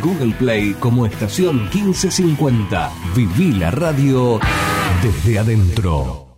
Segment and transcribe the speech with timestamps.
[0.00, 2.90] Google Play como estación 1550.
[3.14, 4.40] Viví la radio
[5.02, 6.29] desde adentro.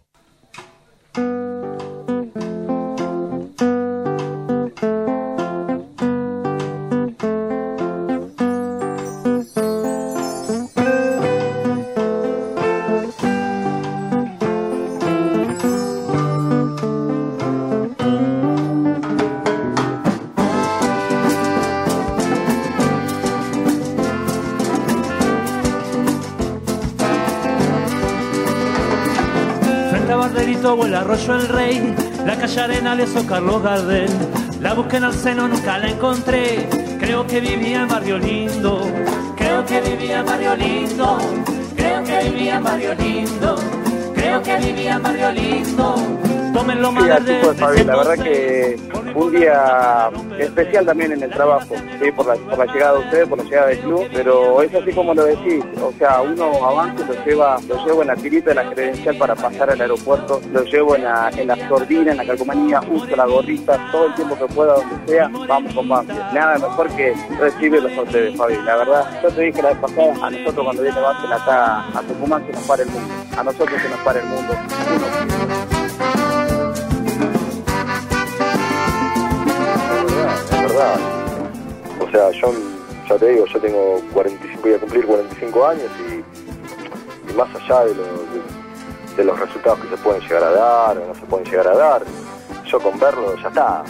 [32.53, 34.11] La calle Arenales o Carlos Gardel.
[34.61, 36.69] La busqué en el seno, nunca la encontré.
[36.99, 38.81] Creo que vivía en Barrio Lindo.
[39.37, 41.19] Creo que vivía en Barrio Lindo.
[41.77, 43.57] Creo que vivía en Barrio Lindo.
[44.15, 45.95] Creo que vivía en Barrio Lindo.
[46.53, 48.79] Tómenlo más sí, la verdad que
[49.15, 52.13] un día especial también en el trabajo, ¿sí?
[52.13, 54.93] por, la, por la llegada de ustedes, por la llegada del club, pero es así
[54.93, 55.65] como lo decís,
[56.03, 59.71] sea, uno avanza lo lleva, lo llevo en la tirita de la credencial para pasar
[59.71, 63.79] al aeropuerto, lo llevo en la, en la sordina, en la calcomanía, uso la gorrita,
[63.93, 66.33] todo el tiempo que pueda, donde sea, vamos con Banfield.
[66.33, 68.57] Nada mejor que recibirlos a ustedes, Fabi.
[68.65, 72.03] La verdad, yo te dije la vez pasada, a nosotros cuando viene Banfield acá a
[72.03, 74.53] Tucumán se nos para el mundo, a nosotros se nos para el mundo.
[74.53, 75.52] O
[83.19, 87.95] te digo, yo tengo 45, voy a cumplir 45 años y, más allá de,
[89.17, 91.75] de, los resultados que se pueden llegar a dar o no se pueden llegar a
[91.75, 92.03] dar,
[92.67, 93.85] yo con verlo ya está.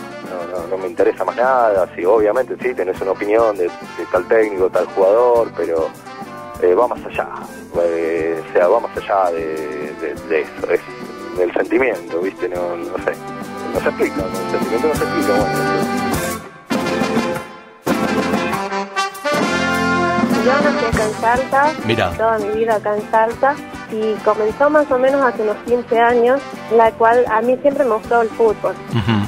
[0.70, 3.70] No, me interesa más nada, sí, obviamente sí, tenés una opinión de,
[4.10, 5.88] tal técnico, tal jugador, pero
[6.62, 7.28] eh, va más allá,
[7.82, 10.80] eh, o sea, va más allá de, eso, es
[11.36, 12.48] del sentimiento, ¿viste?
[12.48, 13.12] No, no sé,
[13.74, 16.11] no se explica, el sentimiento no se explica, bueno.
[20.44, 22.10] Yo nací acá en Salta, Mira.
[22.16, 23.54] toda mi vida acá en Salta,
[23.92, 26.40] y comenzó más o menos hace unos 15 años,
[26.74, 28.74] la cual a mí siempre me gustó el fútbol.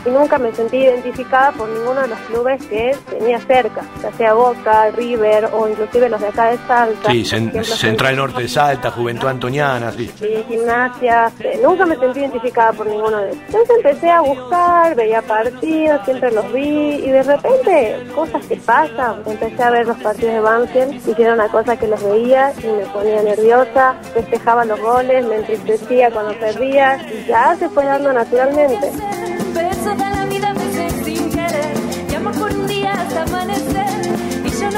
[0.06, 4.34] Y nunca me sentí identificada por ninguno de los clubes que tenía cerca, ya sea
[4.34, 7.10] Boca, River o inclusive los de acá de Salta.
[7.10, 10.10] Sí, Central Norte de Salta, Juventud Antoniana, sí.
[10.18, 11.30] Sí, gimnasia.
[11.40, 13.42] Eh, nunca me sentí identificada por ninguno de ellos.
[13.46, 19.22] Entonces empecé a buscar, veía partidos, siempre los vi y de repente cosas que pasan.
[19.26, 22.66] Empecé a ver los partidos de Banfield y era una cosa que los veía y
[22.66, 28.12] me ponía nerviosa, festejaba los goles, me entristecía cuando perdía y ya se fue dando
[28.12, 28.92] naturalmente.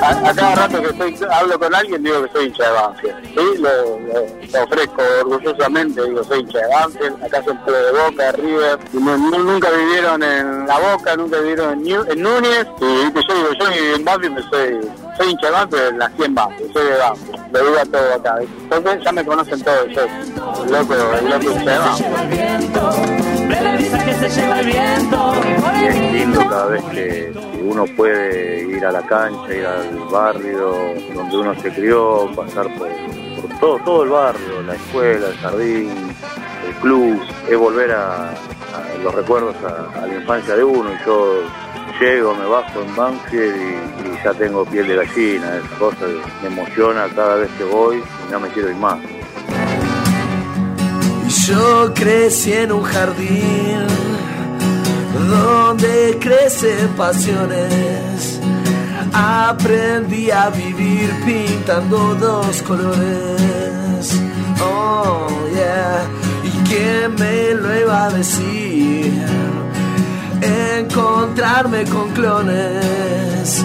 [0.03, 3.25] A, cada rato que estoy, hablo con alguien digo que soy hincha de Banfield.
[3.25, 3.63] ¿sí?
[3.63, 7.25] Lo, ofrezco orgullosamente, digo soy hincha de Banfield.
[7.25, 8.79] Acá son de Boca, River.
[8.93, 12.67] Y nunca vivieron en La Boca, nunca vivieron en, en Núñez.
[12.81, 14.81] Y yo digo, yo en Banfield soy
[15.17, 18.35] soy hincha de Banfield, nací en Banfield, soy de Banfield, lo digo a todo acá.
[18.41, 20.03] Entonces ya me conocen todos, yo,
[20.71, 23.25] loco, el loco de
[25.84, 31.37] Es lindo cada vez que, uno puede ir a la cancha, ir al barrio donde
[31.37, 32.89] uno se crió, pasar por,
[33.61, 35.91] todo, todo el barrio, la escuela, el jardín,
[36.67, 38.35] el club, es volver a,
[39.03, 40.91] los recuerdos a, a la infancia de uno.
[40.93, 41.43] Y yo
[42.01, 46.06] llego, me bajo en Banfield y, ya tengo piel de gallina, esa cosa
[46.43, 48.99] me emociona cada vez que voy y no me quiero ir más.
[51.28, 53.87] Yo crecí en un jardín
[55.28, 58.41] donde crecen pasiones.
[59.12, 64.20] Aprendí a vivir pintando dos colores.
[64.60, 66.06] Oh, yeah.
[66.44, 68.87] ¿Y quién me lo iba a decir?
[70.43, 73.64] encontrarme con clones.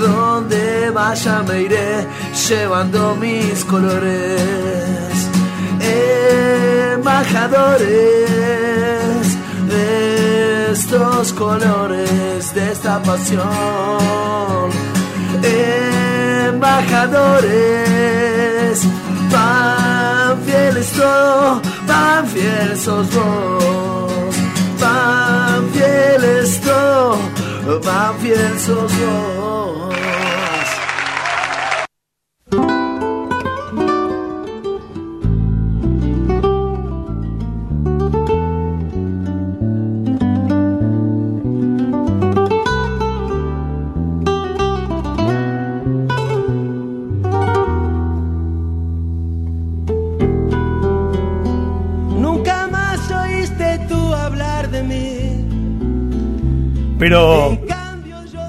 [0.00, 2.06] Donde vaya me iré
[2.48, 5.03] llevando mis colores.
[6.94, 7.88] Embajadores
[9.68, 13.44] de estos colores, de esta pasión.
[16.52, 18.82] Embajadores,
[19.30, 24.04] van fieles todo, van fieles sos vos
[24.84, 29.33] van fieles todos, van fieles sos Pero,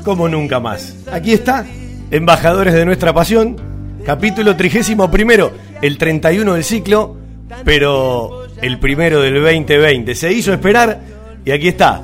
[0.05, 0.95] como nunca más.
[1.11, 1.65] Aquí está
[2.11, 3.57] embajadores de nuestra pasión,
[4.05, 7.17] capítulo trigésimo primero, el 31 del ciclo,
[7.65, 10.15] pero el primero del 2020.
[10.15, 11.01] Se hizo esperar
[11.43, 12.03] y aquí está,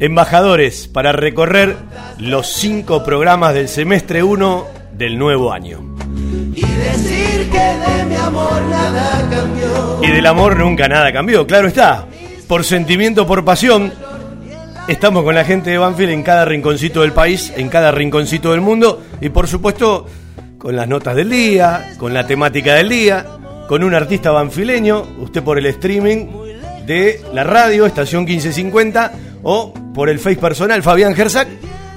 [0.00, 1.76] embajadores para recorrer
[2.18, 5.96] los cinco programas del semestre 1 del nuevo año.
[6.54, 10.00] Y decir que de mi amor nada cambió.
[10.02, 12.06] Y del amor nunca nada cambió, claro está.
[12.48, 13.92] Por sentimiento, por pasión,
[14.88, 18.60] estamos con la gente de Banfield en cada rinconcito del país, en cada rinconcito del
[18.60, 20.06] mundo y por supuesto
[20.58, 23.26] con las notas del día, con la temática del día,
[23.68, 26.26] con un artista banfileño, usted por el streaming
[26.86, 29.12] de la radio, estación 1550,
[29.42, 31.48] o por el face personal, Fabián Gersac,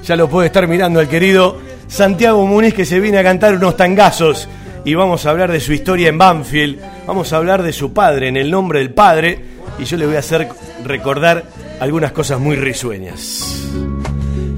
[0.04, 3.76] ya lo puede estar mirando el querido Santiago Muniz que se viene a cantar unos
[3.76, 4.48] tangazos.
[4.84, 8.28] Y vamos a hablar de su historia en Banfield, vamos a hablar de su padre,
[8.28, 9.38] en el nombre del padre,
[9.78, 10.48] y yo le voy a hacer
[10.84, 11.44] recordar
[11.80, 13.66] algunas cosas muy risueñas.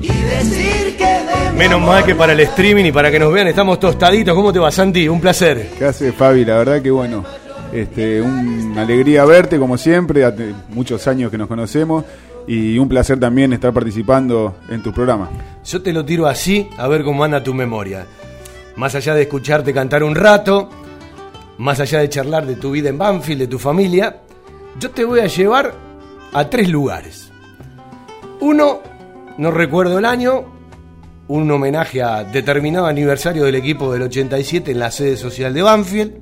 [0.02, 3.32] Y decir que de mi Menos mal que para el streaming y para que nos
[3.32, 4.34] vean estamos tostaditos.
[4.34, 5.08] ¿Cómo te va, Santi?
[5.08, 5.70] Un placer.
[5.78, 6.44] ¿Qué hace Fabi?
[6.44, 7.24] La verdad que bueno,
[7.72, 12.04] este, una alegría verte como siempre, hace muchos años que nos conocemos
[12.46, 15.30] y un placer también estar participando en tu programa.
[15.64, 18.04] Yo te lo tiro así, a ver cómo anda tu memoria.
[18.74, 20.69] Más allá de escucharte cantar un rato,
[21.58, 24.16] más allá de charlar de tu vida en Banfield, de tu familia,
[24.80, 25.91] yo te voy a llevar
[26.32, 27.31] a tres lugares.
[28.40, 28.81] Uno,
[29.38, 30.44] no recuerdo el año,
[31.29, 36.12] un homenaje a determinado aniversario del equipo del 87 en la sede social de Banfield.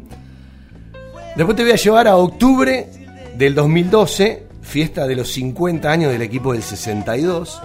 [1.36, 2.88] Después te voy a llevar a octubre
[3.36, 7.62] del 2012, fiesta de los 50 años del equipo del 62.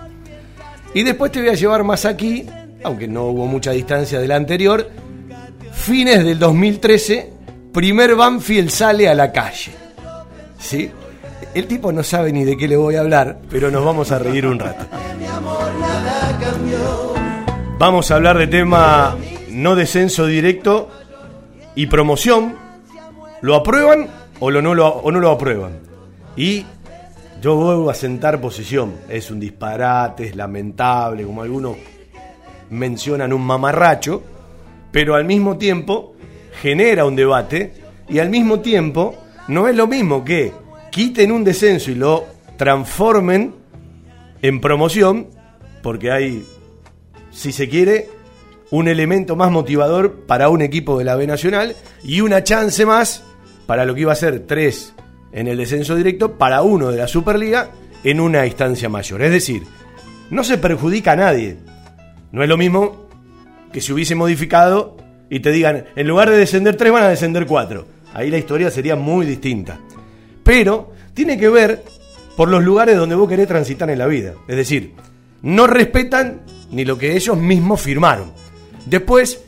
[0.94, 2.46] Y después te voy a llevar más aquí,
[2.84, 4.90] aunque no hubo mucha distancia del anterior,
[5.74, 7.34] fines del 2013,
[7.74, 9.74] primer Banfield sale a la calle.
[10.58, 10.90] ¿Sí?
[11.56, 14.20] El tipo no sabe ni de qué le voy a hablar, pero nos vamos a
[14.20, 14.86] reír un rato.
[17.80, 19.16] Vamos a hablar de tema
[19.52, 20.90] no descenso directo
[21.74, 22.58] y promoción.
[23.40, 24.10] ¿Lo aprueban
[24.42, 25.80] o, no, lo, o no lo aprueban?
[26.36, 26.66] Y
[27.42, 28.96] yo vuelvo a sentar posición.
[29.08, 31.78] Es un disparate, es lamentable, como algunos
[32.70, 34.22] mencionan un mamarracho,
[34.92, 36.16] pero al mismo tiempo
[36.62, 37.76] genera un debate
[38.10, 39.16] y al mismo tiempo
[39.48, 40.65] no es lo mismo que
[40.96, 42.26] quiten un descenso y lo
[42.56, 43.54] transformen
[44.42, 45.28] en promoción,
[45.84, 46.46] porque hay,
[47.32, 48.08] si se quiere,
[48.72, 53.26] un elemento más motivador para un equipo de la B Nacional y una chance más
[53.66, 54.94] para lo que iba a ser tres
[55.34, 57.72] en el descenso directo para uno de la Superliga
[58.06, 59.22] en una instancia mayor.
[59.22, 59.64] Es decir,
[60.30, 61.58] no se perjudica a nadie.
[62.32, 63.10] No es lo mismo
[63.74, 64.96] que si hubiese modificado
[65.30, 67.86] y te digan, en lugar de descender tres van a descender cuatro.
[68.14, 69.78] Ahí la historia sería muy distinta.
[70.46, 71.84] Pero tiene que ver
[72.38, 74.36] por los lugares donde vos querés transitar en la vida.
[74.48, 74.94] Es decir,
[75.42, 78.32] no respetan ni lo que ellos mismos firmaron.
[78.86, 79.44] Después,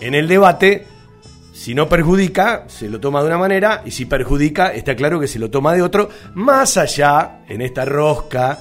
[0.00, 0.86] en el debate,
[1.52, 5.26] si no perjudica, se lo toma de una manera, y si perjudica, está claro que
[5.26, 8.60] se lo toma de otro, más allá, en esta rosca,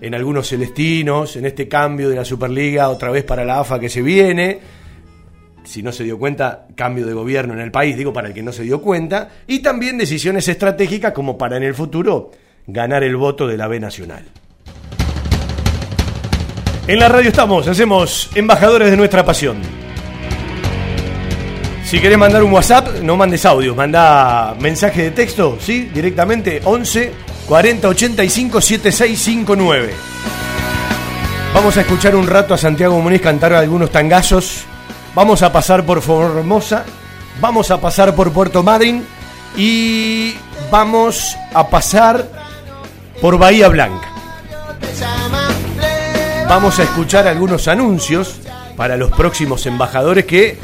[0.00, 3.90] en algunos celestinos, en este cambio de la Superliga, otra vez para la AFA que
[3.90, 4.60] se viene,
[5.66, 8.42] si no se dio cuenta, cambio de gobierno en el país, digo para el que
[8.42, 12.30] no se dio cuenta, y también decisiones estratégicas como para en el futuro
[12.66, 14.24] ganar el voto de la B Nacional.
[16.86, 19.56] En la radio estamos, hacemos embajadores de nuestra pasión.
[21.84, 25.90] Si querés mandar un WhatsApp, no mandes audio, manda mensaje de texto, ¿sí?
[25.92, 27.12] Directamente 11
[27.48, 29.92] 40 85 7659.
[31.54, 34.64] Vamos a escuchar un rato a Santiago Muniz cantar algunos tangazos.
[35.16, 36.84] Vamos a pasar por Formosa,
[37.40, 39.02] vamos a pasar por Puerto Madryn
[39.56, 40.34] y
[40.70, 42.28] vamos a pasar
[43.22, 44.10] por Bahía Blanca.
[46.46, 48.36] Vamos a escuchar algunos anuncios
[48.76, 50.58] para los próximos embajadores que,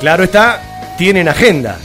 [0.00, 1.76] claro está, tienen agenda.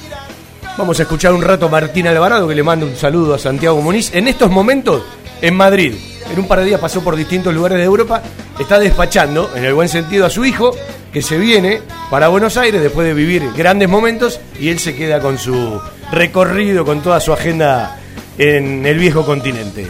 [0.77, 3.81] Vamos a escuchar un rato a Martín Alvarado que le manda un saludo a Santiago
[3.81, 4.15] Muniz.
[4.15, 5.03] En estos momentos,
[5.41, 5.95] en Madrid,
[6.31, 8.21] en un par de días pasó por distintos lugares de Europa,
[8.59, 10.75] está despachando, en el buen sentido, a su hijo,
[11.11, 15.19] que se viene para Buenos Aires después de vivir grandes momentos y él se queda
[15.19, 15.81] con su
[16.11, 17.99] recorrido, con toda su agenda
[18.37, 19.87] en el viejo continente.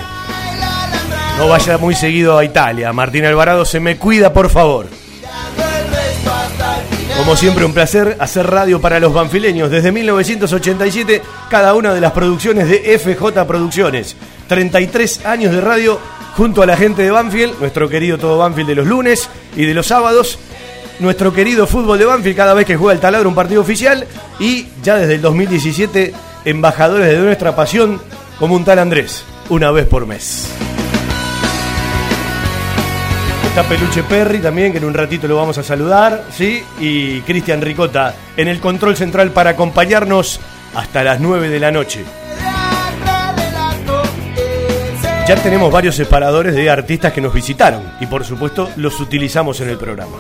[1.38, 2.92] No vaya muy seguido a Italia.
[2.92, 4.88] Martín Alvarado se me cuida, por favor.
[7.18, 9.70] Como siempre, un placer hacer radio para los banfileños.
[9.70, 14.16] Desde 1987, cada una de las producciones de FJ Producciones.
[14.48, 16.00] 33 años de radio
[16.40, 19.74] junto a la gente de Banfield, nuestro querido todo Banfield de los lunes y de
[19.74, 20.40] los sábados.
[21.02, 24.08] Nuestro querido fútbol de Banfield cada vez que juega el taladro un partido oficial.
[24.40, 26.14] Y ya desde el 2017,
[26.46, 28.02] embajadores de nuestra pasión
[28.40, 30.48] como un tal Andrés, una vez por mes.
[33.46, 36.64] Está Peluche Perry también, que en un ratito lo vamos a saludar, ¿sí?
[36.80, 40.40] Y Cristian Ricota en el control central para acompañarnos
[40.74, 42.06] hasta las 9 de la noche.
[45.30, 49.70] Ya tenemos varios separadores de artistas que nos visitaron y por supuesto los utilizamos en
[49.70, 50.18] el programa.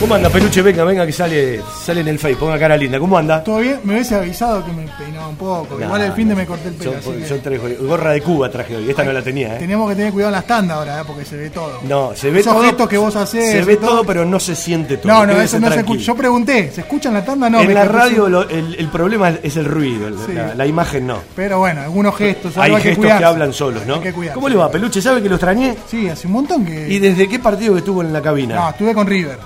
[0.00, 0.60] ¿Cómo anda, Peluche?
[0.60, 2.98] Venga, venga, que sale, sale en el Face, ponga cara linda.
[2.98, 3.42] ¿Cómo anda?
[3.42, 3.80] ¿Todo bien?
[3.84, 5.80] Me hubiese avisado que me peinaba un poco.
[5.80, 6.92] Igual el fin de me corté el pelo.
[7.02, 9.58] Son, así que gorra de Cuba traje hoy, esta no la tenía, ¿eh?
[9.58, 11.04] Tenemos que tener cuidado en las tandas ahora, ¿eh?
[11.06, 11.80] porque se ve todo.
[11.88, 12.62] No, se ve Esos todo.
[12.64, 13.88] gestos que vos hacés, Se ve todo.
[13.90, 15.12] todo, pero no se siente todo.
[15.12, 16.02] No, no, quédese eso no se escucha.
[16.02, 17.48] Yo pregunté, ¿se escucha en la tanda?
[17.48, 17.60] No.
[17.60, 20.32] en la radio lo- el, el problema es el ruido, Sí.
[20.34, 21.18] la, la imagen no.
[21.34, 22.56] Pero bueno, algunos gestos.
[22.58, 23.94] Hay que gestos que hablan solos, ¿no?
[23.94, 24.34] Hay que cuidarse.
[24.34, 25.00] ¿Cómo le va, Peluche?
[25.00, 25.74] ¿Sabe que lo extrañé?
[25.90, 26.86] Sí, hace un montón que.
[26.88, 28.54] ¿Y desde qué partido que estuvo en la cabina?
[28.56, 29.38] No, estuve con River.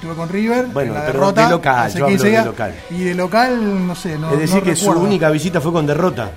[0.00, 0.66] Estuve con River.
[0.68, 2.74] Bueno, en la pero derrota, de local, hace yo hablo 15 de local.
[2.90, 4.30] Y de local, no sé, no.
[4.32, 5.00] es decir, no que recuerdo.
[5.00, 6.30] su única visita fue con derrota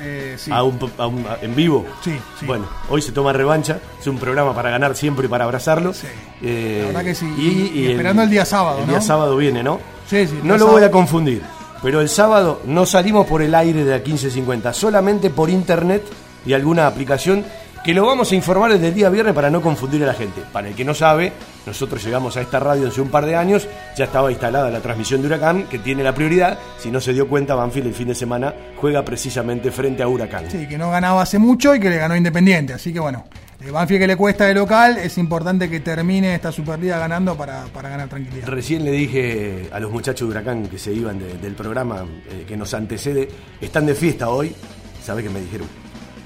[0.00, 0.50] Eh, sí.
[0.52, 1.84] a un, a un- a- en vivo.
[2.04, 2.46] Sí, sí.
[2.46, 3.78] Bueno, hoy se toma revancha.
[4.00, 5.92] Es un programa para ganar siempre y para abrazarlo.
[5.92, 6.06] Sí.
[6.40, 7.26] Eh, La verdad que sí.
[7.36, 8.92] Y, Y esperando el día sábado, El ¿no?
[8.92, 9.80] día sábado viene, ¿no?
[10.08, 11.42] Sí, sí, No lo voy a confundir.
[11.82, 16.04] Pero el sábado no salimos por el aire de la 1550, solamente por internet
[16.46, 17.44] y alguna aplicación
[17.84, 20.42] que lo vamos a informar desde el día viernes para no confundir a la gente.
[20.52, 21.32] Para el que no sabe,
[21.66, 25.20] nosotros llegamos a esta radio hace un par de años, ya estaba instalada la transmisión
[25.22, 26.58] de Huracán, que tiene la prioridad.
[26.78, 30.44] Si no se dio cuenta, Banfield el fin de semana juega precisamente frente a Huracán.
[30.50, 32.74] Sí, que no ganaba hace mucho y que le ganó Independiente.
[32.74, 33.24] Así que bueno,
[33.64, 37.64] el Banfield que le cuesta de local, es importante que termine esta Superliga ganando para,
[37.72, 38.46] para ganar tranquilidad.
[38.46, 42.44] Recién le dije a los muchachos de Huracán que se iban de- del programa eh,
[42.46, 43.28] que nos antecede,
[43.60, 44.54] están de fiesta hoy.
[45.02, 45.66] ¿Sabe qué me dijeron?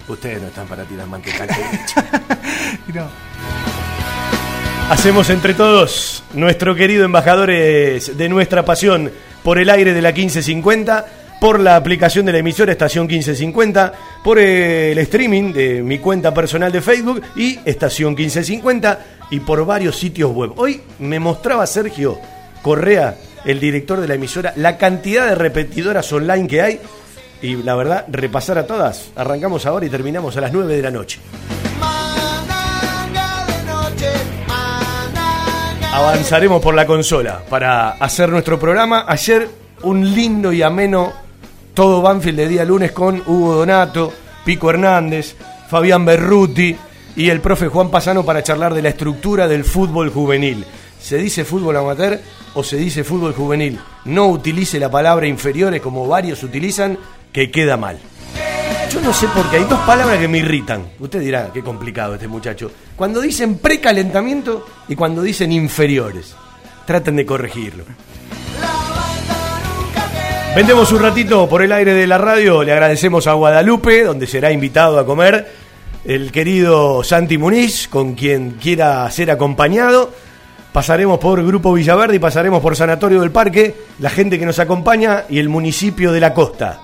[0.09, 1.45] Ustedes no están para tirar manteca.
[1.45, 2.01] al pecho".
[2.89, 3.09] Y no,
[4.91, 9.11] Hacemos entre todos, nuestro querido embajadores de nuestra pasión,
[9.43, 11.07] por el aire de la 1550,
[11.41, 13.93] por la aplicación de la emisora Estación 1550,
[14.23, 19.97] por el streaming de mi cuenta personal de Facebook y Estación 1550 y por varios
[19.97, 20.53] sitios web.
[20.57, 22.19] Hoy me mostraba Sergio
[22.63, 26.81] Correa, el director de la emisora, la cantidad de repetidoras online que hay
[27.45, 29.11] y la verdad, repasar a todas.
[29.15, 31.21] Arrancamos ahora y terminamos a las 9 de la noche.
[35.93, 39.05] avanzaremos por la consola para hacer nuestro programa.
[39.07, 39.49] Ayer
[39.83, 41.13] un lindo y ameno
[41.73, 44.13] todo Banfield de día lunes con Hugo Donato,
[44.45, 45.37] Pico Hernández,
[45.69, 46.77] Fabián Berruti
[47.15, 50.65] y el profe Juan Pasano para charlar de la estructura del fútbol juvenil.
[51.01, 52.19] ¿Se dice fútbol amateur
[52.55, 53.79] o se dice fútbol juvenil?
[54.07, 56.99] No utilice la palabra inferiores como varios utilizan,
[57.35, 57.99] que queda mal.
[58.91, 60.87] Yo no sé por qué hay dos palabras que me irritan.
[61.01, 62.71] Usted dirá, qué complicado este muchacho.
[62.95, 66.37] Cuando dicen precalentamiento y cuando dicen inferiores.
[66.87, 67.85] Traten de corregirlo.
[70.55, 72.63] Vendemos un ratito por el aire de la radio.
[72.63, 75.51] Le agradecemos a Guadalupe, donde será invitado a comer
[76.05, 80.13] el querido Santi Muniz, con quien quiera ser acompañado.
[80.73, 85.25] Pasaremos por Grupo Villaverde y pasaremos por Sanatorio del Parque, la gente que nos acompaña
[85.29, 86.84] y el municipio de la costa.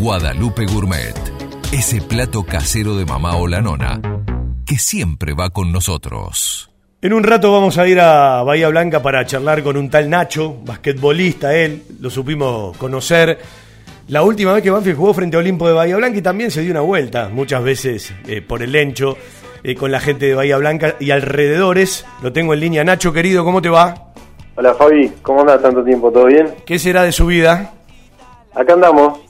[0.00, 1.14] Guadalupe Gourmet.
[1.72, 4.00] Ese plato casero de mamá o la nona
[4.66, 6.70] que siempre va con nosotros.
[7.00, 10.56] En un rato vamos a ir a Bahía Blanca para charlar con un tal Nacho,
[10.64, 13.38] basquetbolista él, lo supimos conocer.
[14.08, 16.60] La última vez que Banfield jugó frente a Olimpo de Bahía Blanca y también se
[16.60, 19.16] dio una vuelta, muchas veces eh, por el Lencho,
[19.62, 22.04] eh, con la gente de Bahía Blanca y alrededores.
[22.22, 22.84] Lo tengo en línea.
[22.84, 24.12] Nacho, querido, ¿cómo te va?
[24.56, 26.10] Hola Fabi, ¿cómo andas tanto tiempo?
[26.10, 26.54] ¿Todo bien?
[26.66, 27.72] ¿Qué será de su vida?
[28.54, 29.20] Acá andamos,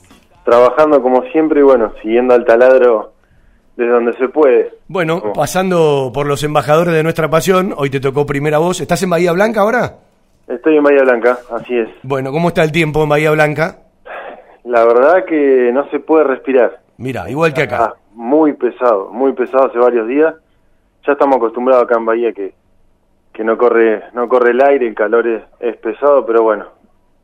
[0.47, 3.11] trabajando como siempre y bueno, siguiendo al taladro
[3.75, 4.71] desde donde se puede.
[4.87, 5.33] Bueno, ¿Cómo?
[5.33, 8.79] pasando por los embajadores de nuestra pasión, hoy te tocó primera voz.
[8.79, 9.97] ¿Estás en Bahía Blanca ahora?
[10.47, 11.89] Estoy en Bahía Blanca, así es.
[12.01, 13.79] Bueno, ¿cómo está el tiempo en Bahía Blanca?
[14.63, 16.79] La verdad que no se puede respirar.
[16.95, 17.83] Mira, igual que acá.
[17.83, 20.33] Ah, muy pesado, muy pesado hace varios días.
[21.05, 22.53] Ya estamos acostumbrados acá en Bahía que,
[23.33, 26.67] que no corre no corre el aire, el calor es, es pesado, pero bueno,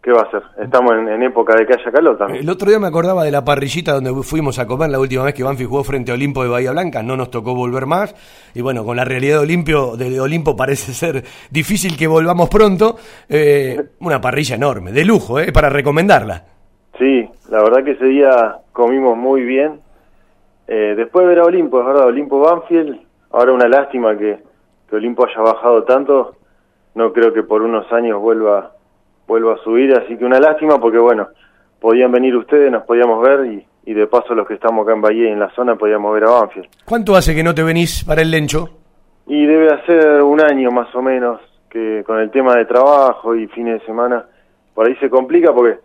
[0.03, 0.43] ¿qué va a ser?
[0.57, 2.43] Estamos en, en época de que haya calor también.
[2.43, 5.33] El otro día me acordaba de la parrillita donde fuimos a comer la última vez
[5.33, 7.01] que Banfi jugó frente a Olimpo de Bahía Blanca.
[7.01, 8.13] No nos tocó volver más.
[8.53, 12.98] Y bueno, con la realidad de Olimpo, de Olimpo parece ser difícil que volvamos pronto.
[13.29, 15.53] Eh, una parrilla enorme, de lujo, ¿eh?
[15.53, 16.43] Para recomendarla.
[17.00, 19.79] Sí, la verdad que ese día comimos muy bien.
[20.67, 23.00] Eh, después de ver a Olimpo, es verdad, Olimpo Banfield,
[23.31, 24.38] ahora una lástima que,
[24.89, 26.36] que Olimpo haya bajado tanto,
[26.95, 28.74] no creo que por unos años vuelva
[29.27, 31.27] vuelva a subir, así que una lástima porque bueno,
[31.80, 35.01] podían venir ustedes, nos podíamos ver y, y de paso los que estamos acá en
[35.01, 36.68] Bahía y en la zona podíamos ver a Banfield.
[36.86, 38.70] ¿Cuánto hace que no te venís para el Lencho?
[39.27, 41.39] Y debe hacer un año más o menos
[41.70, 44.25] que con el tema de trabajo y fines de semana,
[44.74, 45.80] por ahí se complica porque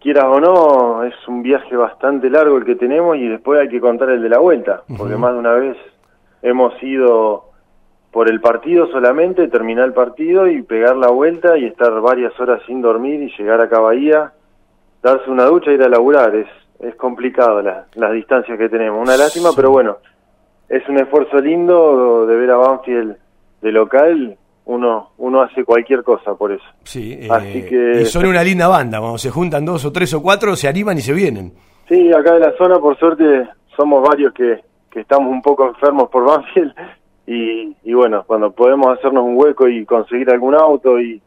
[0.00, 3.80] quieras o no, es un viaje bastante largo el que tenemos y después hay que
[3.80, 5.76] contar el de la vuelta, porque más de una vez
[6.42, 7.45] hemos ido
[8.16, 12.62] por el partido solamente, terminar el partido y pegar la vuelta y estar varias horas
[12.66, 14.32] sin dormir y llegar acá a Bahía,
[15.02, 16.34] darse una ducha e ir a laburar.
[16.34, 16.46] Es,
[16.80, 19.06] es complicado la- las distancias que tenemos.
[19.06, 19.98] Una lástima, pero bueno,
[20.70, 23.16] es un esfuerzo lindo de ver a Banfield
[23.60, 24.38] de local.
[24.64, 26.64] Uno, uno hace cualquier cosa por eso.
[26.84, 28.98] Sí, eh, Así que- y son una linda banda.
[28.98, 31.52] Cuando se juntan dos o tres o cuatro, se animan y se vienen.
[31.86, 33.46] Sí, acá de la zona, por suerte,
[33.76, 36.72] somos varios que, que estamos un poco enfermos por Banfield.
[37.26, 41.20] Y, y bueno, cuando podemos hacernos un hueco y conseguir algún auto y,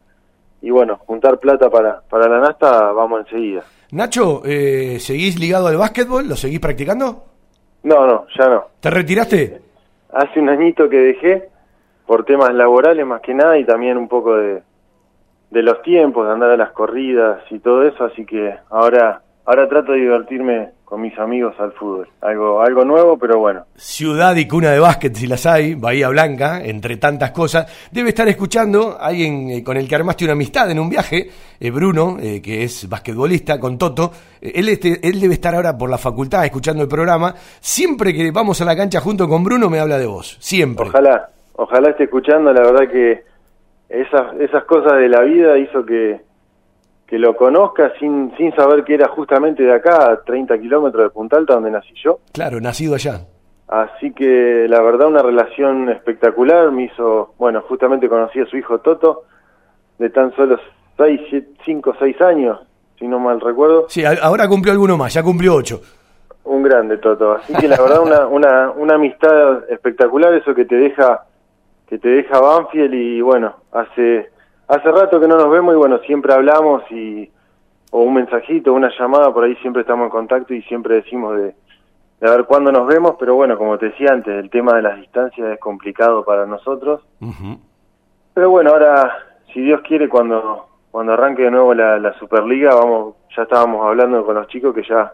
[0.62, 3.64] y bueno, juntar plata para, para la nasta, vamos enseguida.
[3.92, 6.28] Nacho, eh, ¿seguís ligado al básquetbol?
[6.28, 7.26] ¿Lo seguís practicando?
[7.84, 8.66] No, no, ya no.
[8.80, 9.62] ¿Te retiraste?
[10.14, 11.50] Hace un añito que dejé
[12.06, 14.62] por temas laborales más que nada y también un poco de,
[15.50, 19.68] de los tiempos, de andar a las corridas y todo eso, así que ahora ahora
[19.68, 22.08] trato de divertirme con mis amigos al fútbol.
[22.22, 23.66] Algo algo nuevo, pero bueno.
[23.76, 27.90] Ciudad y cuna de básquet, si las hay, Bahía Blanca, entre tantas cosas.
[27.92, 31.72] Debe estar escuchando alguien eh, con el que armaste una amistad en un viaje, eh,
[31.72, 34.12] Bruno, eh, que es basquetbolista, con Toto.
[34.40, 37.34] Eh, él, este, él debe estar ahora por la facultad escuchando el programa.
[37.60, 40.90] Siempre que vamos a la cancha junto con Bruno me habla de vos, siempre.
[40.90, 43.24] Ojalá, ojalá esté escuchando, la verdad que
[43.90, 46.29] esas esas cosas de la vida hizo que
[47.10, 51.10] que lo conozca sin sin saber que era justamente de acá, a 30 kilómetros de
[51.10, 52.20] Punta Alta, donde nací yo.
[52.32, 53.22] Claro, nacido allá.
[53.68, 58.80] Así que la verdad una relación espectacular, me hizo, bueno, justamente conocí a su hijo
[58.80, 59.24] Toto,
[59.98, 60.60] de tan solo
[60.98, 61.22] 6,
[61.66, 62.60] 5, 6 años,
[62.98, 65.82] si no mal recuerdo, Sí, ahora cumplió alguno más, ya cumplió ocho.
[66.44, 67.34] un grande Toto.
[67.34, 71.26] Así que la verdad una, una, una amistad espectacular, eso que te deja,
[71.88, 74.30] que te deja Banfield y bueno, hace,
[74.70, 77.30] hace rato que no nos vemos y bueno, siempre hablamos y,
[77.92, 81.56] o un mensajito, una llamada, por ahí siempre estamos en contacto y siempre decimos de,
[82.22, 84.84] de a ver cuándo nos vemos, pero bueno, como te decía antes, el tema de
[84.84, 87.02] las distancias es complicado para nosotros.
[87.20, 87.60] Ujú.
[88.34, 89.12] Pero bueno, ahora,
[89.54, 94.26] si Dios quiere, cuando cuando arranque de nuevo la, la Superliga, vamos, ya estábamos hablando
[94.26, 95.14] con los chicos que ya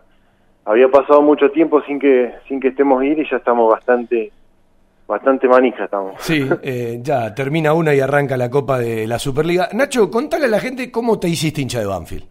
[0.63, 4.31] había pasado mucho tiempo sin que sin que estemos ir y ya estamos bastante
[5.07, 6.15] bastante manija estamos.
[6.19, 9.69] Sí, eh, ya termina una y arranca la Copa de la Superliga.
[9.73, 12.25] Nacho, contale a la gente cómo te hiciste hincha de Banfield.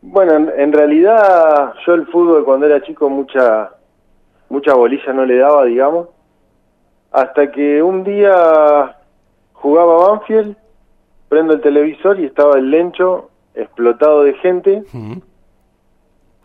[0.00, 3.70] Bueno, en, en realidad yo el fútbol cuando era chico mucha
[4.48, 6.08] mucha bolilla no le daba, digamos,
[7.12, 8.96] hasta que un día
[9.52, 10.56] jugaba Banfield,
[11.28, 14.84] prendo el televisor y estaba el Lencho explotado de gente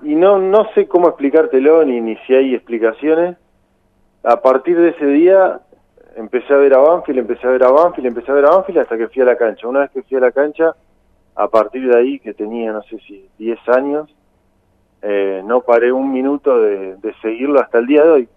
[0.02, 3.38] y no no sé cómo explicártelo ni ni si hay explicaciones.
[4.24, 5.60] A partir de ese día
[6.16, 8.80] empecé a ver a Banfield, empecé a ver a Banfield, empecé a ver a Banfield
[8.80, 9.68] hasta que fui a la cancha.
[9.68, 10.76] Una vez que fui a la cancha,
[11.36, 14.16] a partir de ahí que tenía no sé si 10 años,
[15.02, 18.30] eh, no paré un minuto de, de seguirlo hasta el día de hoy.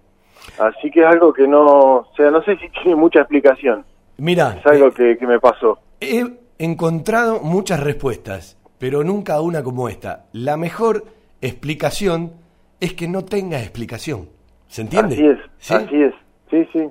[0.59, 3.85] Así que es algo que no, o sea, no sé si tiene mucha explicación.
[4.19, 5.79] Mira, Es algo que, que me pasó.
[6.01, 6.25] he
[6.59, 10.25] encontrado muchas respuestas, pero nunca una como esta.
[10.33, 11.05] La mejor
[11.41, 12.33] explicación
[12.81, 14.29] es que no tenga explicación.
[14.69, 15.15] ¿Se entiende?
[15.15, 15.75] Así es, ¿Sí?
[15.75, 16.15] así es.
[16.51, 16.89] Sí, sí.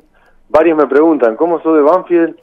[0.49, 2.35] Varios me preguntan, ¿cómo sos de Banfield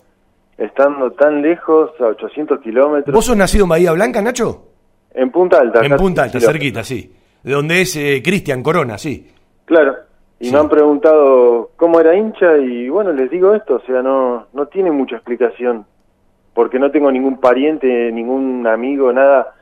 [0.58, 3.14] estando tan lejos, a 800 kilómetros?
[3.14, 4.66] ¿Vos sos nacido en Bahía Blanca, Nacho?
[5.14, 5.84] En Punta Alta.
[5.84, 7.12] En Punta Alta, cerquita, sí.
[7.42, 9.30] De donde es eh, Cristian Corona, sí.
[9.64, 9.94] Claro.
[10.38, 10.52] Y Sí.
[10.52, 14.66] me han preguntado cómo era hincha y bueno, les digo esto, o sea, no, no
[14.66, 15.86] tiene mucha explicación.
[16.54, 19.54] Porque no tengo ningún pariente, ningún amigo, nada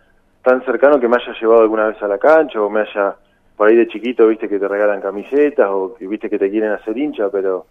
[0.42, 3.14] tan cercano que me haya llevado alguna vez a la cancha o me haya,
[3.60, 6.70] por ahí de chiquito, viste que te regalan camisetas o que viste que te quieren
[6.70, 7.66] hacer hincha, pero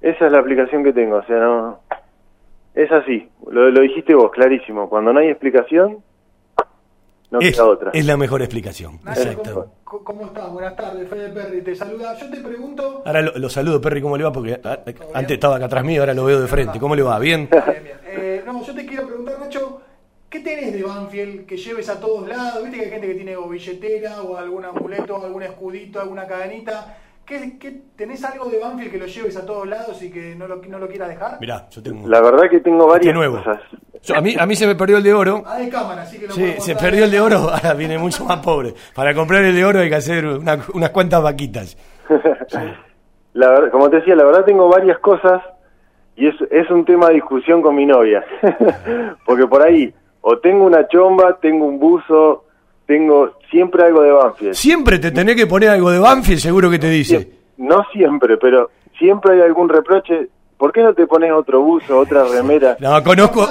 [0.00, 1.80] esa es la aplicación que tengo, o sea, no...
[2.72, 4.88] Es así, lo, lo dijiste vos, clarísimo.
[4.88, 6.04] Cuando no hay explicación,
[7.32, 7.90] no es, queda otra.
[7.94, 9.00] es la mejor explicación.
[9.08, 9.72] Exacto.
[9.82, 10.52] ¿cómo, cómo estás?
[10.52, 12.14] Buenas tardes, Fede Perry te saluda.
[12.16, 13.02] Yo te pregunto...
[13.04, 14.30] Ahora lo, lo saludo, Perry, ¿cómo le va?
[14.30, 14.60] Porque
[15.14, 16.78] antes estaba acá atrás mío, ahora lo veo de frente.
[16.78, 17.18] ¿Cómo le va?
[17.18, 17.48] ¿Bien?
[17.50, 17.98] Bien, bien.
[18.06, 19.80] Eh, no, yo te quiero preguntar, Nacho,
[20.30, 22.62] ¿qué tenés de Banfield que lleves a todos lados?
[22.62, 26.96] Viste que hay gente que tiene o billetera, o algún amuleto, algún escudito, alguna cadenita.
[27.24, 30.48] ¿Qué, qué- tenés algo de Banfield que lo lleves a todos lados y que no
[30.48, 31.38] lo, no lo quieras dejar?
[31.40, 32.08] Mirá, yo tengo...
[32.08, 33.36] La verdad que tengo varias nuevo.
[33.36, 33.60] cosas.
[34.02, 35.42] Yo- a, mí, a mí se me perdió el de oro.
[35.46, 38.24] Ah, de cámara, así que lo Sí, se perdió el de oro, ahora viene mucho
[38.24, 38.72] más pobre.
[38.94, 41.76] Para comprar el de oro hay que hacer una- unas cuantas vaquitas.
[43.34, 45.42] La verdad, como te decía, la verdad tengo varias cosas
[46.16, 48.24] y es, es un tema de discusión con mi novia.
[49.26, 52.44] Porque por ahí, o tengo una chomba, tengo un buzo,
[52.86, 54.54] tengo siempre algo de Banfield.
[54.54, 57.30] Siempre te tenés que poner algo de Banfield, seguro que te dice.
[57.58, 60.28] No siempre, pero siempre hay algún reproche.
[60.56, 62.76] ¿Por qué no te pones otro buzo, otra remera?
[62.80, 63.48] No, conozco,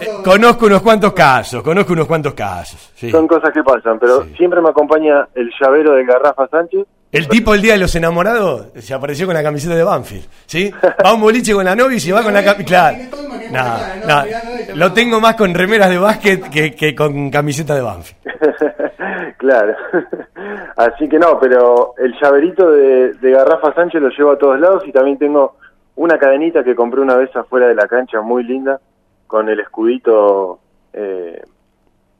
[0.00, 2.92] eh, conozco unos cuantos casos, conozco unos cuantos casos.
[2.94, 3.10] sí.
[3.10, 6.86] Son cosas que pasan, pero siempre me acompaña el llavero de Garrafa Sánchez.
[7.10, 10.70] El tipo el día de los enamorados se apareció con la camiseta de Banfield, ¿sí?
[11.04, 12.94] Va a un boliche con la novia y se va con la camiseta.
[12.96, 13.11] Claro.
[13.52, 13.64] No,
[14.06, 18.22] no, lo tengo más con remeras de básquet que, que con camiseta de Banfield.
[19.38, 19.74] claro.
[20.76, 24.84] Así que no, pero el llaverito de, de Garrafa Sánchez lo llevo a todos lados
[24.86, 25.56] y también tengo
[25.96, 28.80] una cadenita que compré una vez afuera de la cancha, muy linda,
[29.26, 30.60] con el escudito,
[30.92, 31.42] eh,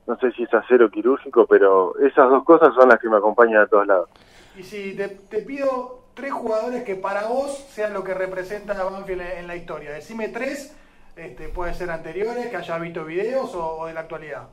[0.06, 3.62] no sé si es acero quirúrgico, pero esas dos cosas son las que me acompañan
[3.62, 4.08] a todos lados.
[4.56, 8.84] Y si te, te pido tres jugadores que para vos sean lo que representan a
[8.84, 9.92] Banfield en, en la historia.
[9.92, 10.76] Decime tres,
[11.16, 14.48] este, puede ser anteriores, que hayas visto videos o, o de la actualidad.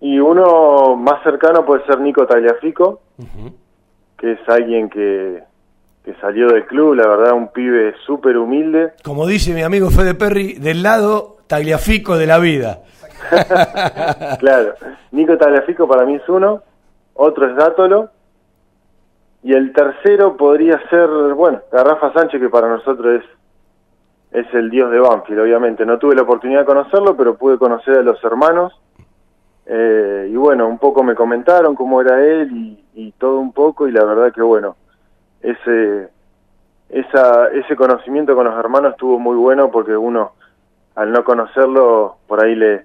[0.00, 3.00] Y uno más cercano puede ser Nico Tagliafico,
[4.18, 5.42] que es alguien que,
[6.04, 8.92] que salió del club, la verdad, un pibe súper humilde.
[9.02, 12.80] Como dice mi amigo Fede Perry, del lado tagliafico de la vida.
[14.38, 14.74] claro,
[15.12, 16.62] Nico Tagliafico para mí es uno,
[17.14, 18.10] otro es Dátolo,
[19.42, 23.24] y el tercero podría ser, bueno, Garrafa Sánchez, que para nosotros es,
[24.34, 25.86] es el dios de Banfield, obviamente.
[25.86, 28.78] No tuve la oportunidad de conocerlo, pero pude conocer a los hermanos.
[29.66, 33.88] Eh, y bueno, un poco me comentaron cómo era él y, y todo un poco,
[33.88, 34.76] y la verdad que bueno,
[35.40, 36.08] ese,
[36.90, 40.32] esa, ese conocimiento con los hermanos estuvo muy bueno porque uno,
[40.96, 42.84] al no conocerlo, por ahí le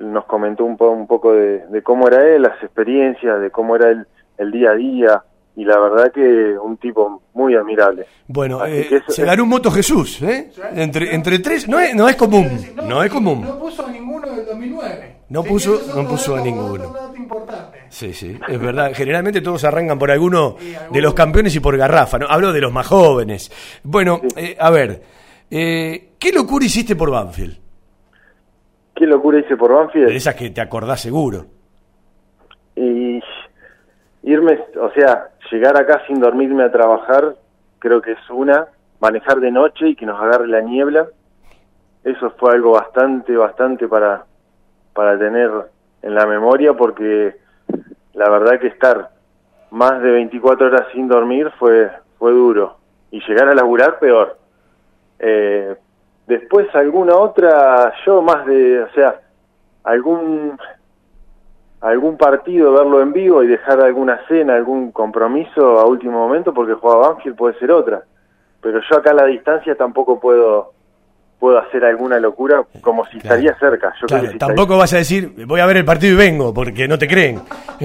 [0.00, 3.76] nos comentó un, po- un poco de, de cómo era él, las experiencias, de cómo
[3.76, 5.22] era él el día a día,
[5.56, 8.06] y la verdad que un tipo muy admirable.
[8.28, 10.50] Bueno, eh, se ganó un moto Jesús, ¿eh?
[10.74, 12.48] Entre, entre tres, no es, no es común,
[12.88, 13.42] no es común.
[13.42, 15.16] No puso a ninguno del 2009.
[15.28, 16.94] No puso, no puso a dato- ninguno.
[17.88, 18.92] Sí, sí, es verdad.
[18.94, 20.56] Generalmente todos arrancan por alguno
[20.90, 22.26] de los campeones y por Garrafa, ¿no?
[22.28, 23.50] Hablo de los más jóvenes.
[23.82, 25.02] Bueno, eh, a ver,
[25.50, 27.58] eh, ¿qué locura hiciste por Banfield?
[28.94, 30.08] ¿Qué locura hice por Banfield?
[30.08, 31.46] De esas que te acordás seguro.
[32.76, 33.20] Y
[34.22, 37.36] irme, o sea, llegar acá sin dormirme a trabajar,
[37.78, 38.68] creo que es una,
[39.00, 41.06] manejar de noche y que nos agarre la niebla,
[42.04, 44.24] eso fue algo bastante, bastante para,
[44.94, 45.50] para tener
[46.00, 47.36] en la memoria porque
[48.14, 49.10] la verdad que estar
[49.70, 52.78] más de 24 horas sin dormir fue, fue duro
[53.10, 54.38] y llegar a laburar peor.
[55.18, 55.76] Eh,
[56.26, 59.20] después alguna otra, yo más de, o sea,
[59.84, 60.58] algún
[61.82, 66.74] algún partido, verlo en vivo y dejar alguna cena, algún compromiso a último momento porque
[66.74, 68.02] jugaba Banfield puede ser otra.
[68.60, 70.72] Pero yo acá a la distancia tampoco puedo
[71.40, 73.92] puedo hacer alguna locura como si estaría cerca.
[74.00, 76.54] Yo creo que si tampoco vas a decir, voy a ver el partido y vengo,
[76.54, 77.40] porque no te creen.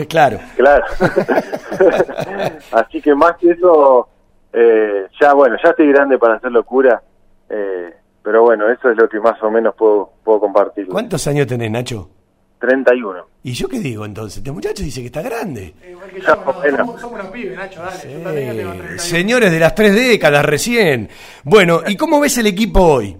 [0.07, 0.37] Claro.
[0.55, 0.85] Claro.
[2.71, 4.09] Así que más que eso,
[4.53, 7.01] eh, ya bueno, ya estoy grande para hacer locura,
[7.49, 10.87] eh, pero bueno, eso es lo que más o menos puedo, puedo compartir.
[10.87, 12.09] ¿Cuántos años tenés, Nacho?
[12.59, 13.25] 31.
[13.43, 14.37] ¿Y yo qué digo entonces?
[14.37, 15.73] Este muchacho dice que está grande.
[15.89, 18.13] Igual que yo, no, somos, somos unos pibes, Nacho, dale.
[18.13, 18.99] Yo también ya tengo 31.
[18.99, 21.09] Señores de las tres décadas recién.
[21.43, 23.17] Bueno, ¿y cómo ves el equipo hoy?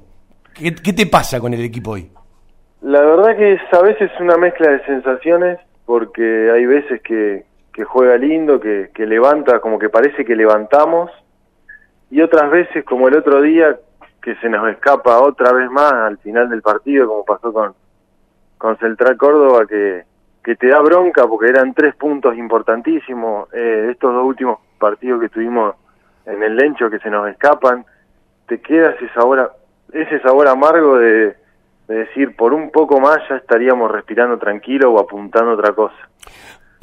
[0.53, 2.09] ¿Qué, qué te pasa con el equipo hoy?
[2.81, 7.83] La verdad que es a veces una mezcla de sensaciones, porque hay veces que, que
[7.83, 11.11] juega lindo, que, que levanta, como que parece que levantamos,
[12.09, 13.77] y otras veces, como el otro día,
[14.21, 17.73] que se nos escapa otra vez más al final del partido, como pasó con,
[18.57, 20.03] con Central Córdoba, que,
[20.43, 23.49] que te da bronca porque eran tres puntos importantísimos.
[23.53, 25.75] Eh, estos dos últimos partidos que tuvimos
[26.25, 27.85] en el Lencho que se nos escapan,
[28.47, 29.51] te queda ese sabor, a-
[29.93, 31.35] ese sabor amargo de,
[31.87, 35.95] de decir, por un poco más ya estaríamos respirando tranquilo o apuntando otra cosa.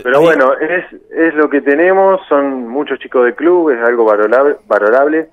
[0.03, 4.57] Pero bueno, es, es lo que tenemos, son muchos chicos de club, es algo valorable,
[4.67, 5.29] valorable.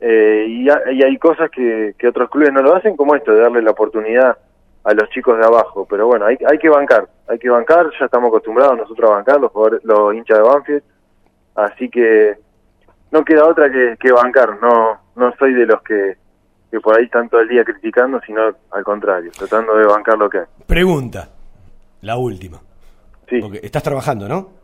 [0.00, 3.32] Eh, y, ha- y hay cosas que, que otros clubes no lo hacen, como esto,
[3.32, 4.36] de darle la oportunidad
[4.84, 5.86] a los chicos de abajo.
[5.88, 9.40] Pero bueno, hay, hay que bancar, hay que bancar, ya estamos acostumbrados nosotros a bancar,
[9.40, 10.82] los, jugadores- los hinchas de Banfield.
[11.54, 12.36] Así que
[13.10, 14.58] no queda otra que, que bancar.
[14.60, 16.16] No no soy de los que,
[16.70, 20.30] que por ahí están todo el día criticando, sino al contrario, tratando de bancar lo
[20.30, 20.44] que hay.
[20.66, 21.28] Pregunta,
[22.00, 22.58] la última.
[23.28, 23.40] Sí.
[23.40, 24.61] Porque estás trabajando, ¿no?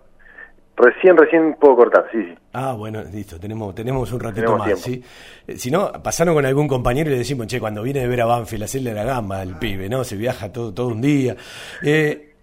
[0.78, 2.34] Recién, recién puedo cortar, sí, sí.
[2.52, 4.82] Ah, bueno, listo, tenemos, tenemos un ratito Tenemos más, tiempo.
[4.84, 5.02] ¿sí?
[5.46, 8.20] Eh, Si no, pasaron con algún compañero y le decimos, che, cuando viene de ver
[8.20, 10.04] a Banfield, hacerle la gamba al pibe, ¿no?
[10.04, 11.34] Se viaja todo, todo un día.
[11.82, 12.36] Eh,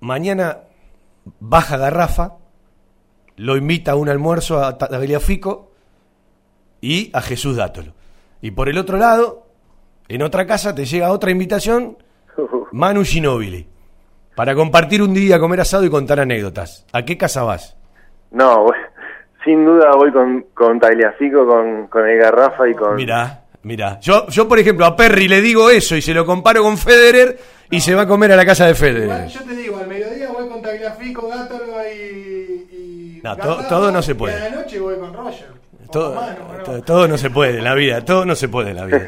[0.00, 0.60] mañana
[1.38, 2.36] baja Garrafa,
[3.36, 5.72] lo invita a un almuerzo a Tagliafico
[6.80, 7.92] y a Jesús Dátolo.
[8.40, 9.46] Y por el otro lado,
[10.08, 11.98] en otra casa te llega otra invitación,
[12.72, 13.68] Manu Ginóbili,
[14.34, 16.86] para compartir un día, comer asado y contar anécdotas.
[16.92, 17.76] ¿A qué casa vas?
[18.32, 18.76] No, voy-
[19.44, 22.94] sin duda voy con, con Tagliafico, con, con el Garrafa y con...
[22.96, 23.98] Mirá, mirá.
[24.00, 27.38] Yo, yo, por ejemplo, a Perry le digo eso y se lo comparo con Federer
[27.70, 29.26] y se va a comer a la casa de Igual, Federer.
[29.28, 33.18] yo te digo, al mediodía voy con Tagliafico, Gátolo y.
[33.18, 33.36] y No,
[33.68, 34.34] todo no se puede.
[34.34, 35.48] Y a la noche voy con Roger.
[35.92, 36.64] Todo, ¿no?
[36.64, 39.06] todo, todo no se puede en la vida, todo no se puede en la vida.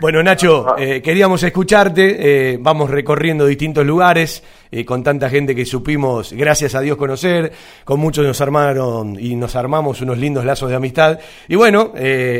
[0.00, 5.64] Bueno, Nacho, eh, queríamos escucharte, eh, vamos recorriendo distintos lugares eh, con tanta gente que
[5.64, 7.52] supimos, gracias a Dios, conocer,
[7.84, 11.18] con muchos nos armaron y nos armamos unos lindos lazos de amistad.
[11.48, 11.92] Y bueno,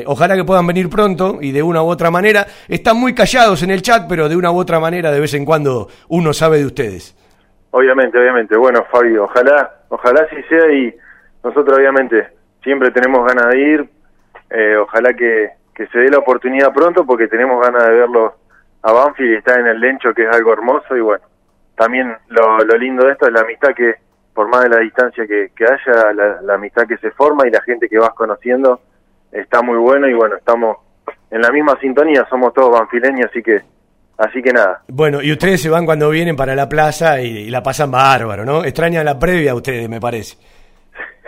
[0.07, 2.47] ojalá que puedan venir pronto y de una u otra manera.
[2.69, 5.45] Están muy callados en el chat, pero de una u otra manera de vez en
[5.45, 7.17] cuando uno sabe de ustedes.
[7.71, 8.57] Obviamente, obviamente.
[8.57, 10.95] Bueno, Fabi, ojalá, ojalá sí sea y
[11.45, 13.89] nosotros obviamente siempre tenemos ganas de ir.
[14.51, 18.35] Eh, ojalá que, que se dé la oportunidad pronto porque tenemos ganas de verlo
[18.83, 20.97] a Banfield y estar en el Lencho, que es algo hermoso.
[20.97, 21.25] Y bueno,
[21.77, 23.95] también lo, lo lindo de esto es la amistad que,
[24.35, 27.63] por más de la distancia que, que haya, la, amistad que se forma y la
[27.63, 28.81] gente que vas conociendo
[29.31, 30.09] está muy bueno.
[30.09, 30.79] Y bueno, estamos
[31.31, 33.61] en la misma sintonía, somos todos banfileños, así que,
[34.19, 34.83] así que nada.
[34.89, 38.45] Bueno, y ustedes se van cuando vienen para la plaza y, y la pasan bárbaro,
[38.45, 38.65] ¿no?
[38.65, 40.37] Extrañan la previa ustedes, me parece.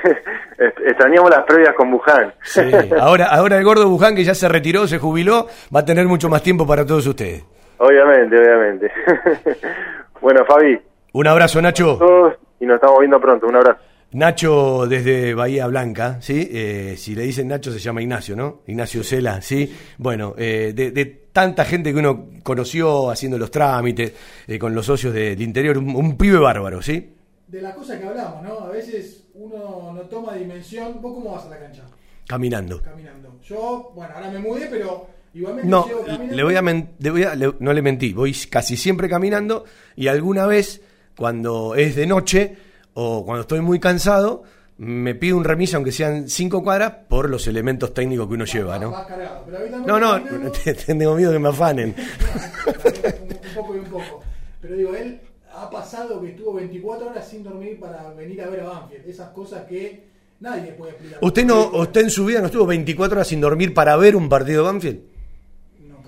[0.87, 2.33] Extrañamos las previas con Buján.
[2.43, 2.61] Sí,
[3.01, 6.29] ahora, ahora el gordo Buján, que ya se retiró, se jubiló, va a tener mucho
[6.29, 7.45] más tiempo para todos ustedes.
[7.79, 8.91] Obviamente, obviamente.
[10.21, 10.79] bueno, Fabi,
[11.13, 11.97] Un abrazo, Nacho.
[11.99, 13.47] todos y nos estamos viendo pronto.
[13.47, 13.79] Un abrazo.
[14.13, 16.49] Nacho desde Bahía Blanca, ¿sí?
[16.53, 18.61] Eh, si le dicen Nacho se llama Ignacio, ¿no?
[18.69, 19.75] Ignacio Cela, ¿sí?
[19.99, 24.15] Bueno, eh, de, de tanta gente que uno conoció haciendo los trámites,
[24.47, 27.13] eh, con los socios de- del interior, un, un pibe bárbaro, ¿sí?
[27.49, 28.61] De las cosas que hablamos, ¿no?
[28.61, 31.01] A veces uno no toma dimensión.
[31.01, 31.83] ¿Vos cómo vas a la cancha?
[32.27, 32.81] Caminando.
[32.83, 33.37] Caminando.
[33.45, 36.35] Yo, bueno, ahora me mudé, pero igualmente No, llego caminando.
[36.37, 39.65] le voy a, men- le voy a- le- no le mentí, voy casi siempre caminando
[39.97, 40.81] y alguna vez
[41.17, 42.57] cuando es de noche
[42.95, 44.43] o cuando estoy muy cansado
[44.79, 48.79] me pido un remis aunque sean cinco cuadras por los elementos técnicos que uno lleva,
[48.79, 48.91] ¿no?
[48.91, 49.43] Vas cargado.
[49.45, 51.95] Pero habitualmente No, no, te- tengo miedo que me afanen.
[52.75, 54.23] un poco y un poco.
[54.61, 55.21] Pero digo, él
[55.57, 59.09] ha pasado que estuvo 24 horas sin dormir para venir a ver a Banfield.
[59.09, 60.05] Esas cosas que
[60.41, 61.19] nadie puede explicar.
[61.23, 64.29] ¿Usted no, usted en su vida no estuvo 24 horas sin dormir para ver un
[64.29, 65.01] partido de Banfield?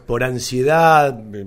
[0.07, 1.47] Por ansiedad, eh,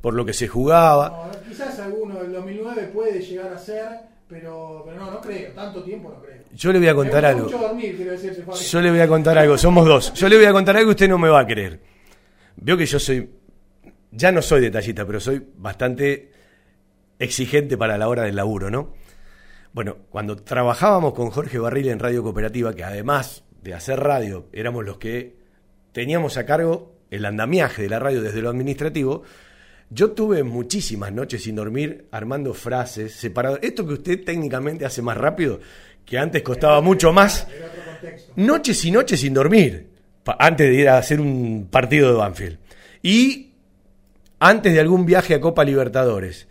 [0.00, 1.30] por lo que se jugaba.
[1.32, 3.88] No, quizás alguno del 2009 puede llegar a ser,
[4.26, 5.52] pero, pero no, no creo.
[5.52, 6.40] Tanto tiempo no creo.
[6.54, 7.44] Yo le voy a contar algo.
[7.44, 7.98] mucho dormir.
[8.70, 10.14] Yo le voy a contar algo, somos dos.
[10.14, 11.78] Yo le voy a contar algo y usted no me va a creer.
[12.56, 13.28] Veo que yo soy,
[14.10, 16.39] ya no soy detallista, pero soy bastante
[17.20, 18.94] exigente para la hora del laburo, ¿no?
[19.72, 24.84] Bueno, cuando trabajábamos con Jorge Barril en Radio Cooperativa, que además de hacer radio, éramos
[24.84, 25.36] los que
[25.92, 29.22] teníamos a cargo el andamiaje de la radio desde lo administrativo,
[29.90, 33.60] yo tuve muchísimas noches sin dormir armando frases separadas.
[33.62, 35.60] Esto que usted técnicamente hace más rápido,
[36.04, 37.46] que antes costaba mucho más.
[38.36, 39.90] Noches y noches sin dormir,
[40.38, 42.58] antes de ir a hacer un partido de Banfield.
[43.02, 43.52] Y
[44.38, 46.48] antes de algún viaje a Copa Libertadores.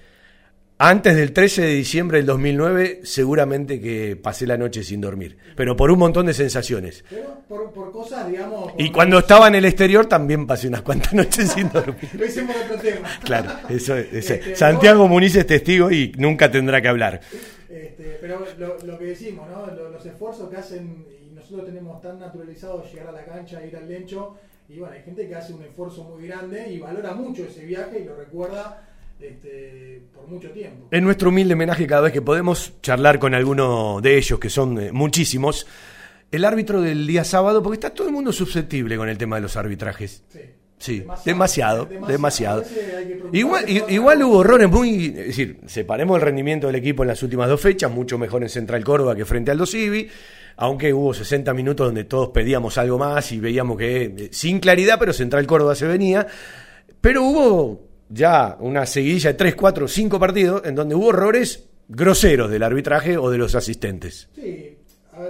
[0.81, 5.37] Antes del 13 de diciembre del 2009, seguramente que pasé la noche sin dormir.
[5.57, 7.03] Pero por un montón de sensaciones.
[7.09, 8.71] Pero por, por cosas, digamos.
[8.71, 12.09] por- Y cuando estaba en el exterior también pasé unas cuantas noches sin dormir.
[12.13, 13.09] Lo hicimos otro tema.
[13.25, 14.05] Claro, eso es.
[14.13, 14.39] eso es.
[14.39, 17.19] Este, Santiago Muniz es testigo y nunca tendrá que hablar.
[17.69, 19.67] Este, pero lo, lo que decimos, ¿no?
[19.75, 23.75] Lo- los esfuerzos que hacen, y nosotros tenemos tan naturalizado llegar a la cancha, ir
[23.75, 24.37] al lencho,
[24.69, 27.99] y bueno, hay gente que hace un esfuerzo muy grande y valora mucho ese viaje
[27.99, 28.85] y lo recuerda
[29.19, 30.87] este, por mucho tiempo.
[30.91, 34.79] En nuestro humilde homenaje, cada vez que podemos charlar con alguno de ellos, que son
[34.79, 35.67] eh, muchísimos,
[36.31, 39.41] el árbitro del día sábado, porque está todo el mundo susceptible con el tema de
[39.41, 40.23] los arbitrajes.
[40.29, 40.39] Sí.
[40.79, 42.63] Sí, demasiado, demasiado.
[43.33, 45.07] Igual, igual hubo errores muy.
[45.07, 48.49] Es decir, separemos el rendimiento del equipo en las últimas dos fechas, mucho mejor en
[48.49, 50.09] Central Córdoba que frente al Dos Civi,
[50.55, 54.95] aunque hubo 60 minutos donde todos pedíamos algo más y veíamos que, eh, sin claridad,
[54.97, 56.25] pero Central Córdoba se venía.
[57.01, 62.49] Pero hubo ya una seguidilla de 3, 4, 5 partidos en donde hubo errores groseros
[62.51, 64.29] del arbitraje o de los asistentes.
[64.33, 64.77] Sí,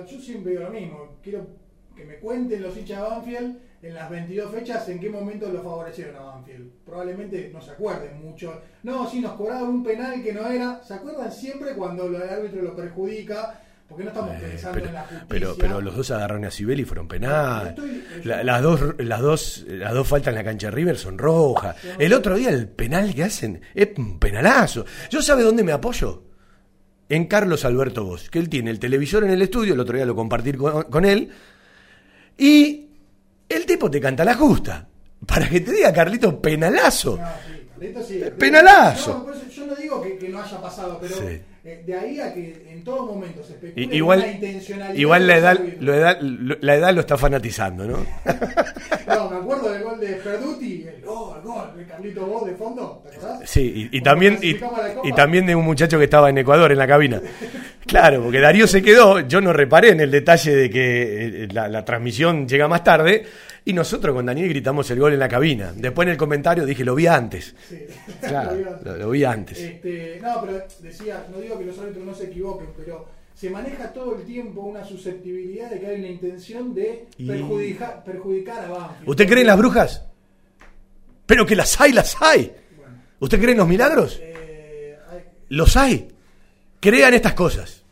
[0.10, 1.18] yo siempre digo lo mismo.
[1.22, 1.48] Quiero
[1.96, 5.64] que me cuenten los hinchas de Banfield en las 22 fechas en qué momento lo
[5.64, 6.70] favorecieron a Banfield.
[6.86, 8.62] Probablemente no se acuerden mucho.
[8.84, 10.84] No, si nos cobraron un penal que no era.
[10.84, 13.62] ¿Se acuerdan siempre cuando el árbitro lo perjudica?
[13.90, 15.26] Porque no estamos pensando pero, en la justicia.
[15.28, 17.76] pero, pero los dos agarraron a Sibeli y fueron penal.
[18.24, 21.76] La- las, dos, las, dos, las dos faltas en la cancha de River son rojas.
[21.98, 24.86] El otro día el penal que hacen es un penalazo.
[25.10, 26.24] ¿Yo sabe dónde me apoyo?
[27.10, 30.06] En Carlos Alberto Vos, que él tiene el televisor en el estudio, el otro día
[30.06, 31.32] lo compartí con, con él,
[32.38, 32.88] y
[33.50, 34.88] el tipo te canta la justa.
[35.26, 37.20] Para que te diga, Carlito, penalazo.
[37.74, 38.22] Carlito, sí.
[38.38, 39.26] Penalazo.
[39.28, 39.34] No,
[39.70, 41.40] no digo que, que no haya pasado, pero Sí.
[41.64, 44.96] eh, de ahí a que en todo momento se especule igual, una intencionalidad.
[45.00, 47.98] igual la edad, lo edad- lo- la edad lo está fanatizando, ¿no?
[49.08, 52.54] No, me acuerdo del gol de Perduti, el gol, el gol, de Carlito Vos de
[52.56, 53.50] fondo, ¿te acordás?
[53.50, 56.88] Sí, y, también y, la también de un muchacho que estaba en Ecuador en la
[56.88, 57.20] cabina.
[57.88, 61.68] Claro, porque Darío se quedó, yo no reparé en el detalle de que eh, la,
[61.68, 63.26] la transmisión llega más tarde
[63.66, 65.74] y nosotros con Daniel gritamos el gol en la cabina.
[65.76, 67.56] Después en el comentario dije, lo vi antes.
[68.22, 68.86] Claro, Lo vi antes.
[68.86, 69.59] lo, lo vi antes.
[69.66, 73.92] Este, no, pero decía, no digo que los árbitros no se equivoquen, pero se maneja
[73.94, 78.70] todo el tiempo una susceptibilidad de que hay una intención de Y- perjudicar, perjudicar a
[78.70, 79.10] Banfield.
[79.10, 80.06] ¿Usted cree en las brujas?
[81.26, 82.52] Pero que las hay, las hay.
[83.20, 84.18] ¿Usted cree en los milagros?
[84.22, 84.98] Eh,
[85.50, 86.08] Los hay.
[86.80, 87.84] Crean estas cosas.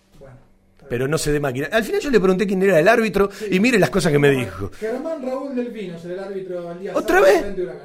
[0.89, 1.67] Pero no se dé máquina.
[1.71, 4.29] Al final yo le pregunté quién era el árbitro y mire las cosas que me
[4.31, 4.71] dijo.
[4.79, 7.43] Germán Raúl el árbitro día ¿Otra vez?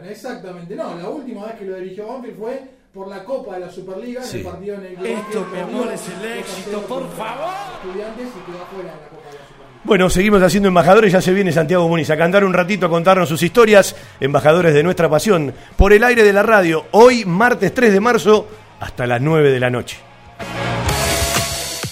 [0.09, 0.77] Exactamente.
[0.77, 2.61] No, la última vez que lo dirigió Banfield fue
[2.93, 4.39] por la Copa de la Superliga en Sí.
[4.39, 7.17] el partido en el que Esto, mi amor, es el 2 a éxito, 0 por
[7.17, 7.55] favor.
[7.83, 9.81] Estudiantes y quedó afuera de la Copa de la Superliga.
[9.85, 13.29] Bueno, seguimos haciendo embajadores, ya se viene Santiago Muniz a cantar un ratito, a contarnos
[13.29, 17.93] sus historias, embajadores de nuestra pasión, por el aire de la radio, hoy martes 3
[17.93, 18.47] de marzo
[18.79, 19.97] hasta las 9 de la noche.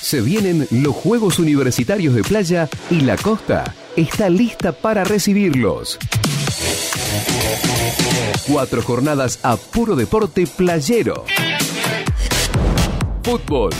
[0.02, 5.98] Se vienen los Juegos Universitarios de Playa y la costa está lista para recibirlos.
[8.46, 11.24] Cuatro jornadas a puro deporte playero.
[13.22, 13.70] Fútbol,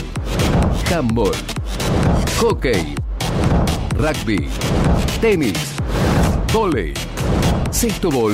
[0.89, 1.33] handball,
[2.39, 2.95] hockey,
[3.95, 4.47] rugby,
[5.19, 5.57] tenis,
[6.53, 6.93] vóley,
[7.71, 8.33] sextobol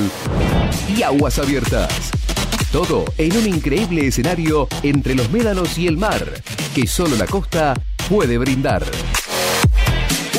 [0.95, 2.11] y aguas abiertas.
[2.71, 6.23] Todo en un increíble escenario entre los médanos y el mar,
[6.75, 7.73] que solo la costa
[8.09, 8.83] puede brindar.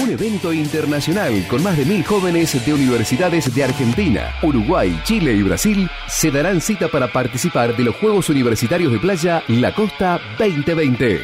[0.08, 5.42] Un evento internacional con más de mil jóvenes de universidades de Argentina, Uruguay, Chile y
[5.42, 11.20] Brasil se darán cita para participar de los Juegos Universitarios de Playa La Costa 2020.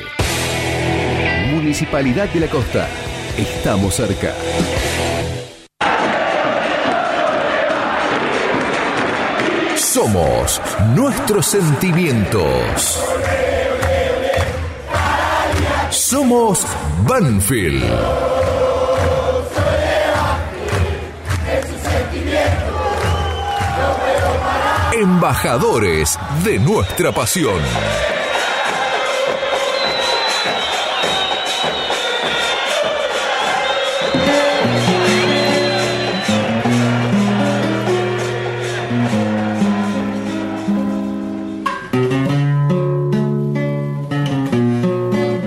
[1.51, 2.87] Municipalidad de la Costa.
[3.39, 4.35] Estamos cerca.
[9.77, 10.61] Somos
[10.95, 13.03] nuestros sentimientos.
[15.91, 16.67] Somos
[17.09, 18.54] Banfield.
[24.97, 27.61] Embajadores de nuestra pasión.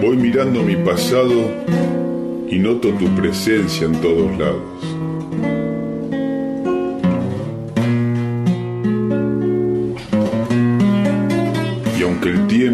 [0.02, 1.32] Voy mirando mi pasado
[2.50, 4.77] y noto tu presencia en todos lados.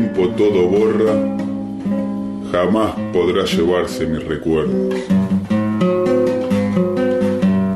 [0.04, 1.14] Tiempo todo borra,
[2.52, 4.96] jamás podrá llevarse mis recuerdos.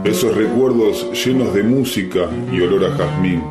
[0.03, 3.41] Esos recuerdos llenos de música y olor a jazmín.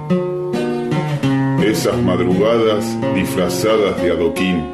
[1.65, 2.85] Esas madrugadas
[3.15, 4.65] disfrazadas de adoquín.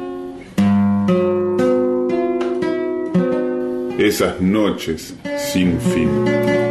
[3.97, 6.62] Esas noches sin fin.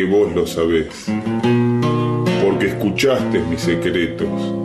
[0.00, 0.86] Sé que vos lo sabés,
[2.42, 4.59] porque escuchaste mis secretos.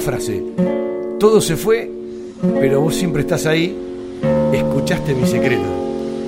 [0.00, 0.42] Frase.
[1.18, 1.90] Todo se fue,
[2.60, 3.76] pero vos siempre estás ahí.
[4.52, 5.64] Escuchaste mi secreto.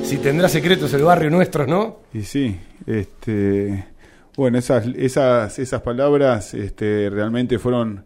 [0.04, 2.00] Si tendrá secretos el barrio nuestro, ¿no?
[2.12, 2.56] Y sí,
[2.86, 3.84] este,
[4.36, 8.04] bueno, esas, esas, esas palabras este, realmente fueron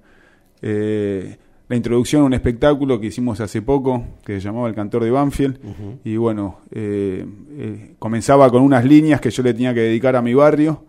[0.62, 1.36] eh,
[1.68, 5.10] la introducción a un espectáculo que hicimos hace poco, que se llamaba El Cantor de
[5.10, 5.58] Banfield,
[6.04, 7.26] y bueno, eh,
[7.58, 10.84] eh, comenzaba con unas líneas que yo le tenía que dedicar a mi barrio,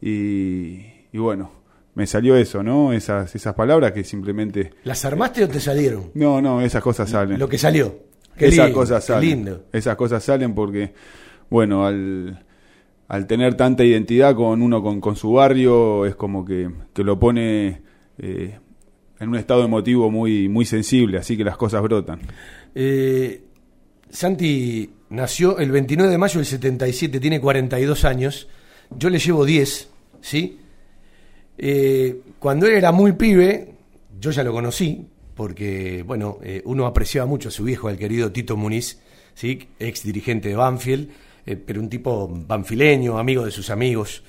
[0.00, 0.80] y,
[1.12, 1.50] y bueno,
[1.94, 2.92] me salió eso, ¿no?
[2.92, 4.70] Esas, esas palabras que simplemente...
[4.84, 6.10] ¿Las armaste o te salieron?
[6.14, 7.38] No, no, esas cosas salen.
[7.38, 7.98] Lo que salió.
[8.36, 9.28] Qué esas lindo, cosas qué salen.
[9.28, 9.64] lindo.
[9.72, 10.94] Esas cosas salen porque,
[11.50, 12.44] bueno, al,
[13.08, 17.18] al tener tanta identidad con uno con, con su barrio, es como que, que lo
[17.18, 17.82] pone
[18.18, 18.58] eh,
[19.20, 22.20] en un estado emotivo muy, muy sensible, así que las cosas brotan.
[22.74, 23.44] Eh,
[24.08, 28.48] Santi nació el 29 de mayo del 77, tiene 42 años.
[28.90, 29.90] Yo le llevo 10,
[30.22, 30.58] ¿sí?
[31.64, 33.68] Eh, cuando él era muy pibe,
[34.18, 35.06] yo ya lo conocí,
[35.36, 38.98] porque, bueno, eh, uno apreciaba mucho a su viejo, al querido Tito Muniz,
[39.32, 39.68] ¿sí?
[39.78, 41.08] Ex dirigente de Banfield,
[41.46, 44.24] eh, pero un tipo banfileño, amigo de sus amigos.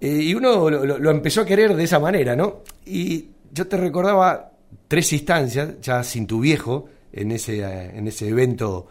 [0.00, 2.62] Y uno lo, empezó a querer de esa manera, ¿no?
[2.86, 4.52] Y yo te recordaba
[4.88, 8.88] tres instancias, ya sin tu viejo, en ese, en ese evento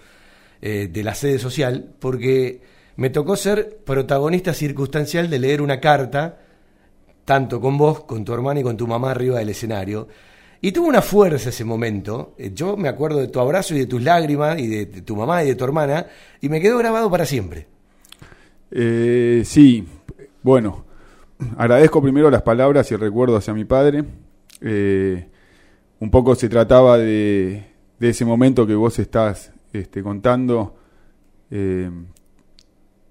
[0.62, 2.62] de la sede social, porque
[2.96, 6.40] me tocó ser protagonista circunstancial de leer una carta,
[7.26, 10.08] tanto con vos, con tu hermana y con tu mamá arriba del escenario.
[10.62, 12.34] Y tuvo una fuerza ese momento.
[12.38, 15.44] Eh, Yo me acuerdo de tu abrazo y de tus lágrimas, y de, tu mamá
[15.44, 16.08] y de tu hermana,
[16.42, 17.68] y me quedó grabado para siempre.
[18.72, 19.86] Eh, sí,
[20.42, 20.86] bueno,
[21.58, 24.04] agradezco primero las palabras y el recuerdo hacia mi padre.
[24.62, 25.28] Eh,
[26.00, 27.66] un poco se trataba de,
[28.00, 30.76] de ese momento que vos estás este, contando.
[31.50, 31.90] Eh,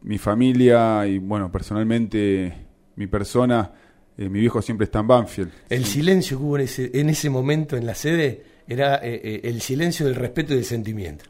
[0.03, 3.73] mi familia y, bueno, personalmente mi persona,
[4.19, 5.51] eh, mi viejo siempre está en Banfield.
[5.69, 9.41] El silencio que hubo en ese, en ese momento en la sede era eh, eh,
[9.45, 11.25] el silencio del respeto y del sentimiento.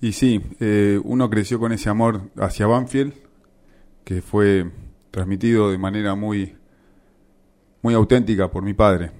[0.00, 3.12] Y sí, eh, uno creció con ese amor hacia Banfield,
[4.04, 4.66] que fue
[5.10, 6.54] transmitido de manera muy,
[7.82, 9.10] muy auténtica por mi padre.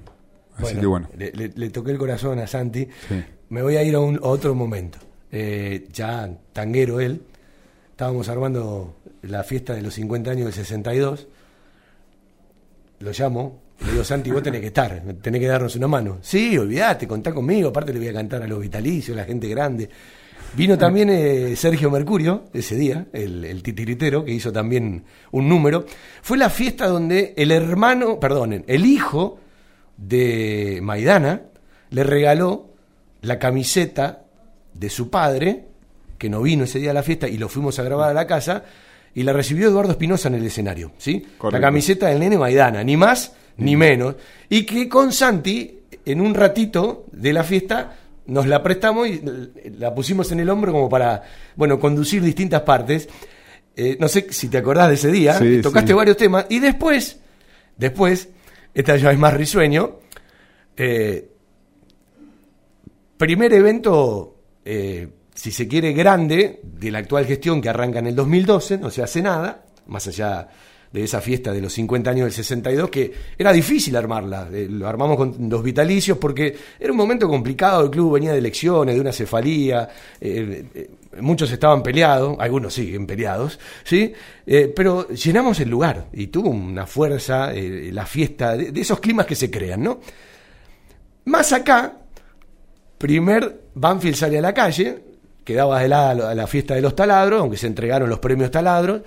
[0.57, 1.09] Así que bueno.
[1.17, 2.87] Le, le- le toqué el corazón a Santi.
[3.09, 3.23] Sí.
[3.49, 4.99] Me voy a ir a, un, a otro momento.
[5.93, 7.23] Ya tanguero él.
[7.91, 11.29] Estábamos armando la fiesta de los 50 años del 62.
[13.01, 13.63] Lo llamo.
[13.81, 16.19] Le digo, Santi, vos tenés que estar, tenés que darnos una mano.
[16.21, 17.69] Sí, olvídate, contá conmigo.
[17.69, 19.89] Aparte le voy a cantar a los vitalicios, a la gente grande.
[20.57, 25.85] Vino también eh, Sergio Mercurio ese día, el, el titiritero, que hizo también un número.
[26.23, 29.39] Fue la fiesta donde el hermano, perdonen, el hijo
[29.97, 31.43] de Maidana
[31.91, 32.71] le regaló
[33.21, 34.25] la camiseta
[34.75, 35.67] de su padre,
[36.17, 38.27] que no vino ese día a la fiesta y lo fuimos a grabar a la
[38.27, 38.65] casa,
[39.15, 41.21] y la recibió Eduardo Espinosa en el escenario, ¿sí?
[41.39, 41.51] Correcto.
[41.51, 44.15] La camiseta del nene Maidana, ni más ni menos.
[44.49, 47.97] Y que con Santi, en un ratito de la fiesta,
[48.27, 49.21] nos la prestamos y
[49.79, 51.23] la pusimos en el hombro como para,
[51.57, 53.09] bueno, conducir distintas partes.
[53.75, 55.95] Eh, no sé si te acordás de ese día, Sí, tocaste sí.
[55.95, 57.21] varios temas, y después,
[57.77, 58.29] después,
[58.75, 59.99] esta ya es más risueño,
[60.77, 61.31] eh,
[63.17, 68.17] primer evento, eh, si se quiere, grande de la actual gestión que arranca en el
[68.17, 70.49] 2012, no se hace nada, más allá
[70.91, 74.49] de esa fiesta de los 50 años del 62, que era difícil armarla.
[74.53, 78.39] Eh, lo armamos con los vitalicios porque era un momento complicado, el club venía de
[78.39, 79.89] elecciones, de una cefalía,
[80.21, 84.13] eh, eh, muchos estaban peleados, algunos siguen peleados, ¿sí?
[84.45, 89.37] pero llenamos el lugar y tuvo una fuerza la fiesta, de, de esos climas que
[89.37, 90.01] se crean, ¿no?
[91.27, 91.97] Más acá,
[92.99, 95.08] primer Banfield sale a la calle,
[95.49, 99.01] quedaba de lado a la fiesta de los taladros, aunque se entregaron los premios taladros,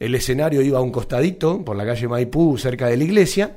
[0.00, 3.54] el escenario iba a un costadito, por la calle Maipú, cerca de la iglesia,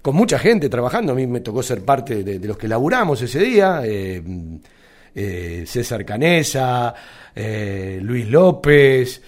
[0.00, 1.10] con mucha gente trabajando.
[1.10, 3.80] A mí me tocó ser parte de, los que laburamos ese día.
[3.84, 4.22] Eh,
[5.12, 6.94] eh, César Canesa,
[7.34, 9.20] eh, Luis López,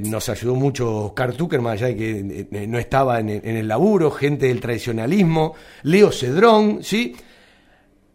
[0.00, 4.46] nos ayudó mucho Oscar Tucker, más allá que no estaba en, en, el laburo, gente
[4.46, 5.54] del tradicionalismo,
[5.84, 7.14] Leo Cedrón, ¿sí?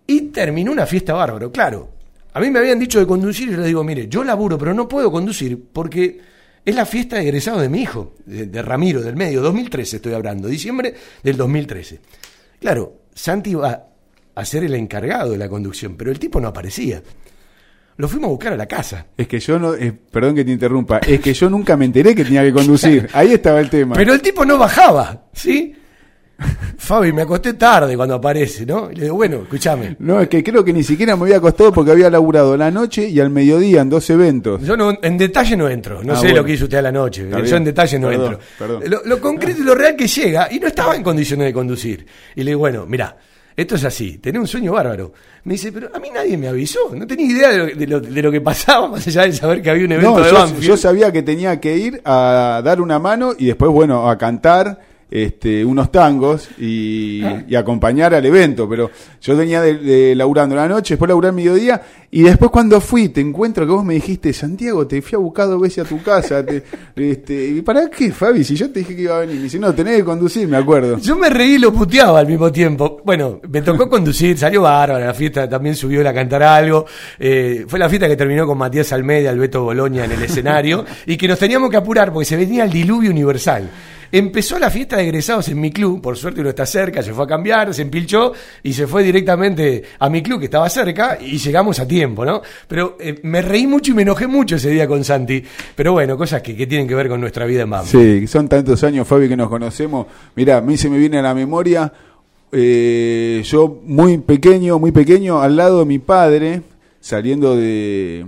[0.05, 1.51] Y terminó una fiesta bárbaro.
[1.51, 1.92] Claro,
[2.33, 4.73] a mí me habían dicho de conducir y yo les digo, mire, yo laburo, pero
[4.73, 6.19] no puedo conducir porque
[6.65, 10.47] es la fiesta de egresado de mi hijo, de, Ramiro, del medio, 2013 estoy hablando,
[10.47, 11.99] diciembre del 2013.
[12.59, 13.87] Claro, Santi iba
[14.33, 17.03] a ser el encargado de la conducción, pero el tipo no aparecía.
[17.97, 19.05] Lo fuimos a buscar a la casa.
[19.15, 22.15] Es que yo no, eh, perdón que te interrumpa, es que yo nunca me enteré
[22.15, 23.07] que tenía que conducir.
[23.13, 23.95] Ahí estaba el tema.
[23.95, 25.75] Pero el tipo no bajaba, ¿sí?
[26.77, 28.91] Fabi, me acosté tarde cuando aparece, ¿no?
[28.91, 29.95] Y le digo, bueno, escúchame.
[29.99, 33.07] No, es que creo que ni siquiera me había acostado porque había laburado la noche
[33.07, 34.61] y al mediodía en dos eventos.
[34.63, 36.91] Yo no, en detalle no entro, no ah, sé lo que hizo usted a la
[36.91, 38.39] noche, yo en detalle no entro.
[39.05, 42.05] Lo, concreto y lo real que llega, y no estaba en condiciones de conducir.
[42.35, 43.15] Y le digo, bueno, mira,
[43.55, 45.13] esto es así, tenía un sueño bárbaro.
[45.43, 48.31] Me dice, pero a mí nadie me avisó, no tenía idea de lo, de lo,
[48.31, 51.21] que pasaba, más allá de saber que había un evento de yo, yo sabía que
[51.21, 56.49] tenía que ir a dar una mano y después, bueno, a cantar este, unos tangos
[56.57, 57.23] y,
[57.55, 58.89] acompañar al evento, pero
[59.21, 63.21] yo venía de, laburando la noche, después laburar el mediodía, y después cuando fui, te
[63.21, 66.43] encuentro que vos me dijiste, Santiago, te fui a buscar dos veces a tu casa,
[66.95, 68.43] este, ¿y para qué, Fabi?
[68.43, 70.57] Si yo te dije que iba a venir, y si no, tenés que conducir, me
[70.57, 70.97] acuerdo.
[70.97, 72.99] Yo me reí y lo puteaba al mismo tiempo.
[73.05, 76.87] Bueno, me tocó conducir, salió bárbaro, la fiesta también subió a cantar algo,
[77.19, 81.17] eh, fue la fiesta que terminó con Matías Almeida, Alberto Boloña en el escenario, y
[81.17, 83.69] que nos teníamos que apurar porque se venía el diluvio universal.
[84.15, 87.23] Empezó la fiesta de egresados en mi club, por suerte uno está cerca, se fue
[87.23, 91.39] a cambiar, se empilchó y se fue directamente a mi club que estaba cerca y
[91.39, 92.43] llegamos a tiempo, ¿no?
[92.67, 95.43] Pero eh, me reí mucho y me enojé mucho ese día con Santi.
[95.73, 97.87] Pero bueno, cosas que, tienen que ver con nuestra vida en Bamba.
[97.87, 100.05] Sí, son tantos años, Fabi, que nos conocemos.
[100.35, 101.91] Mira, a mí se me viene a la memoria,
[102.51, 106.61] eh, yo muy pequeño, muy pequeño, al lado de mi padre,
[106.99, 108.27] saliendo de...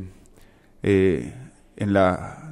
[0.81, 1.31] Eh,
[1.77, 2.45] en la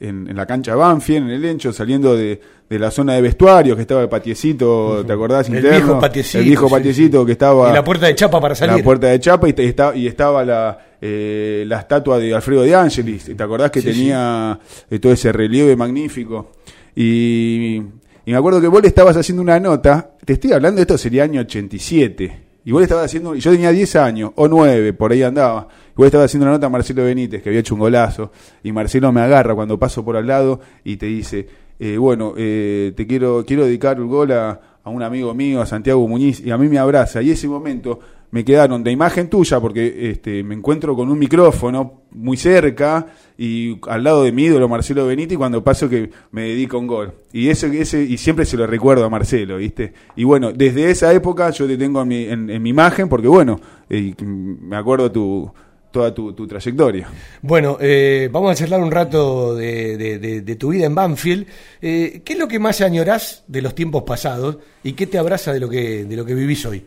[0.00, 3.82] en, la cancha Banfield, en el Encho, saliendo de, de la zona de vestuarios, que
[3.82, 5.48] estaba el patiecito, ¿te acordás?
[5.48, 6.38] El viejo patiecito.
[6.38, 7.70] El viejo patiecito que estaba...
[7.70, 8.76] Y la puerta de chapa para salir.
[8.76, 12.74] La puerta de chapa y, estaba, y estaba la, eh, la estatua de Alfredo de
[12.74, 13.36] Angelis.
[13.36, 14.58] ¿Te acordás que tenía
[14.90, 16.52] eh, todo ese relieve magnífico?
[16.94, 20.82] Y, y me acuerdo que vos le estabas haciendo una nota, te estoy hablando de
[20.82, 22.45] esto, sería año 87.
[22.66, 25.68] Le estabas haciendo, yo tenía 10 años, o 9, por ahí andaba.
[25.94, 28.32] Vos estabas haciendo una nota a Marcelo Benítez, que había hecho un golazo.
[28.64, 31.46] Y Marcelo me agarra cuando paso por al lado y te dice,
[31.78, 36.06] eh, bueno, eh, te quiero, quiero dedicar un gol a, un amigo mío, a Santiago
[36.08, 37.22] Muñiz, y a mí me abraza.
[37.22, 38.00] Y ese momento
[38.30, 43.06] me quedaron de imagen tuya, porque este, me encuentro con un micrófono muy cerca
[43.38, 47.14] y al lado de mi ídolo Marcelo Benítez cuando paso que me dedica un gol.
[47.32, 49.92] Y ese, ese, y siempre se lo recuerdo a Marcelo, ¿viste?
[50.16, 53.60] Y bueno, desde esa época yo te tengo en mi, en, mi imagen, porque bueno,
[53.88, 55.50] eh, me acuerdo tu
[55.96, 57.08] toda tu, trayectoria.
[57.40, 61.46] Bueno, eh, vamos a charlar un rato de, tu vida en Banfield.
[61.80, 65.54] Eh, ¿Qué es lo que más añorás de los tiempos pasados y qué te abraza
[65.54, 66.84] de lo que, de lo que vivís hoy?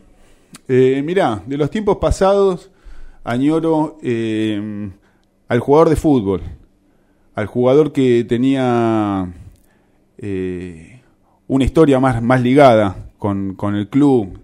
[0.68, 2.70] Eh, mirá, de los tiempos pasados
[3.24, 3.98] añoro
[5.48, 6.42] al jugador de fútbol,
[7.34, 9.32] al jugador que tenía
[11.48, 14.38] una historia más, más ligada con, con el club,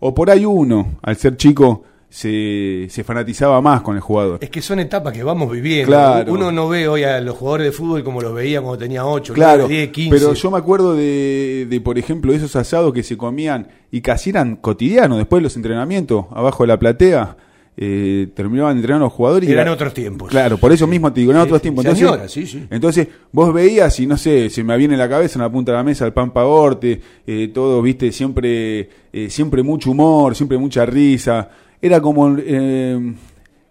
[0.00, 4.40] o por ahí uno, al ser chico, se, se, fanatizaba más con el jugador.
[4.42, 5.96] Es que son etapas que vamos viviendo.
[6.26, 9.32] Uno no ve hoy a los jugadores de fútbol como los veía cuando tenía 8,
[9.32, 10.18] claro, 10, 15.
[10.18, 14.30] Pero yo me acuerdo de, de, por ejemplo, esos asados que se comían y casi
[14.30, 17.36] eran cotidianos después de los entrenamientos, abajo de la platea.
[17.82, 19.48] Eh, terminaban entrenando los jugadores.
[19.48, 20.28] Y eran otros tiempos.
[20.28, 21.86] Claro, por eso mismo te digo, eran otros tiempos.
[21.86, 22.66] Entonces, sí, sí.
[22.68, 25.72] entonces, vos veías y no sé, se me viene en la cabeza en la punta
[25.72, 30.58] de la mesa el Pampa Orte, eh, todo, viste, siempre, eh, siempre mucho humor, siempre
[30.58, 31.48] mucha risa
[31.82, 33.14] era como, eh,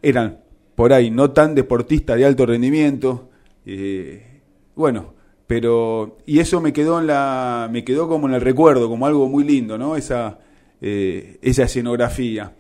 [0.02, 0.40] eran
[0.76, 3.30] por ahí no tan deportistas de alto rendimiento,
[3.66, 4.42] eh,
[4.76, 5.14] bueno,
[5.46, 9.28] pero, y eso me quedó en la, me quedó como en el recuerdo, como algo
[9.28, 9.96] muy lindo, ¿no?
[9.96, 10.40] Esa,
[10.82, 12.56] eh, esa escenografía.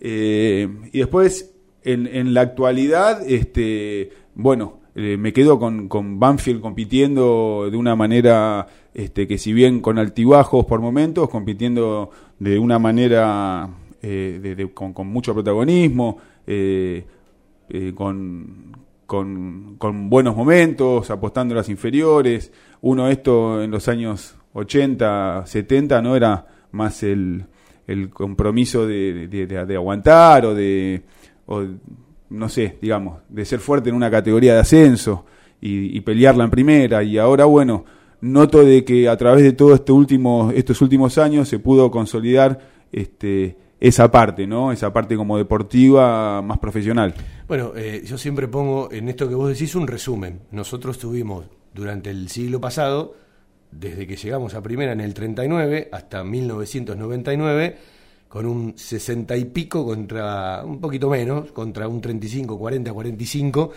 [0.00, 7.68] y después, en, en la actualidad, este, bueno, eh, me quedo con, con Banfield compitiendo
[7.70, 13.70] de una manera este, que si bien con altibajos por momentos, compitiendo de una manera
[14.02, 17.04] eh, de- con, mucho protagonismo, eh,
[17.68, 18.76] eh, con,
[20.08, 22.52] buenos momentos, apostando a las inferiores.
[22.80, 27.46] Uno esto en los años 80, 70 no era más el,
[28.12, 31.02] compromiso de, aguantar o de,
[31.46, 31.62] o,
[32.30, 35.26] no sé, digamos, de ser fuerte en una categoría de ascenso
[35.60, 37.02] y, y pelearla en primera.
[37.02, 37.84] Y ahora, bueno,
[38.22, 42.58] noto de que a través de todos este último, estos últimos años se pudo consolidar
[42.92, 44.70] este, esa parte, ¿no?
[44.70, 47.12] Esa parte como deportiva más profesional.
[47.48, 50.42] Bueno, eh, yo siempre pongo en esto que vos decís un resumen.
[50.52, 53.16] Nosotros tuvimos durante el siglo pasado,
[53.72, 57.76] desde que llegamos a primera en el 39 hasta 1999,
[58.28, 63.72] con un 60 y pico contra un poquito menos, contra un 35, 40, 45,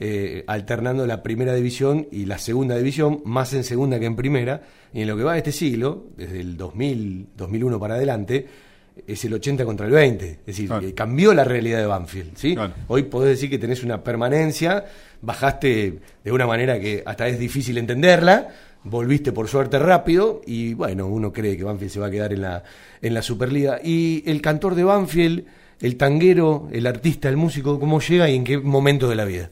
[0.00, 4.62] eh, alternando la primera división y la segunda división, más en segunda que en primera.
[4.94, 8.69] Y en lo que va de este siglo, desde el 2000, 2001 para adelante,
[9.06, 10.30] es el 80 contra el 20.
[10.30, 12.36] Es decir, eh, cambió la realidad de Banfield.
[12.36, 12.56] ¿sí?
[12.88, 14.84] Hoy podés decir que tenés una permanencia,
[15.20, 18.48] bajaste de una manera que hasta es difícil entenderla,
[18.84, 22.42] volviste por suerte rápido y bueno, uno cree que Banfield se va a quedar en
[22.42, 22.62] la,
[23.02, 23.80] en la Superliga.
[23.82, 25.44] Y el cantor de Banfield,
[25.80, 29.50] el tanguero, el artista, el músico, ¿cómo llega y en qué momento de la vida?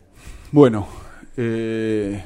[0.51, 0.89] Bueno,
[1.37, 2.23] eh,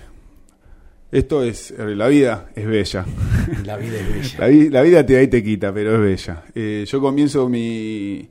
[1.13, 3.05] esto es, eh, la vida es bella.
[3.65, 4.39] La vida es bella.
[4.41, 6.45] La, vi- la vida te da y te quita, pero es bella.
[6.55, 8.29] Eh, yo comienzo mi,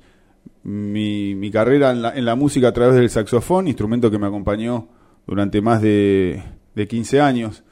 [0.63, 4.27] mi, mi carrera en la, en la música a través del saxofón, instrumento que me
[4.27, 4.87] acompañó
[5.27, 6.41] durante más de,
[6.75, 7.63] de 15 años.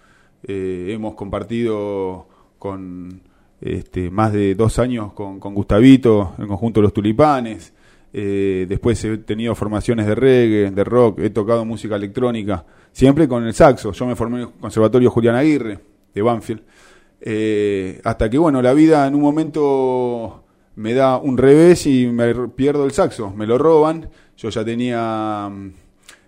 [0.43, 2.28] Eh, hemos compartido
[2.60, 3.22] con
[3.62, 7.74] este, más de dos años con, con Gustavito, el conjunto Los Tulipanes.
[8.12, 13.45] Eh, después he tenido formaciones de reggae, de rock, he tocado música electrónica, siempre con
[13.45, 13.91] el saxo.
[13.91, 15.80] Yo me formé en el Conservatorio Julián Aguirre,
[16.14, 16.62] de Banfield.
[17.22, 20.43] Eh, hasta que, bueno, la vida en un momento
[20.76, 24.10] me da un revés y me pierdo el saxo, me lo roban.
[24.38, 25.72] Yo ya tenía mm,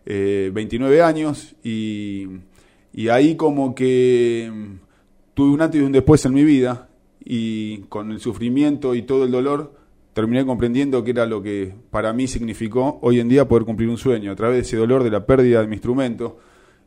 [0.06, 2.28] eh, 29 años y,
[2.94, 4.74] y ahí como que mm,
[5.34, 6.90] tuve un antes y un después en mi vida
[7.24, 9.81] y con el sufrimiento y todo el dolor
[10.14, 13.98] terminé comprendiendo que era lo que para mí significó hoy en día poder cumplir un
[13.98, 14.32] sueño.
[14.32, 16.40] A través de ese dolor de la pérdida de mi instrumento,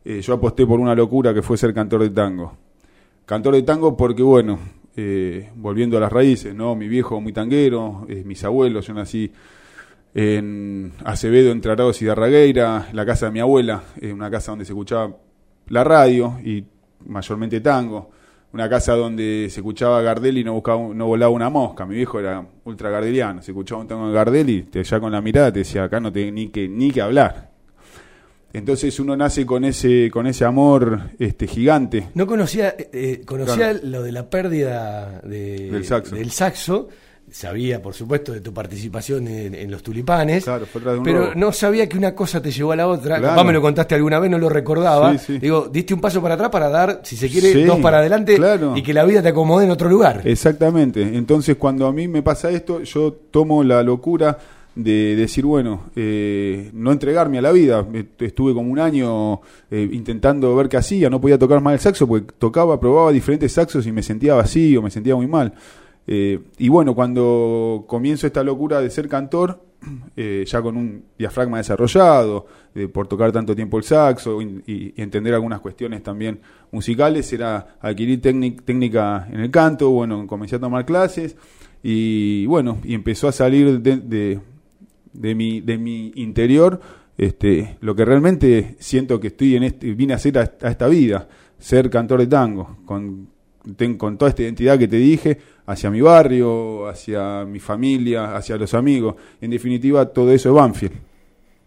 [0.03, 2.57] eh, yo aposté por una locura que fue ser cantor de tango.
[3.25, 4.59] Cantor de tango porque, bueno,
[4.97, 6.75] eh, volviendo a las raíces, ¿no?
[6.75, 9.29] Mi viejo muy tanguero, eh, mis abuelos, yo nací
[10.13, 14.63] en Acevedo, entre Arados y Darragueira, la casa de mi abuela, eh, una casa donde
[14.63, 15.17] se escuchaba
[15.67, 16.63] la radio y
[17.05, 18.11] mayormente tango,
[18.55, 22.19] una casa donde se escuchaba Gardel y no, buscaba, no volaba una mosca, mi viejo
[22.21, 25.51] era ultra gardeliano, se escuchaba un tango de Gardel y te, ya con la mirada
[25.51, 27.51] te decía, acá no te ni que, ni que hablar.
[28.53, 32.07] Entonces uno nace con ese, con ese amor este, gigante.
[32.13, 33.79] No conocía, eh, eh, conocía Claro.
[33.83, 36.15] lo de la pérdida de- Del saxo.
[36.15, 36.87] del saxo.
[37.37, 40.45] Sabía, por supuesto, de tu participación en, en los tulipanes.
[40.45, 41.31] Claro, fue tras de un pero robo.
[41.35, 43.19] no sabía que una cosa te llevó a la otra.
[43.19, 43.43] Claro.
[43.43, 45.11] Me lo contaste alguna vez, no lo recordaba.
[45.17, 45.39] Sí, sí.
[45.39, 48.37] Digo, diste un paso para atrás para dar, si se quiere, Sí, dos para adelante
[48.37, 48.77] claro.
[48.77, 50.21] y que la vida te acomode en otro lugar.
[50.23, 51.01] Exactamente.
[51.01, 54.37] Entonces, cuando a mí me pasa esto, yo tomo la locura
[54.73, 57.85] de decir, bueno, eh, no entregarme a la vida.
[57.93, 61.79] Est- Estuve como un año eh, intentando ver qué hacía, no podía tocar más el
[61.81, 65.53] saxo porque tocaba, probaba diferentes saxos y me sentía vacío, me sentía muy mal.
[66.07, 69.63] Eh, y bueno, cuando comienzo esta locura de ser cantor,
[70.15, 72.45] eh, ya con un diafragma desarrollado,
[72.75, 76.39] eh, por tocar tanto tiempo el saxo y, entender algunas cuestiones también
[76.71, 81.35] musicales, era adquirir técnic- técnica en el canto, bueno, comencé a tomar clases
[81.81, 84.39] y bueno, y empezó a salir de, de,
[85.13, 86.79] de mi, de mi interior
[87.17, 90.87] este, lo que realmente siento que estoy en este, vine a hacer a, a esta
[90.87, 91.27] vida,
[91.57, 93.29] ser cantor de tango, con,
[93.75, 98.57] ten- con toda esta identidad que te dije, hacia mi barrio, hacia mi familia, hacia
[98.57, 99.15] los amigos.
[99.41, 100.93] En definitiva, todo eso es Banfield,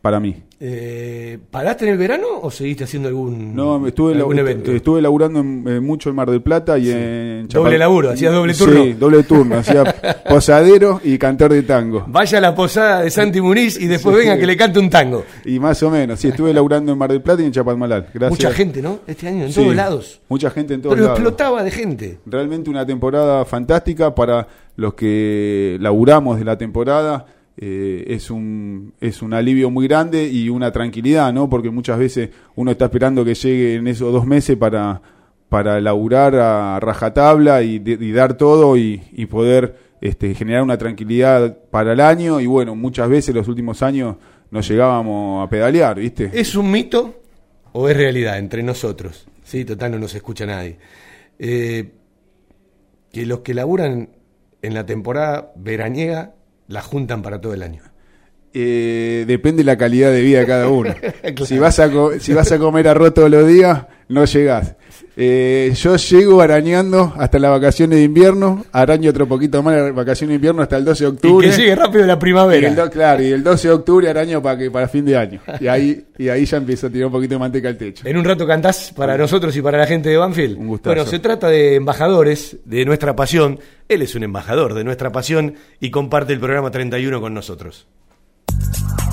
[0.09, 0.34] para mí.
[0.59, 4.72] Eh, ¿Paraste en el verano o seguiste haciendo algún, No, estuve, algún evento?
[4.72, 8.32] estuve laburando en- eh, mucho en Mar del Plata y en Doble Chapal- laburo, hacías
[8.32, 8.82] doble turno.
[8.84, 9.84] Sí, doble turno, hacía
[10.28, 12.04] posadero y cantor de tango.
[12.09, 14.22] Vaya a la posada de Santi Muniz y después Sí.
[14.22, 15.24] venga que le cante un tango.
[15.44, 18.06] Y más o menos, sí, estuve laburando en Mar del Plata y en Chapalmalal.
[18.14, 18.30] Gracias.
[18.30, 19.00] Mucha gente, ¿no?
[19.06, 20.20] Este año en todos lados.
[20.30, 21.18] Mucha gente en todos Pero lados.
[21.20, 22.18] explotaba de gente.
[22.24, 27.26] Realmente una temporada fantástica para los que laburamos de la temporada.
[27.61, 31.48] Eh, es un es un alivio muy grande y una tranquilidad, ¿no?
[31.48, 35.02] Porque muchas veces uno está esperando que llegue en esos dos meses para
[35.48, 41.59] para laburar a rajatabla y, y dar todo y, y poder este, generar una tranquilidad
[41.70, 44.16] para el año y bueno, muchas veces los últimos años
[44.52, 46.30] nos llegábamos a pedalear, ¿viste?
[46.32, 47.20] ¿Es un mito
[47.72, 49.26] o es realidad entre nosotros?
[49.42, 50.78] Sí, total, no nos escucha nadie.
[51.40, 51.90] Eh,
[53.11, 54.11] que los que laburan
[54.62, 56.34] en la temporada veraniega
[56.69, 57.83] la juntan para todo el año.
[58.55, 60.95] Eh, depende de la calidad de vida de cada uno.
[61.45, 61.91] si, vas a
[62.21, 64.77] si vas a comer arroz todos los días, no llegás.
[65.21, 70.29] Eh, yo llego arañando hasta las vacaciones de invierno, araño otro poquito más las vacaciones
[70.29, 71.49] de invierno hasta el 12 de octubre.
[71.49, 72.69] Y que llegue rápido la primavera.
[72.69, 75.41] Y el, claro, y el 12 de octubre araño para que para fin de año.
[75.59, 78.07] Y ahí, y ahí ya empiezo a tirar un poquito de manteca al techo.
[78.07, 80.57] En un rato cantás para nosotros y para la gente de Banfield.
[80.57, 80.95] Un gustazo.
[80.95, 83.59] Bueno, se trata de embajadores de nuestra pasión.
[83.89, 87.89] Él es un embajador de nuestra pasión y comparte el programa 31 con nosotros.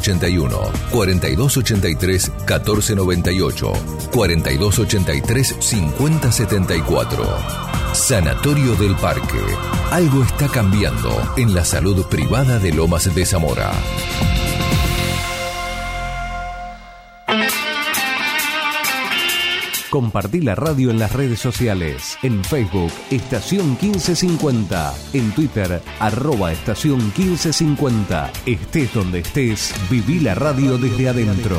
[0.00, 0.58] 5181,
[0.90, 3.72] 4283 1498,
[4.12, 7.24] 4283 5074.
[7.92, 9.38] Sanatorio del Parque.
[9.90, 13.72] Algo está cambiando en la salud privada de Lomas de Zamora.
[19.92, 22.16] Compartí la radio en las redes sociales.
[22.22, 24.94] En Facebook, Estación 1550.
[25.12, 28.32] En Twitter, arroba Estación 1550.
[28.46, 31.58] Estés donde estés, viví la radio desde adentro.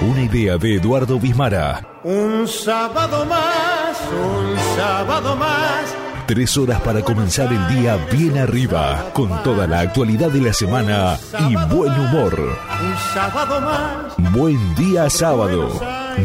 [0.00, 1.84] Una idea de Eduardo Bismara.
[2.04, 5.92] Un sábado más, un sábado más.
[6.24, 11.18] Tres horas para comenzar el día bien arriba, con toda la actualidad de la semana
[11.48, 12.38] y buen humor.
[12.38, 14.32] Un sábado más.
[14.32, 15.68] Buen día sábado.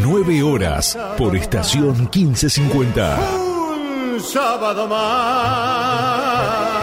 [0.03, 3.17] Nueve horas por estación 1550.
[3.39, 6.82] Un sábado más.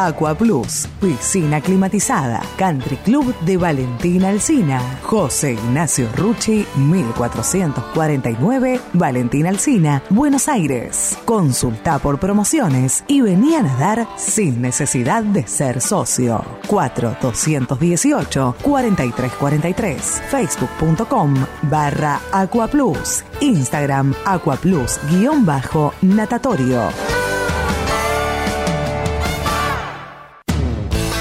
[0.05, 10.01] Aqua Plus, piscina climatizada, Country Club de Valentina Alcina, José Ignacio Rucci, 1449, Valentina Alcina,
[10.09, 11.17] Buenos Aires.
[11.25, 16.43] Consulta por promociones y vení a nadar sin necesidad de ser socio.
[16.67, 21.33] 4218 4343 facebook.com
[21.63, 26.89] barra Aqua Plus, Instagram Aqua Plus guion bajo natatorio.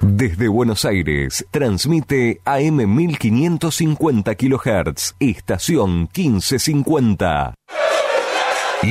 [0.00, 7.54] Desde Buenos Aires, transmite AM 1550 kHz, estación 1550.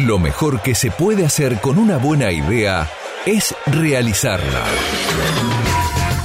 [0.06, 2.88] Lo mejor que se puede hacer con una buena idea
[3.26, 4.66] es realizarla.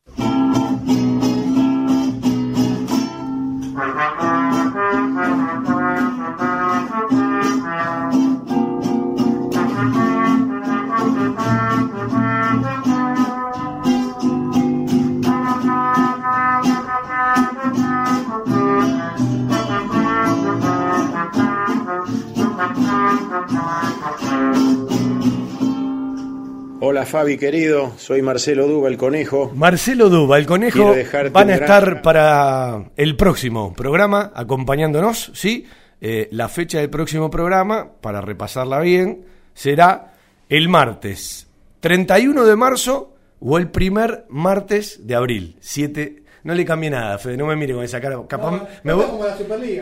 [27.07, 29.51] Fabi querido, soy Marcelo Duba, el conejo.
[29.55, 35.31] Marcelo Duba, el conejo, Quiero dejarte van a gran- estar para el próximo programa acompañándonos,
[35.33, 35.65] ¿sí?
[35.99, 40.13] Eh, la fecha del próximo programa, para repasarla bien, será
[40.49, 41.47] el martes
[41.79, 45.57] 31 de marzo o el primer martes de abril.
[45.59, 46.23] 7.
[46.43, 48.19] No le cambié nada, Fede, no me mire con esa cara.
[48.27, 49.35] Capaz me, voy, como la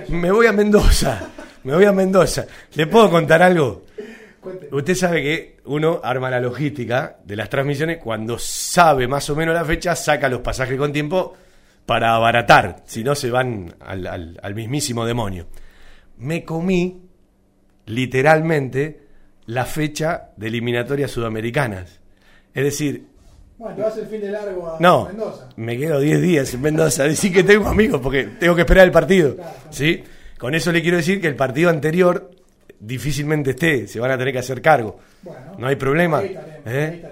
[0.09, 1.29] me voy a Mendoza.
[1.63, 2.45] Me voy a Mendoza.
[2.75, 3.83] ¿Le puedo contar algo?
[4.71, 9.53] Usted sabe que uno arma la logística de las transmisiones cuando sabe más o menos
[9.55, 11.33] la fecha, saca los pasajes con tiempo
[11.85, 15.47] para abaratar, si no se van al, al- al mismísimo demonio.
[16.17, 17.01] Me comí
[17.85, 19.01] literalmente
[19.47, 21.99] la fecha de eliminatorias sudamericanas.
[22.53, 23.05] Es decir,
[23.57, 25.49] Bueno, te vas el fin de largo a no, Mendoza.
[25.55, 27.03] me quedo 10 días en Mendoza.
[27.07, 29.35] Decir que tengo amigos porque tengo que esperar el partido.
[29.69, 30.03] ¿sí?
[30.39, 32.31] Con eso le quiero decir que el partido anterior
[32.85, 34.99] difícilmente esté, se van a tener que hacer cargo.
[35.57, 36.21] no hay problema.
[36.23, 37.03] ¿eh?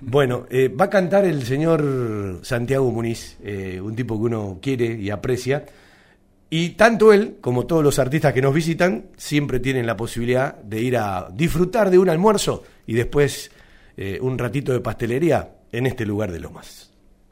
[0.00, 4.86] Bueno, eh, va a cantar el señor Santiago Muniz, eh, un tipo que uno quiere
[4.86, 5.64] y aprecia.
[6.50, 10.80] Y tanto él como todos los artistas que nos visitan siempre tienen la posibilidad de
[10.80, 13.50] ir a disfrutar de un almuerzo y después
[14.20, 16.93] un ratito de pastelería en este lugar de Lomas.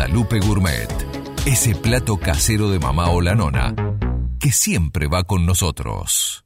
[0.00, 0.88] Guadalupe Gourmet.
[1.44, 3.74] Ese plato casero de mamá o la nona
[4.38, 6.42] que siempre va con nosotros.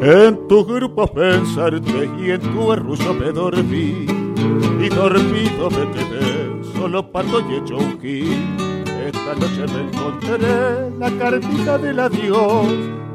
[0.00, 4.06] En tu grupo pensarte y en tu arruso me dormí
[4.80, 6.35] y dormido me quedé
[6.86, 8.56] solo pato y hecho un gil.
[8.86, 12.66] Esta noche me encontré la cartita del adiós.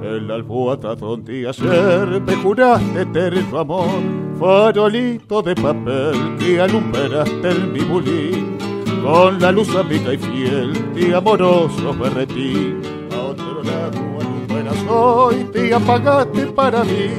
[0.04, 4.02] En la almohada donde ayer me juraste eterno amor.
[4.38, 8.58] Farolito de papel que alumbraste en mi bulín.
[9.04, 12.82] Con la luz amiga y fiel de amoroso berretín.
[13.14, 17.10] A otro lado alumbras hoy, te apagaste para mí.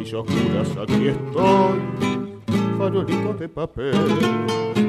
[0.00, 1.80] Y yo juras aquí estoy,
[2.78, 4.85] farolito de papel.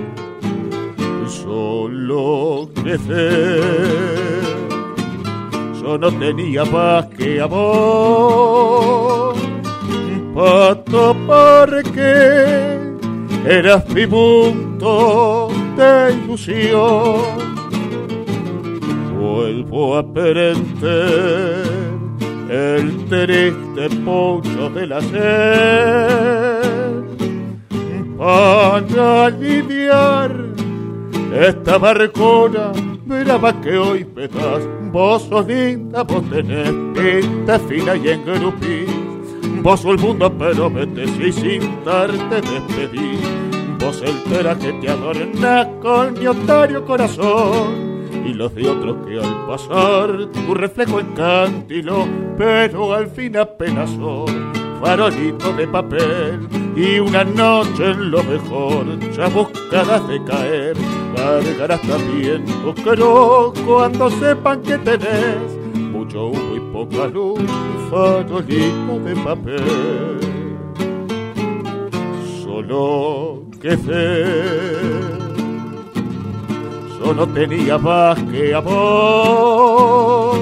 [1.47, 3.63] Solo crecer,
[5.81, 9.33] yo no tenía más que amor.
[10.35, 12.67] Pato porque
[13.45, 17.21] eras mi punto de ilusión.
[19.17, 21.63] Vuelvo a aprender
[22.49, 25.47] el triste pocho de la sed
[28.17, 30.46] para aliviar
[31.33, 32.71] esta barcona
[33.05, 34.27] brava que hoy me.
[34.91, 38.89] Vos sos linda, vos tenés tinta fina y engrupís.
[39.61, 43.19] Vos el mundo pero y sin darte despedí.
[43.79, 44.23] Vos el
[44.59, 50.53] que te adorna con mi otario corazón y los de otros que al pasar tu
[50.53, 52.05] reflejo encantilo,
[52.37, 54.51] pero al fin apenas son
[54.81, 60.77] farolito de papel y una noche en lo mejor ya buscadas de caer
[61.15, 62.45] cargarás también
[62.85, 65.57] pero cuando sepan que tenés
[65.91, 67.41] mucho humo y poca luz
[67.89, 70.19] farolito de papel.
[72.43, 74.25] Solo que sé
[76.99, 80.37] solo tenía más que amor.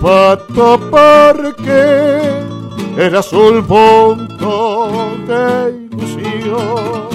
[0.00, 2.49] Pato porque
[2.98, 7.08] era un punto de ilusión.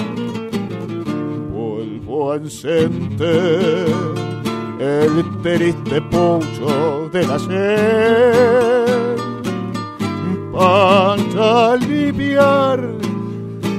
[1.52, 3.86] Vuelvo a encender
[4.78, 9.16] el triste pucho de la sed
[10.52, 12.80] para aliviar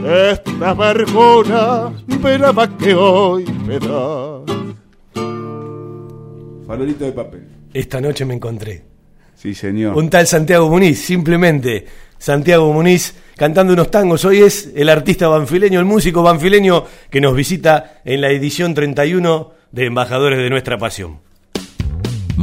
[0.06, 1.92] esta vergüenza
[2.54, 4.42] más que hoy me da.
[6.68, 7.48] Farolito de papel.
[7.74, 8.87] Esta noche me encontré.
[9.38, 9.96] Sí, señor.
[9.96, 11.86] Un tal Santiago Muniz, simplemente
[12.18, 14.26] Santiago Muniz cantando unos tangos.
[14.26, 19.52] Hoy es el artista banfileño, el músico banfileño que nos visita en la edición 31
[19.72, 21.27] de Embajadores de Nuestra Pasión.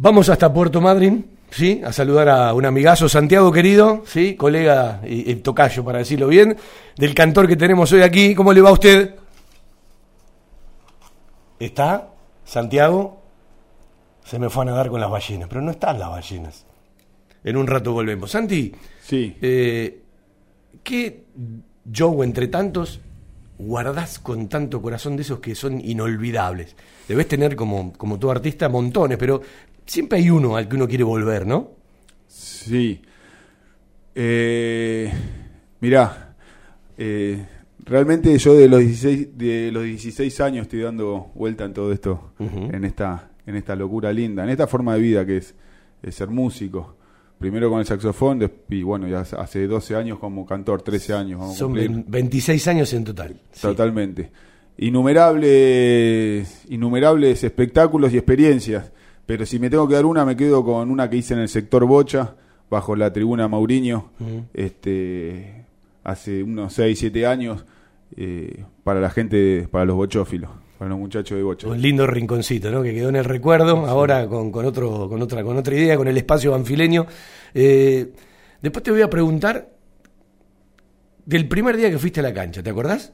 [0.00, 1.82] Vamos hasta Puerto Madryn, ¿sí?
[1.84, 4.36] A saludar a un amigazo, Santiago querido, ¿sí?
[4.36, 6.56] Colega y, tocayo, para decirlo bien,
[6.96, 8.32] del cantor que tenemos hoy aquí.
[8.32, 9.16] ¿Cómo le va a usted?
[11.58, 12.10] ¿Está?
[12.44, 13.20] ¿Santiago?
[14.22, 16.64] Se me fue a nadar con las ballenas, pero no están las ballenas.
[17.42, 18.30] En un rato volvemos.
[18.30, 18.72] Santi,
[19.02, 19.36] sí.
[19.42, 20.00] Eh,
[20.84, 21.24] ¿qué
[21.92, 23.00] Joe entre tantos
[23.58, 26.76] guardás con tanto corazón de esos que son inolvidables?
[27.08, 29.40] Debes tener como, como tu artista montones, pero
[29.88, 31.70] siempre hay uno al que uno quiere volver, ¿no?
[32.28, 33.00] Sí.
[34.14, 35.10] Eh,
[35.80, 36.36] mirá,
[36.96, 37.44] eh,
[37.84, 42.32] realmente yo de los 16, de los 16 años estoy dando vuelta en todo esto,
[42.38, 45.54] en, esta, en esta locura linda, en esta forma de vida que es,
[46.10, 46.96] ser músico.
[47.38, 51.56] Primero con el saxofón y bueno, ya hace 12 años como cantor, 13 años.
[51.56, 53.40] Son 26 años en total.
[53.60, 54.30] Totalmente.
[54.78, 58.90] Innumerables, innumerables espectáculos y experiencias
[59.28, 61.50] pero si me tengo que dar una, me quedo con una que hice en el
[61.50, 62.34] sector Bocha,
[62.70, 64.10] bajo la tribuna Mauriño,
[64.54, 65.66] este,
[66.02, 67.62] hace unos 6, 7 años,
[68.16, 70.48] eh, para la gente, para los bochófilos,
[70.78, 71.68] para los muchachos de Bocha.
[71.68, 72.82] Un lindo rinconcito, ¿no?
[72.82, 76.08] Que quedó en el recuerdo, ahora con, con, otro, con, otra, con otra idea, con
[76.08, 77.04] el espacio banfileño.
[77.52, 78.10] Eh,
[78.62, 79.68] después te voy a preguntar
[81.26, 83.12] del primer día que fuiste a la cancha, ¿te acordás?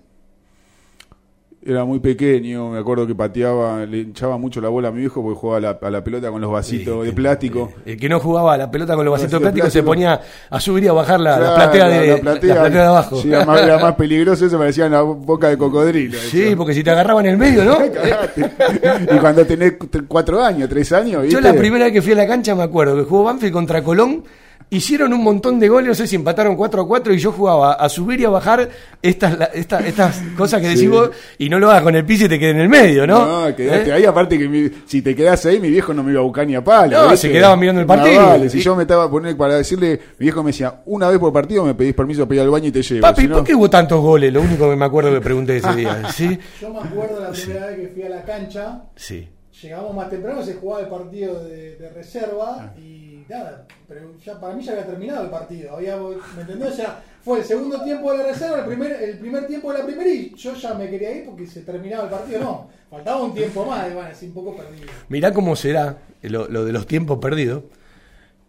[1.66, 5.22] Era muy pequeño, me acuerdo que pateaba, le hinchaba mucho la bola a mi viejo
[5.22, 7.72] porque jugaba a la, pelota con los vasitos de plástico.
[7.86, 10.60] El que no jugaba a la pelota con los vasitos de plástico, se ponía a
[10.60, 13.16] subir y a bajar la, platea, de, de abajo.
[13.16, 16.18] Sí, era, más, era más peligroso, eso parecía una boca de cocodrilo.
[16.18, 17.78] Sí, porque si te agarraba en el medio, ¿no?
[19.14, 19.74] y cuando tenés
[20.06, 21.26] cuatro años, tres años.
[21.28, 23.82] Yo la primera vez que fui a la cancha me acuerdo que jugó Banfield contra
[23.82, 24.22] Colón
[24.70, 27.74] hicieron un montón de goles, no sé si empataron 4 a 4 y yo jugaba
[27.74, 28.68] a subir y a bajar
[29.00, 30.86] estas, la- esta- estas cosas que decís Sí.
[30.88, 33.46] vos y no lo hagas con el piso y te quede en el medio, ¿no?
[33.48, 33.92] No, quedaste ¿Eh?
[33.92, 36.46] ahí, aparte que mi- si te quedás ahí, mi viejo no me iba a buscar
[36.46, 37.16] ni a palo.
[37.16, 38.26] Se quedaba mirando el partido.
[38.26, 41.08] vale, si Y- yo me estaba a poner para decirle, mi viejo me decía, una
[41.08, 43.00] vez por partido me pedís permiso para ir al baño y te llevo.
[43.02, 44.32] Papi, si no- ¿por qué hubo tantos goles?
[44.32, 46.02] Lo único que me acuerdo que pregunté ese día.
[46.12, 46.36] ¿Sí?
[46.60, 49.28] Yo me acuerdo la primera vez que fui a la cancha, Sí.
[49.62, 52.72] llegamos más temprano, se jugaba el partido de, de reserva Ah.
[52.78, 55.76] y nada, pero ya para mí ya había terminado el partido.
[55.76, 56.76] Había, ¿Me entendés?
[56.76, 59.86] Ya fue el segundo tiempo de la reserva, el primer, el primer tiempo de la
[59.86, 62.40] primera y yo ya me quería ir porque se terminaba el partido.
[62.40, 64.86] No, faltaba un tiempo más, y bueno, así un poco perdido.
[65.08, 67.62] Mirá cómo será lo, lo de los tiempos perdidos.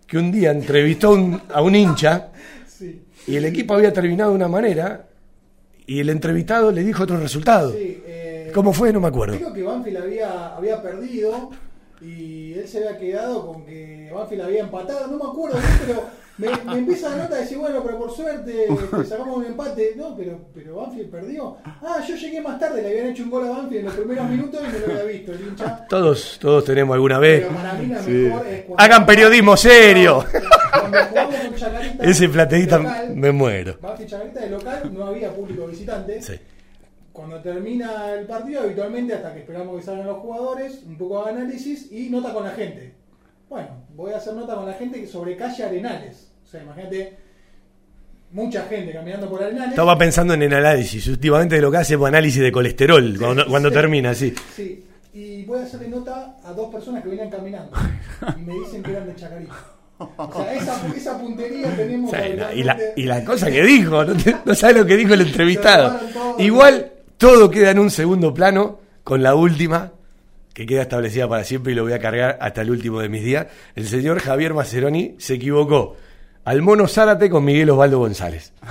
[0.08, 2.28] Que un día entrevistó a un- a un hincha
[2.68, 3.02] Sí.
[3.28, 5.08] y el equipo había terminado de una manera
[5.88, 7.72] y el entrevistado le dijo otro resultado.
[7.72, 8.94] Sí, eh, ¿Cómo fue?
[8.94, 9.36] No me acuerdo.
[9.38, 11.50] Creo que Banfield había, había perdido
[12.02, 16.04] y él se había quedado con que Banfield había empatado, no me acuerdo pero
[16.38, 19.94] me, me empieza la nota de decir, bueno, pero por suerte este, sacamos un empate.
[19.96, 21.56] No, pero, pero Banfield perdió.
[21.64, 24.30] Ah, yo llegué más tarde, le habían hecho un gol a Banfield en los primeros
[24.30, 25.86] minutos y no lo había visto el hincha.
[25.88, 27.44] Todos, todos tenemos alguna vez.
[27.46, 28.12] Pero para mí la Sí.
[28.12, 30.26] mejor es cuando- Hagan periodismo serio.
[30.74, 33.78] Cuando jugamos con Chacarita Ese plateísta local, me muero.
[33.82, 36.22] Banfield Chacarita de local no había público visitante.
[36.22, 36.34] Sí.
[37.16, 41.32] Cuando termina el partido, habitualmente, hasta que esperamos que salgan los jugadores, un poco de
[41.32, 42.94] análisis y nota con la gente.
[43.50, 46.30] Bueno, voy a hacer nota con la gente sobre calle Arenales.
[46.44, 47.16] O sea, imagínate,
[48.32, 49.70] mucha gente caminando por Arenales.
[49.70, 51.08] Estaba pensando en el análisis.
[51.08, 54.34] Últimamente lo que hace es análisis de colesterol cuando, cuando termina, sí.
[54.54, 57.72] Sí, y voy a hacerle nota a dos personas que venían caminando
[58.38, 59.54] y me dicen que eran de Chacarita.
[60.18, 62.12] O sea, esa, esa puntería tenemos.
[62.54, 65.22] Y, la, y la cosa que dijo, no, te- no sabes lo que dijo el
[65.22, 65.98] entrevistado.
[66.38, 69.94] Igual todo queda en un segundo plano con la última,
[70.54, 73.24] que queda establecida para siempre y lo voy a cargar hasta el último de mis
[73.24, 73.48] días.
[73.76, 75.96] El señor Javier Maceroni se equivocó
[76.46, 78.54] al mono Zárate con Miguel Osvaldo González.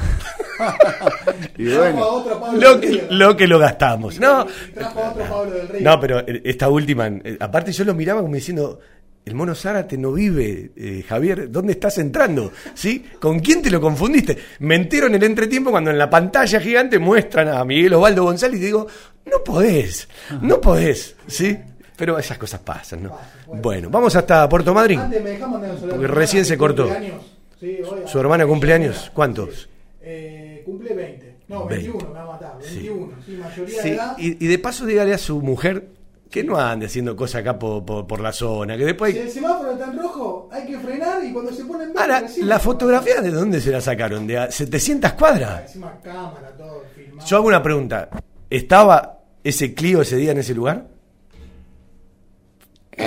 [1.57, 4.21] Y bueno, a otro Pablo Lo del que, lo que lo gastamos.
[4.21, 5.81] No, Trajo a otro Pablo del Río.
[5.83, 8.79] no pero eh, esta última, eh, aparte yo lo miraba como diciendo,
[9.25, 12.53] el mono Zárate no vive, eh, Javier, ¿dónde estás entrando?
[12.75, 13.05] ¿Sí?
[13.19, 14.37] ¿Con quién te lo confundiste?
[14.59, 18.61] Me entero en el entretiempo cuando en la pantalla gigante muestran a Miguel Osvaldo González
[18.61, 18.87] y digo,
[19.25, 20.09] no podés,
[20.43, 21.57] no podés, ¿sí?
[21.97, 23.17] Pero esas cosas pasan, ¿no?
[23.63, 25.01] Bueno, vamos hasta Puerto Madryn.
[25.89, 26.91] Porque recién se cortó.
[28.07, 29.11] ¿Su hermana cumpleaños?
[29.15, 29.69] ¿Cuántos?
[30.03, 31.35] Eh, cumple 20.
[31.49, 31.89] No, 20.
[31.93, 32.59] 21, me va a matar.
[32.61, 34.17] 21, sí, mayoría de edad.
[34.19, 35.87] y, y de paso dígale a su mujer
[36.31, 39.13] que no ande haciendo cosas acá por, por- por la zona, que después...
[39.15, 42.01] Si el semáforo está en rojo, hay que frenar y cuando se pone en verde.
[42.15, 44.27] Ahora, ¿la fotografía de dónde se la sacaron?
[44.27, 45.63] ¿De a 700 cuadras?
[45.63, 47.27] Encima cámara, todo, filmado.
[47.29, 48.09] Yo hago una pregunta.
[48.51, 50.87] ¿Estaba ese Clio ese día en ese lugar?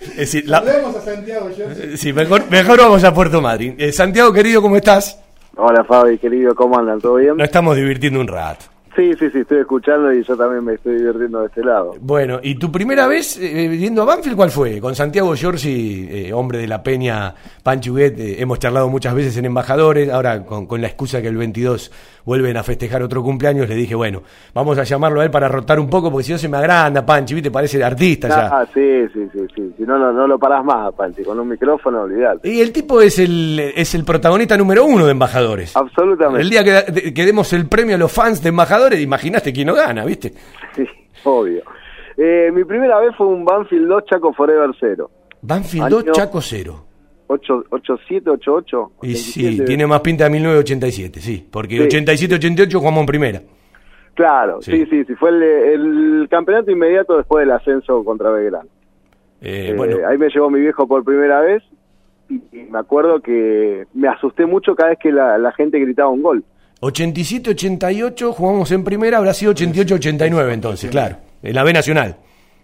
[0.00, 1.64] Es decir, la- Volvemos a Santiago, yo.
[1.70, 3.76] eh, sí, mejor, mejor vamos a Puerto Madryn.
[3.78, 5.18] Eh, Santiago, querido, ¿cómo estás?
[5.56, 7.00] Hola Fabi, querido, ¿cómo andan?
[7.00, 7.36] ¿Todo bien?
[7.36, 8.64] Nos estamos divirtiendo un rato.
[8.98, 11.94] Sí, sí, sí, estoy escuchando y yo también me estoy divirtiendo de este lado.
[12.00, 14.80] Bueno, ¿y tu primera vez eh, a Banfield cuál fue?
[14.80, 17.32] Con Santiago Giorgi, eh, hombre de la Peña,
[17.62, 21.36] Panchuguet, eh, hemos charlado muchas veces en Embajadores, ahora con, con la excusa que el
[21.36, 21.92] 22
[22.28, 24.22] vuelven a festejar otro cumpleaños, le dije, bueno,
[24.52, 27.06] vamos a llamarlo a él para rotar un poco, porque si no se me agranda,
[27.06, 27.50] Panchi, ¿viste?
[27.50, 28.48] Parece artista ya.
[28.48, 29.74] Ah, sí, sí, sí, sí.
[29.78, 31.22] Si no, no, no lo parás más, Panchi.
[31.22, 32.46] Con un micrófono, olvidate.
[32.46, 35.74] Y el tipo es el, es el protagonista número uno de Embajadores.
[35.74, 36.42] Absolutamente.
[36.42, 40.04] El día que demos el premio a los fans de Embajadores, imaginaste quién no gana,
[40.04, 40.32] ¿viste?
[40.74, 40.84] Sí,
[41.24, 41.62] obvio.
[42.16, 45.10] Eh, mi primera vez fue un Banfield 2 Chaco Forever 0.
[45.42, 46.84] Banfield 2, Año- Chaco 0.
[47.30, 48.92] 8, 87, 88.
[49.02, 51.82] Y sí, tiene más pinta de 1987, sí, porque Sí.
[51.98, 53.42] 87-88 jugamos en primera.
[54.14, 54.72] Claro, Sí.
[54.72, 55.14] sí, sí, sí.
[55.14, 58.68] Fue el, el campeonato inmediato después del ascenso contra Belgrano.
[59.40, 61.62] Eh, Eh, bueno, Ahí me llevó mi viejo por primera vez
[62.28, 66.08] y, y me acuerdo que me asusté mucho cada vez que la, la gente gritaba
[66.08, 66.42] un gol.
[66.80, 72.16] 87-88 jugamos en primera, habrá sido 88-89 entonces, claro, en la B Nacional.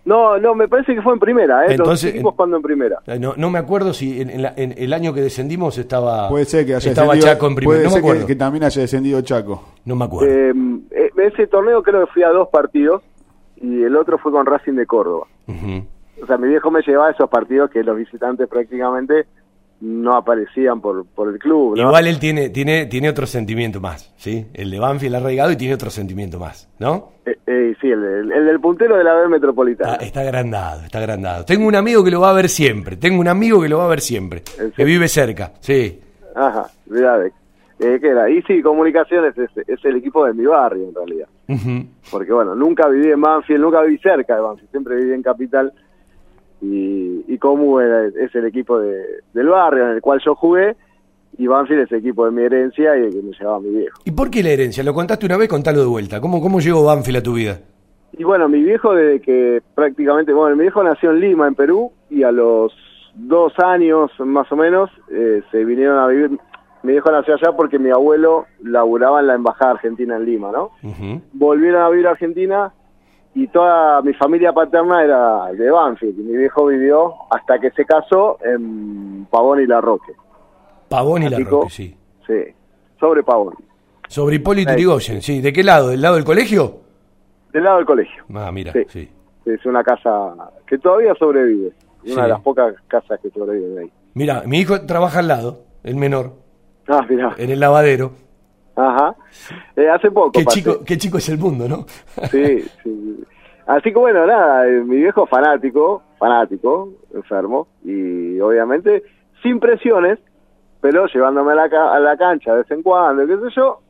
[0.04, 1.68] No, no, me parece que fue en primera, ¿eh?
[1.76, 2.98] Entonces, Los cuando en primera.
[3.06, 6.28] Eh, No, no me acuerdo si en, en la- en el año que descendimos estaba,
[6.28, 8.26] puede ser que haya estaba descendido, Chaco en primera, puede no me ser que- acuerdo.
[8.26, 9.64] que, también haya descendido Chaco.
[9.86, 10.30] No me acuerdo.
[10.30, 10.52] Eh,
[10.90, 13.02] eh, ese torneo creo que fui a dos partidos
[13.56, 15.26] y el otro fue con Racing de Córdoba.
[15.48, 15.86] Ujú.
[16.22, 19.24] O sea, mi viejo me llevaba a esos partidos que los visitantes prácticamente
[19.84, 21.82] no aparecían por, por el club, ¿no?
[21.82, 24.46] Igual él tiene, tiene, tiene otro sentimiento más, ¿sí?
[24.54, 27.12] El de Banfield arraigado y tiene otro sentimiento más, ¿no?
[27.26, 29.92] Eh, eh, sí, el, el- el del puntero de la B Metropolitana.
[29.94, 31.44] Está, está agrandado, está agrandado.
[31.44, 33.84] Tengo un amigo que lo va a ver siempre, tengo un amigo que lo va
[33.84, 34.42] a ver siempre,
[34.74, 36.00] que vive cerca, sí.
[36.34, 37.24] Ajá, cuidado.
[37.80, 38.30] Eh, ¿qué era?
[38.30, 41.28] Y sí, Comunicaciones es, es el equipo de mi barrio en realidad.
[42.10, 45.72] Porque bueno, nunca viví en Banfield, nunca viví cerca de Banfield, siempre viví en Capital.
[46.72, 50.76] Y, y Comu era- es el equipo de- del barrio en el cual yo jugué
[51.36, 54.00] y Banfield es el equipo de mi herencia y el que me llevaba mi viejo.
[54.04, 54.84] ¿Y por qué la herencia?
[54.84, 56.20] Lo contaste una vez, contalo de vuelta.
[56.20, 57.58] ¿Cómo, cómo llegó Banfield a tu vida?
[58.16, 61.90] Y bueno, mi viejo desde que prácticamente, bueno, mi viejo nació en Lima, en Perú,
[62.08, 62.72] y a los
[63.16, 66.30] dos años más o menos eh, se vinieron a vivir.
[66.84, 70.70] Mi viejo nació allá porque mi abuelo laburaba en la embajada argentina en Lima, ¿no?
[71.32, 72.72] Volvieron a vivir a Argentina
[73.34, 76.18] y toda mi familia paterna era de Banfield.
[76.18, 80.12] Y mi viejo vivió hasta que se casó en Pavón y La Roque.
[80.88, 81.96] Pavón y la Roque, sí.
[82.26, 82.34] Sí,
[83.00, 83.54] sobre Pavón.
[84.08, 84.72] Sobre Hipólito.
[84.72, 85.40] Yrigoyen, sí.
[85.40, 85.88] ¿De qué lado?
[85.88, 86.80] ¿Del lado del colegio?
[87.52, 88.24] Del lado del colegio.
[88.34, 88.84] Ah, mira, Sí.
[88.88, 89.10] sí.
[89.46, 90.34] Es una casa
[90.66, 91.72] que todavía sobrevive.
[92.04, 92.20] Una Sí.
[92.20, 93.92] de las pocas casas que sobreviven ahí.
[94.14, 96.32] Mira, mi hijo trabaja al lado, el menor,
[96.86, 97.34] Ah, mirá.
[97.38, 98.12] en el lavadero.
[98.76, 99.14] Ajá.
[99.76, 100.32] Eh, hace poco.
[100.32, 100.58] Qué pasé.
[100.58, 101.86] chico, qué chico es el mundo, ¿no?
[102.30, 103.24] Sí, sí.
[103.66, 109.02] Así que bueno, nada, eh, mi viejo fanático, fanático, enfermo, y obviamente
[109.42, 110.18] sin presiones,
[110.80, 113.80] pero llevándome a la, ca- a la cancha de vez en cuando, qué sé yo,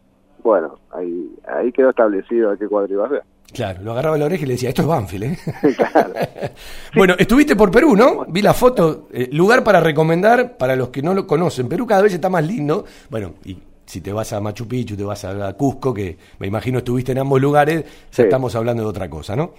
[0.44, 3.22] bueno, ahí, ahí quedó establecido a qué cuadro iba a ser.
[3.52, 5.38] Claro, lo agarraba de la oreja y le decía, esto es Banfield, ¿eh?
[6.96, 8.24] bueno, estuviste por Perú, ¿no?
[8.28, 9.08] Vi la foto.
[9.12, 11.68] eh, lugar para recomendar para los que no lo conocen.
[11.68, 12.84] Perú cada vez está más lindo.
[13.10, 13.56] Bueno, y
[13.94, 17.18] si te vas a Machu Picchu, te vas a Cusco, que me imagino estuviste en
[17.18, 19.52] ambos lugares, ya estamos hablando de otra cosa, ¿no?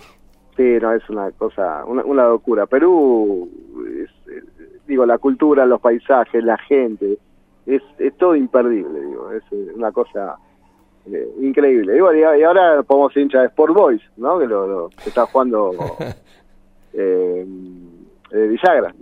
[0.58, 2.66] Sí, no, es una cosa, una, una locura.
[2.66, 3.50] Perú,
[4.04, 4.10] es,
[4.86, 7.18] digo, la cultura, los paisajes, la gente,
[7.66, 10.36] es, es todo imperdible, digo, es eh, una cosa
[11.10, 11.94] eh, increíble.
[11.96, 14.38] Y, y ahora podemos hincha de Sport Boys, ¿no?
[14.38, 15.72] Que lo, lo- que está jugando
[16.94, 17.46] eh,
[18.32, 18.94] eh, Villagra.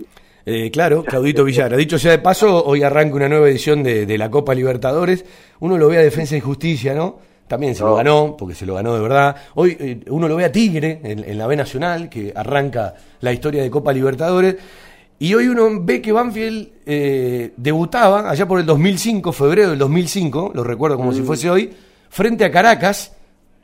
[0.45, 1.77] Eh, claro, Claudito Villara.
[1.77, 5.23] Dicho sea de paso, hoy arranca una nueva edición de, de la Copa Libertadores.
[5.61, 7.17] Uno lo ve a Defensa y Justicia, ¿no?
[7.47, 9.35] También se lo ganó, porque se lo ganó de verdad.
[9.55, 13.31] Hoy eh, uno lo ve a Tigre en, en la B Nacional, que arranca la
[13.31, 14.55] historia de Copa Libertadores.
[15.19, 20.51] Y hoy uno ve que Banfield eh, debutaba allá por el 2005, febrero del 2005,
[20.55, 21.25] lo recuerdo como si Mm.
[21.25, 21.69] fuese hoy,
[22.09, 23.13] frente a Caracas,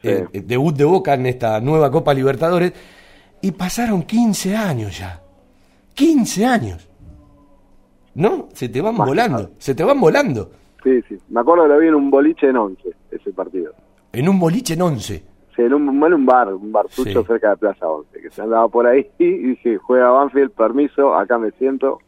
[0.03, 2.71] eh, eh, debut de Boca en esta nueva Copa Libertadores,
[3.41, 5.21] y pasaron 15 años ya.
[5.99, 6.89] 15 años.
[8.15, 8.47] ¿No?
[8.53, 10.49] Se te van volando, se te van volando.
[10.83, 11.17] Sí, sí.
[11.29, 12.81] Me acuerdo que lo vi en un boliche en 11,
[13.11, 13.73] ese partido.
[14.13, 15.23] En un boliche en 11.
[15.55, 17.27] Sí, en un, en un bar, un bartucho Sí.
[17.27, 21.37] cerca de Plaza 11, que se andaba por ahí y dije, juega Banfield, permiso, acá
[21.37, 21.99] me siento.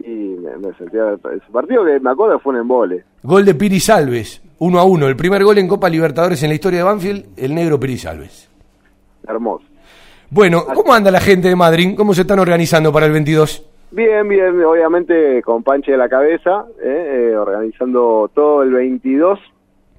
[0.00, 3.04] Y me, me senté a ver ese partido que me acuerdo que fue un embole.
[3.22, 5.06] Gol de Piri Salves, 1 a 1.
[5.06, 8.48] El primer gol en Copa Libertadores en la historia de Banfield, el negro Piri Salves.
[9.26, 9.64] Hermoso.
[10.30, 11.94] Bueno, ¿cómo anda la gente de Madrid?
[11.96, 13.64] ¿Cómo se están organizando para el 22?
[13.90, 17.30] Bien, bien, obviamente con Panche de la cabeza, ¿eh?
[17.32, 19.38] Eh, organizando todo el 22.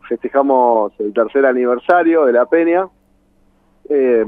[0.07, 2.87] Festejamos el tercer aniversario de la Peña.
[3.89, 4.23] Eh,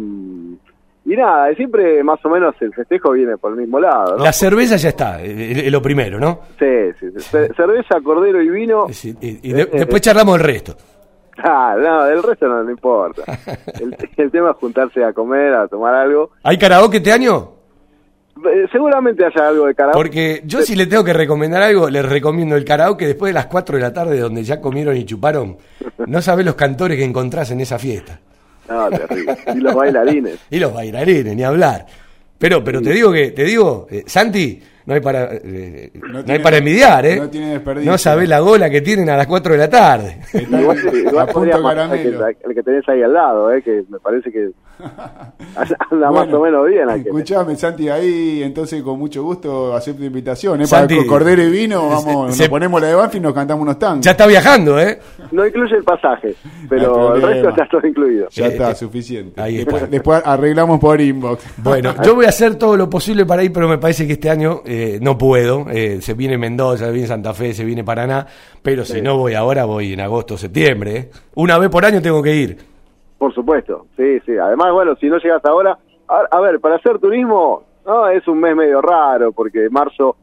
[1.04, 4.24] y nada, siempre más o menos el festejo viene por el mismo lado, ¿no?
[4.24, 6.42] La cerveza ya está, eh, eh, lo primero, ¿no?
[6.60, 6.66] Sí,
[7.00, 7.20] sí, sí.
[7.20, 8.88] Ce- cerveza, cordero y vino.
[9.22, 10.76] Y de- después charlamos del resto.
[11.44, 13.24] Ah, no, del resto no, no importa.
[13.80, 16.32] El, el tema es juntarse a comer, a tomar algo.
[16.44, 17.52] ¿Hay karaoke este año?
[18.46, 19.98] Eh, Seguramente haya algo de karaoke.
[19.98, 23.48] Porque yo si le tengo que recomendar algo, les recomiendo el karaoke después de las
[23.48, 25.58] 4 de la tarde donde ya comieron y chuparon.
[26.06, 28.20] No sabés los cantores que encontrás en esa fiesta.
[28.70, 29.38] No, terrible.
[29.56, 30.40] Y los bailarines.
[30.50, 31.86] Y los bailarines, ni hablar.
[32.38, 36.24] Pero, pero te digo que, te digo, eh, Santi, no hay para, eh, no hay
[36.24, 37.16] tiene- para envidiar, ¿eh?
[37.18, 37.92] no tiene desperdicio.
[37.92, 40.18] No sabés la gola que tienen a las 4 de la tarde.
[40.34, 41.58] Igual, igual podría
[41.92, 44.50] que- el que tenés ahí al lado, eh, que me parece que
[45.92, 46.90] anda más o menos bien.
[46.90, 47.08] aquel.
[47.08, 50.62] Escuchame, Santi, ahí entonces con mucho gusto acepto invitación.
[50.62, 50.66] ¿eh?
[50.68, 53.64] Santi, Para Cordero y Vino, vamos, se- nos ponemos la de Banfield y nos cantamos
[53.64, 54.06] unos tangos.
[54.06, 55.00] Ya está viajando, ¿eh?
[55.32, 56.36] No incluye el pasaje,
[56.70, 58.28] pero el resto está todo incluido.
[58.32, 59.40] Ya Eh, está, eh, suficiente.
[59.42, 59.92] ahí después, está.
[59.92, 61.44] después arreglamos por inbox.
[61.58, 64.30] Bueno, yo voy a hacer todo lo posible para ir, pero me parece que este
[64.30, 65.66] año eh, no puedo.
[65.70, 68.26] Eh, se viene Mendoza, se viene Santa Fe, se viene Paraná,
[68.62, 70.96] pero si no voy ahora, voy en agosto, septiembre.
[70.96, 71.10] ¿eh?
[71.36, 72.58] Una vez por año tengo que ir.
[73.18, 74.38] Por supuesto, sí, sí.
[74.38, 75.78] Además, bueno, si no llegas ahora,
[76.08, 80.16] a, a ver, para hacer turismo, no, es un mes medio raro, porque marzo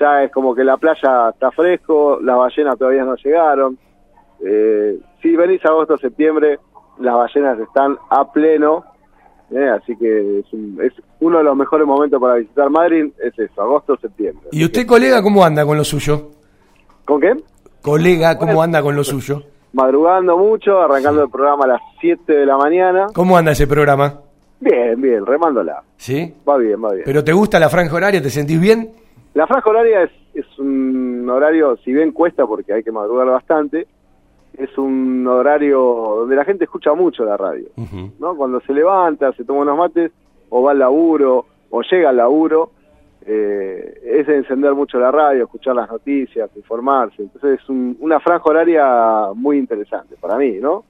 [0.00, 3.76] ya es como que la playa está fresco, las ballenas todavía no llegaron.
[4.42, 6.58] Eh, si venís agosto, septiembre,
[6.98, 8.84] las ballenas están a pleno,
[9.54, 13.38] eh, así que es, un- es uno de los mejores momentos para visitar Madrid, es
[13.38, 14.48] eso, agosto, septiembre.
[14.52, 16.30] ¿Y usted, colega, cómo anda con lo suyo?
[17.04, 17.34] ¿Con qué?
[17.80, 19.42] Colega, ¿cómo anda con lo suyo?
[19.72, 23.06] Madrugando mucho, arrancando el programa a las 7 de la mañana.
[23.14, 24.20] ¿Cómo anda ese programa?
[24.60, 25.82] Bien, bien, remándola.
[25.96, 26.32] ¿Sí?
[26.48, 27.02] Va bien, va bien.
[27.04, 28.22] ¿Pero te gusta la franja horaria?
[28.22, 28.90] ¿Te sentís bien?
[29.34, 33.86] La franja horaria es, es un horario, si bien cuesta porque hay que madrugar bastante,
[34.58, 35.80] es un horario
[36.20, 37.66] donde la gente escucha mucho la radio,
[38.18, 38.36] ¿no?
[38.36, 40.12] Cuando se levanta, se toma unos mates,
[40.50, 42.70] o va al laburo, o llega al laburo,
[43.24, 47.22] eh, es de encender mucho la radio, escuchar las noticias, informarse.
[47.22, 50.84] Entonces es un- una franja horaria muy interesante para mí, ¿no?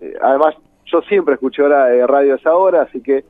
[0.00, 0.54] Eh, además,
[0.84, 3.24] yo siempre escuché hora de radio a esa hora, así que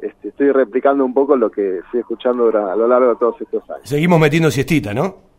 [0.00, 3.68] este, estoy replicando un poco lo que fui escuchando a lo largo de todos estos
[3.70, 3.82] años.
[3.88, 5.29] Seguimos metiendo siestita, ¿no?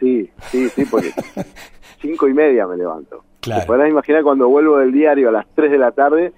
[0.00, 1.12] Sí, sí, sí, porque
[2.00, 3.22] cinco y media me levanto.
[3.40, 3.60] Claro.
[3.62, 6.32] Te podrás imaginar cuando vuelvo del diario a las 3 de la tarde,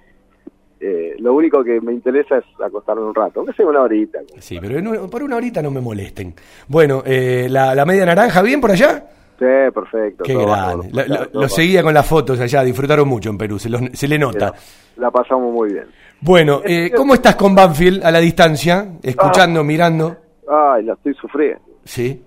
[0.79, 4.19] eh, lo único que me interesa es acostarme un rato, aunque sea una horita.
[4.39, 6.33] Sí, pero en- por una horita no me molesten.
[6.67, 9.05] Bueno, eh, la, la media naranja, ¿bien por allá?
[9.39, 10.23] Sí, perfecto.
[10.23, 10.89] Qué grande.
[11.33, 14.53] Lo, seguía con las fotos allá, disfrutaron mucho en Perú, se, los- se le nota.
[14.97, 15.85] La pasamos muy bien.
[16.21, 18.87] Bueno, eh, ¿cómo estás con Banfield a la distancia?
[19.01, 20.15] Escuchando, mirando.
[20.49, 21.61] Ay, la estoy sufriendo.
[21.83, 22.21] Sí.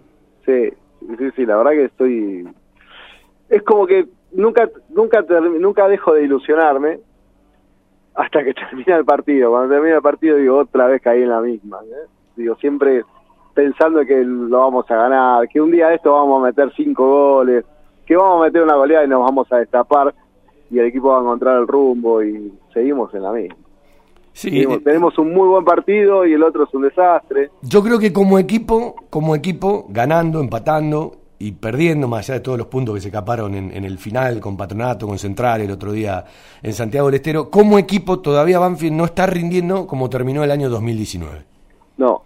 [0.44, 0.68] Sí,
[1.00, 2.48] sí, sí, la verdad que estoy...
[3.48, 5.24] Es como que nunca nunca
[5.60, 7.00] nunca dejo de ilusionarme
[8.14, 9.50] hasta que termina el partido.
[9.50, 11.78] Cuando termina el partido digo, otra vez caí en la misma.
[11.84, 12.08] ¿eh?
[12.36, 13.04] Digo, siempre
[13.54, 17.08] pensando que lo vamos a ganar, que un día de esto vamos a meter cinco
[17.08, 17.64] goles,
[18.04, 20.14] que vamos a meter una goleada y nos vamos a destapar
[20.70, 23.65] y el equipo va a encontrar el rumbo y seguimos en la misma.
[24.36, 27.48] Sí, tenemos un muy buen partido y el otro es un desastre.
[27.62, 32.58] Yo creo que como equipo, como equipo, ganando, empatando y perdiendo, más allá de todos
[32.58, 35.90] los puntos que se escaparon en, en el final con Patronato, con Central, el otro
[35.90, 36.22] día
[36.62, 40.68] en Santiago del Estero, como equipo todavía Banfield no está rindiendo como terminó el año
[40.68, 41.38] 2019.
[41.96, 42.22] No.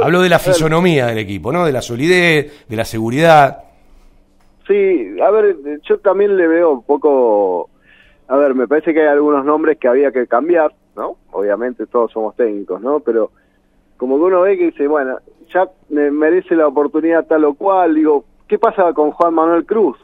[0.00, 1.66] Hablo de la fisonomía del equipo, ¿no?
[1.66, 3.64] De la solidez, de la seguridad.
[4.68, 7.70] Sí, a ver, yo también le veo un poco,
[8.28, 11.16] a ver, me parece que hay algunos nombres que había que cambiar, ¿no?
[11.32, 13.00] Obviamente todos somos técnicos, ¿no?
[13.00, 13.30] Pero
[13.96, 15.18] como que uno ve que dice, bueno,
[15.52, 19.96] ya me merece la oportunidad tal o cual, digo, ¿qué pasa con Juan Manuel Cruz?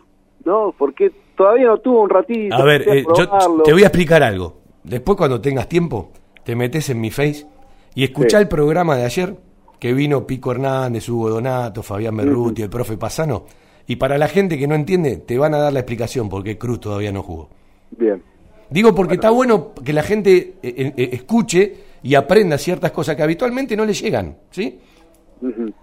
[0.45, 0.75] ¿No?
[0.77, 2.55] Porque todavía no tuvo un ratito.
[2.55, 4.59] A ver, eh, yo te voy a explicar algo.
[4.85, 6.11] Después cuando tengas tiempo,
[6.45, 7.47] te metes en mi face
[7.95, 8.43] y escuchá Sí.
[8.43, 9.37] el programa de ayer
[9.81, 13.45] que vino Pico Hernández, Hugo Donato, Fabián Berruti, el profe Pasano.
[13.87, 16.57] Y para la gente que no entiende, te van a dar la explicación por qué
[16.59, 17.49] Cruz todavía no jugó.
[17.91, 18.23] Bien.
[18.71, 23.23] Digo porque está bueno que la gente eh, eh, escuche y aprenda ciertas cosas que
[23.23, 24.79] habitualmente no le llegan, ¿sí?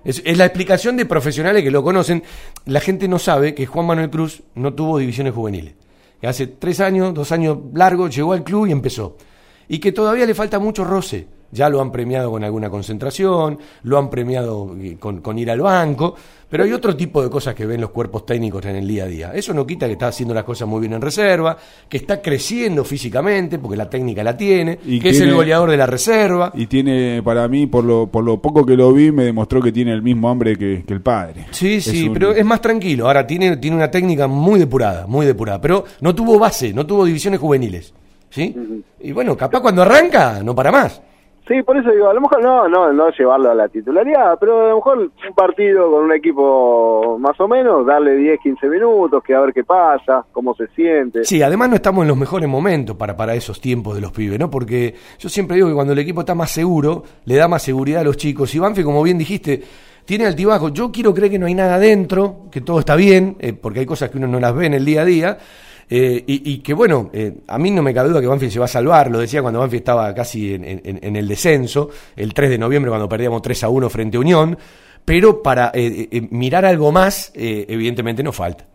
[0.04, 2.24] Es, es la explicación de profesionales que lo conocen.
[2.66, 5.76] La gente no sabe que Juan Manuel Cruz no tuvo divisiones juveniles.
[6.20, 9.18] Que hace tres años, dos años largos, llegó al club y empezó.
[9.68, 11.28] Y que todavía le falta mucho roce.
[11.54, 15.62] Ya lo han premiado con alguna concentración, lo han premiado eh, con, con ir al
[15.62, 16.16] banco,
[16.50, 19.08] pero hay otro tipo de cosas que ven los cuerpos técnicos en el día a
[19.08, 19.32] día.
[19.34, 21.56] Eso no quita que está haciendo las cosas muy bien en reserva,
[21.88, 25.70] que está creciendo físicamente, porque la técnica la tiene, Y que es el tiene- goleador
[25.70, 26.52] de la reserva.
[26.56, 29.72] Y tiene, para mí, por lo, por lo poco que lo vi, me demostró que
[29.72, 31.46] tiene el mismo hambre que, que el padre.
[31.52, 33.08] Sí, Es sí, un- pero es más tranquilo.
[33.08, 35.62] Ahora tiene, tiene una técnica muy depurada, muy depurada.
[35.62, 37.94] Pero no tuvo base, no tuvo divisiones juveniles.
[38.30, 38.56] ¿Sí?
[39.02, 41.00] Y bueno, capaz cuando arranca, no para más.
[41.48, 44.66] Sí, por eso digo, a lo mejor no, no, no llevarlo a la titularidad, pero
[44.66, 49.22] a lo mejor un partido con un equipo más o menos, darle 10, 15 minutos,
[49.22, 51.26] que a ver qué pasa, cómo se siente.
[51.26, 54.40] Sí, además no estamos en los mejores momentos para, para esos tiempos de los pibes,
[54.40, 54.50] ¿no?
[54.50, 58.02] Porque yo siempre digo que cuando el equipo está más seguro, le da más seguridad
[58.02, 58.56] a los chicos.
[58.56, 59.62] Y Banfi, como bien dijiste,
[60.06, 60.70] tiene altibajo.
[60.70, 63.86] Yo quiero creer que no hay nada adentro, que todo está bien, eh, porque hay
[63.86, 65.38] cosas que uno no las ve en el día a día.
[65.90, 68.66] Eh, y, que bueno, eh, a mí no me cabe duda que Banfield se va
[68.66, 72.90] a salvar, lo decía cuando Banfield estaba casi en, el descenso, el 3 de noviembre
[72.90, 74.58] cuando perdíamos 3 a 1 frente a Unión,
[75.06, 78.66] pero para eh, eh, mirar algo más, eh, evidentemente no falta.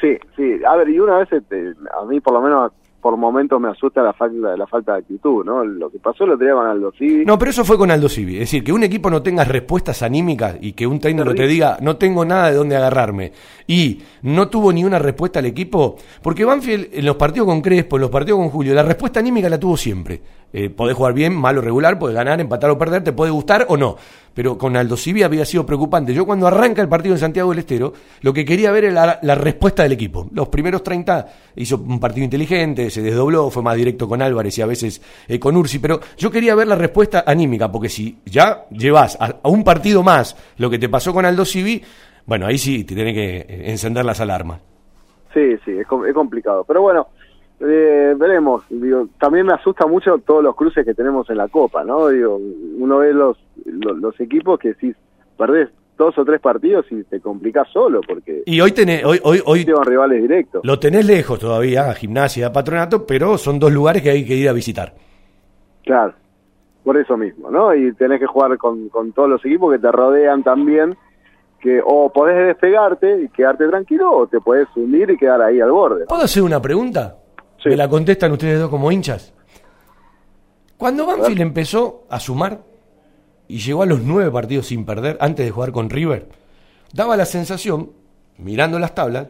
[0.00, 2.72] Sí, sí, a ver, y una vez este, a mí por lo menos
[3.02, 5.64] por momentos me asusta la falta, la falta de actitud, ¿no?
[5.64, 7.24] Lo que pasó lo tenía con Aldo Civi.
[7.24, 8.34] No, pero eso fue con Aldo Civi.
[8.34, 11.78] Es decir, que un equipo no tenga respuestas anímicas y que un técnico te diga,
[11.80, 13.32] no tengo nada de dónde agarrarme.
[13.66, 15.96] Y no tuvo ni una respuesta al equipo.
[16.22, 19.48] Porque Banfield, en los partidos con Crespo, en los partidos con Julio, la respuesta anímica
[19.48, 20.22] la tuvo siempre.
[20.52, 23.66] Eh, podés jugar bien, mal o regular, podés ganar, empatar o perder, te puede gustar
[23.68, 23.96] o no.
[24.34, 26.14] Pero con Aldo Civi había sido preocupante.
[26.14, 27.92] Yo cuando arranca el partido en Santiago del Estero,
[28.22, 30.28] lo que quería ver era la, respuesta del equipo.
[30.32, 31.26] Los primeros 30
[31.56, 35.38] hizo un partido inteligente, se desdobló, fue más directo con Álvarez y a veces eh,
[35.38, 35.78] con Ursi.
[35.78, 40.36] Pero yo quería ver la respuesta anímica, porque si ya llevas a, un partido más
[40.56, 41.82] lo que te pasó con Aldo Civi,
[42.24, 44.60] bueno, ahí sí te tiene que eh, encender las alarmas.
[45.34, 46.64] Sí, sí, es, es complicado.
[46.64, 47.08] Pero bueno,
[47.64, 48.64] eh, veremos.
[48.68, 52.08] Digo, también me asusta mucho todos los cruces que tenemos en la Copa, ¿no?
[52.08, 52.38] Digo,
[52.78, 54.94] uno ve los, los, los equipos que si
[55.36, 59.40] perdés dos o tres partidos y te complicás solo, porque Y hoy tenés, hoy, hoy,
[59.44, 60.64] hoy rivales directos.
[60.64, 64.34] lo tenés lejos todavía, a gimnasia, a patronato, pero son dos lugares que hay que
[64.34, 64.94] ir a visitar.
[65.84, 66.14] Claro,
[66.82, 67.74] por eso mismo, ¿no?
[67.74, 70.96] Y tenés que jugar con, con todos los equipos que te rodean también,
[71.60, 75.70] que o podés despegarte y quedarte tranquilo, o te podés hundir y quedar ahí al
[75.70, 76.00] borde.
[76.00, 76.06] ¿no?
[76.06, 77.16] ¿Puedo hacer una pregunta?
[77.64, 79.32] ¿Me la contestan ustedes dos como hinchas?
[80.76, 82.60] Cuando Banfield empezó a sumar,
[83.46, 86.28] y llegó a los nueve partidos sin perder antes de jugar con River,
[86.92, 87.92] daba la sensación,
[88.38, 89.28] mirando las tablas,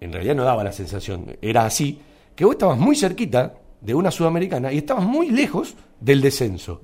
[0.00, 2.00] en realidad no daba la sensación, era así,
[2.34, 6.80] que vos estabas muy cerquita de una sudamericana y estabas muy lejos del descenso.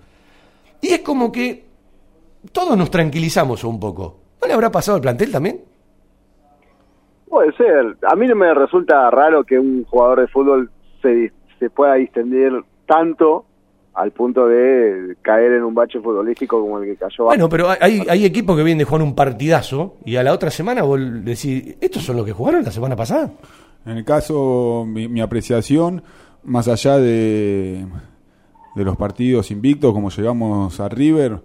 [0.83, 1.65] Y es como que
[2.53, 4.21] todos nos tranquilizamos un poco.
[4.41, 5.65] ¿No le habrá pasado al plantel también?
[7.37, 7.99] Puede ser.
[8.11, 10.71] A mí no me resulta raro que un jugador de fútbol
[11.03, 12.51] se, se pueda distender
[12.87, 13.45] tanto
[13.93, 17.25] al punto de caer en un bache futbolístico como el que cayó.
[17.25, 20.49] Bueno, pero hay, hay equipos que vienen de jugar un partidazo y a la otra
[20.51, 23.31] semana vos decís, ¿estos son los que jugaron la semana pasada?
[23.85, 26.03] En el caso, mi, mi apreciación,
[26.43, 27.85] más allá de,
[28.77, 31.39] de los partidos invictos, como llegamos a River,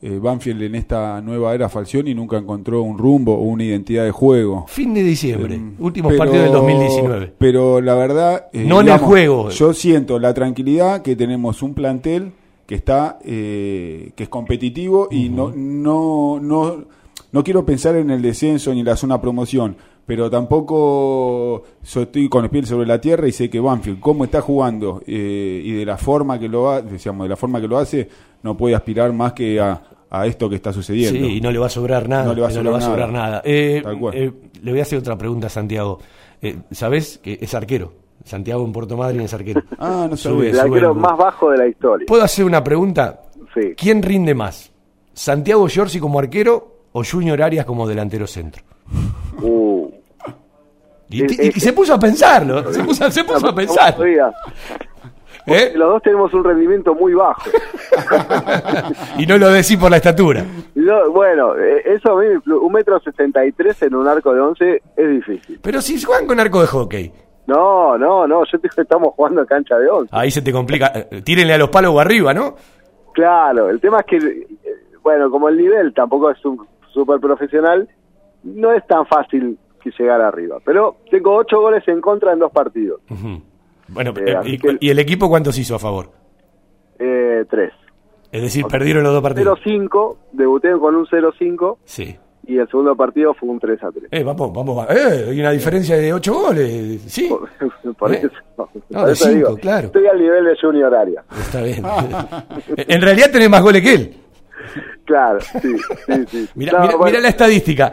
[0.00, 4.10] eh, Banfield en esta nueva era Falcioni nunca encontró un rumbo o una identidad de
[4.12, 4.64] juego.
[4.68, 7.32] Fin de diciembre, últimos partidos del 2019.
[7.38, 8.46] Pero la verdad...
[8.52, 9.50] eh, No en el juego.
[9.50, 12.32] Yo siento la tranquilidad que tenemos un plantel
[12.66, 16.84] que está eh, que es competitivo y no, no, no,
[17.32, 19.76] no quiero pensar en el descenso ni en la zona promoción,
[20.08, 24.24] pero tampoco so- estoy con el pie sobre la tierra y sé que Banfield, cómo
[24.24, 27.68] está jugando eh, y de la forma que lo ha- decíamos, de la forma que
[27.68, 28.08] lo hace,
[28.42, 31.26] no puede aspirar más que a, a esto que está sucediendo.
[31.28, 32.24] Sí, y no le va a sobrar nada.
[32.24, 33.26] No le va a sobrar sobrar nada.
[33.28, 33.42] nada.
[33.44, 34.14] Eh, Tal cual.
[34.16, 34.32] eh,
[34.62, 35.98] le voy a hacer otra pregunta a Santiago.
[36.40, 37.92] Eh, ¿Sabés que es arquero?
[38.24, 39.62] Santiago en Puerto Madryn es arquero.
[39.78, 42.06] Ah, no Sube, el arquero más bajo de la historia.
[42.08, 43.20] ¿Puedo hacer una pregunta?
[43.54, 43.74] Sí.
[43.76, 44.72] ¿Quién rinde más?
[45.12, 48.62] ¿Santiago Giorgi como arquero o Junior Arias como delantero centro?
[49.42, 49.87] Uh.
[51.10, 53.96] Y, y- y se puso a pensarlo, se puso, se puso a pensar.
[55.46, 55.72] ¿Eh?
[55.74, 57.48] Los dos tenemos un rendimiento muy bajo.
[59.18, 60.44] Y no lo decís por la estatura.
[61.10, 64.82] Bueno, eh, eso a mí, un metro sesenta y tres en un arco de once
[64.96, 65.58] es difícil.
[65.62, 67.12] Pero si juegan con arco de hockey,
[67.46, 70.10] No, no, no, yo te digo que estamos jugando en cancha de once.
[70.14, 70.92] ahí se te complica.
[70.94, 72.54] Eh, Tírenle a los palos o arriba, ¿no?
[73.14, 74.46] Claro, el tema es que, eh,
[75.02, 77.88] bueno, como el nivel tampoco es un súper profesional,
[78.44, 80.58] no es tan fácil que llegar arriba.
[80.64, 83.00] Pero tengo ocho goles en contra en dos partidos.
[83.10, 83.40] Ujú.
[83.88, 86.10] Bueno, Eh, eh, y, que- y el equipo cuántos hizo a favor?
[86.98, 87.72] Eh, tres.
[88.30, 89.58] Es decir, perdieron los dos partidos.
[89.64, 92.14] 0-5, debuté con un 0-5 Sí.
[92.46, 94.08] y el segundo partido fue un 3-3.
[94.10, 97.30] Eh, vamos, vamos, va- eh, hay una diferencia de ocho goles, sí.
[97.98, 98.18] Por Eh.
[98.24, 99.86] eso, No, por de eso cinco, digo, claro.
[99.86, 101.24] estoy al nivel de Junior Arias.
[101.40, 101.82] Está bien.
[102.76, 104.16] en realidad tenés más goles que él.
[105.06, 105.76] Claro, sí,
[106.06, 106.48] sí, sí.
[106.54, 107.92] Mira, No, mira, bueno, mira la estadística.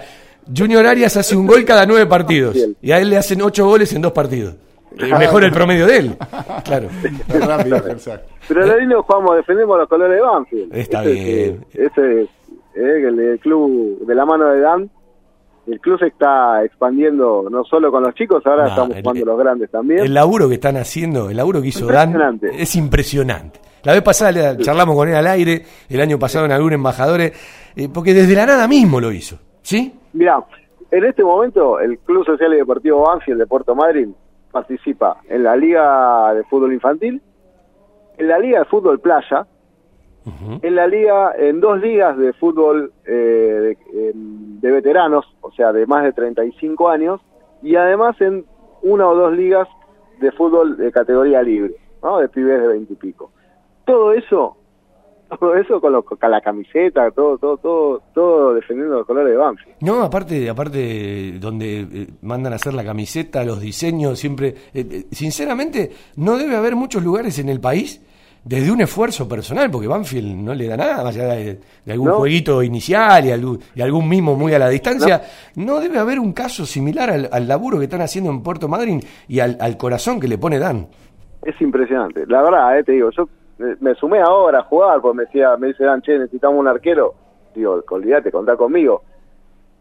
[0.55, 2.55] Junior Arias hace un gol cada nueve partidos.
[2.81, 4.55] Y a él le hacen ocho goles en dos partidos.
[4.97, 6.17] Eh, mejor el promedio de él.
[6.63, 6.87] Claro.
[8.47, 10.75] Pero lo lindo jugamos, defendemos los colores de Banfield.
[10.75, 11.65] Está Ese bien.
[11.73, 12.29] es, ese es,
[12.75, 14.89] eh, el, el club de la mano de Dan.
[15.67, 19.25] El club se está expandiendo no solo con los chicos, ahora No, estamos el- jugando
[19.25, 19.99] los grandes también.
[20.01, 23.59] El laburo que están haciendo, el laburo que hizo Dan, es impresionante.
[23.83, 27.33] La vez pasada le- charlamos con él al aire, el año pasado en algún embajadores,
[27.75, 29.39] eh, porque desde la nada mismo lo hizo.
[29.63, 29.91] ¿Sí?
[30.15, 30.45] Mira,
[30.91, 34.15] en este momento el Club Social y Deportivo Banfield de Puerto Madryn
[34.49, 37.21] participa en la Liga de Fútbol Infantil,
[38.17, 39.45] en la Liga de Fútbol Playa,
[40.61, 45.85] en la liga, en dos ligas de fútbol eh, de, de veteranos, o sea, de
[45.85, 47.21] más de 35 años,
[47.61, 48.45] y además en
[48.81, 49.67] una o dos ligas
[50.19, 52.19] de fútbol de categoría libre, ¿no?
[52.19, 53.31] De pibes de 20 y pico.
[53.85, 54.57] Todo eso,
[55.39, 59.37] todo eso con, lo- con la camiseta, todo, todo, todo, todo defendiendo los colores de
[59.37, 59.75] Banfield.
[59.81, 65.05] No, aparte, aparte donde eh, mandan a hacer la camiseta, los diseños, siempre, eh, eh,
[65.11, 68.01] sinceramente, no debe haber muchos lugares en el país
[68.43, 72.09] desde un esfuerzo personal, porque Banfield no le da nada, más allá de, de algún
[72.09, 72.15] No.
[72.17, 75.23] jueguito inicial y algún, y algún mimo muy a la distancia,
[75.55, 79.01] no, debe haber un caso similar al, al laburo que están haciendo en Puerto Madryn
[79.27, 80.87] y al, al corazón que le pone Dan.
[81.43, 82.25] Es impresionante.
[82.27, 83.27] La verdad, eh, te digo, yo
[83.57, 87.13] me sumé ahora a jugar, porque me decía, me dice Dan, che, necesitamos un arquero.
[87.53, 89.01] Digo, olvídate, contá conmigo.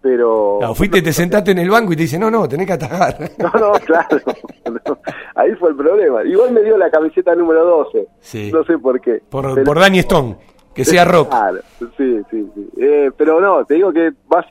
[0.00, 0.56] Pero...
[0.58, 3.16] Claro, fuiste, te sentaste en el banco y te dice, no, no, tenés que atajar.
[3.38, 4.18] No, no, claro.
[4.86, 4.98] no.
[5.34, 6.22] Ahí fue el problema.
[6.24, 8.06] Igual me dio la camiseta número 12.
[8.20, 8.50] Sí.
[8.52, 9.22] No sé por qué.
[9.28, 10.36] Por, Pero- por Danny Stone,
[10.74, 11.30] que sea rock.
[11.30, 11.60] Claro,
[11.96, 12.68] sí, sí, sí.
[12.78, 14.44] Eh, pero no, te digo que vas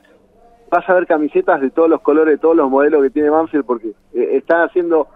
[0.70, 3.64] vas a ver camisetas de todos los colores, de todos los modelos que tiene Banfield,
[3.64, 5.06] porque eh, están haciendo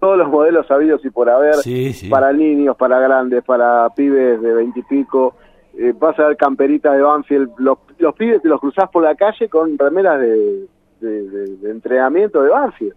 [0.00, 2.08] todos los modelos sabidos y por haber, Sí, sí.
[2.08, 5.34] para niños, para grandes, para pibes de veintipico.
[5.78, 7.50] Eh, vas a ver camperitas de Banfield.
[7.58, 10.66] Los, los pibes te los cruzás por la calle con remeras de,
[11.00, 12.94] de, de- de entrenamiento de Banfield.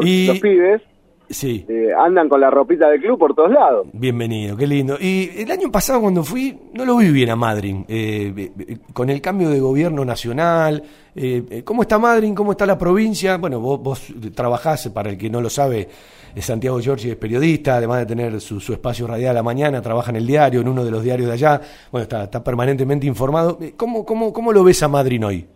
[0.00, 0.82] Y- Los pibes
[1.30, 1.64] Sí.
[1.68, 3.86] eh, andan con la ropita del club por todos lados.
[3.92, 4.96] Bienvenido, qué lindo.
[5.00, 8.78] Y el año pasado cuando fui, no lo vi bien a Madryn, eh, eh, eh,
[8.92, 10.82] con el cambio de gobierno nacional.
[11.14, 12.34] eh, ¿Cómo está Madryn?
[12.34, 13.36] ¿Cómo está la provincia?
[13.36, 14.02] Bueno, vos, vos
[14.34, 15.88] trabajás, para el que no lo sabe,
[16.36, 20.10] Santiago Giorgi es periodista, además de tener su, su espacio radial a la mañana, trabaja
[20.10, 21.60] en el diario, en uno de los diarios de allá.
[21.92, 23.56] Bueno, está, está permanentemente informado.
[23.76, 25.46] ¿Cómo, cómo, ¿Cómo lo ves a Madryn hoy?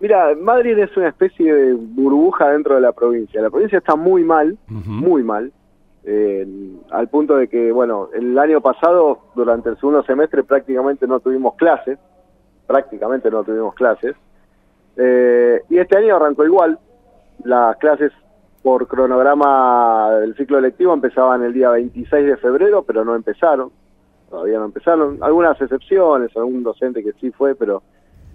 [0.00, 3.42] Mira, Madrid es una especie de burbuja dentro de la provincia.
[3.42, 5.52] La provincia está muy mal, muy mal,
[6.04, 6.46] eh,
[6.90, 11.54] al punto de que, bueno, el año pasado, durante el segundo semestre, prácticamente no tuvimos
[11.56, 11.98] clases,
[12.66, 14.16] prácticamente no tuvimos clases,
[15.02, 16.78] Eh, y este año arrancó igual.
[17.44, 18.12] Las clases
[18.62, 23.70] por cronograma del ciclo lectivo empezaban el día 26 de febrero, pero no empezaron,
[24.28, 25.18] todavía no empezaron.
[25.22, 27.82] Algunas excepciones, algún docente que sí fue, pero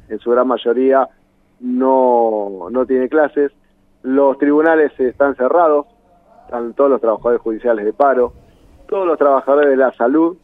[0.09, 1.07] en su gran mayoría
[1.59, 3.51] no, no tiene clases.
[4.03, 5.87] Los tribunales están cerrados,
[6.45, 8.33] están todos los trabajadores judiciales de paro,
[8.87, 10.37] todos los trabajadores de la salud,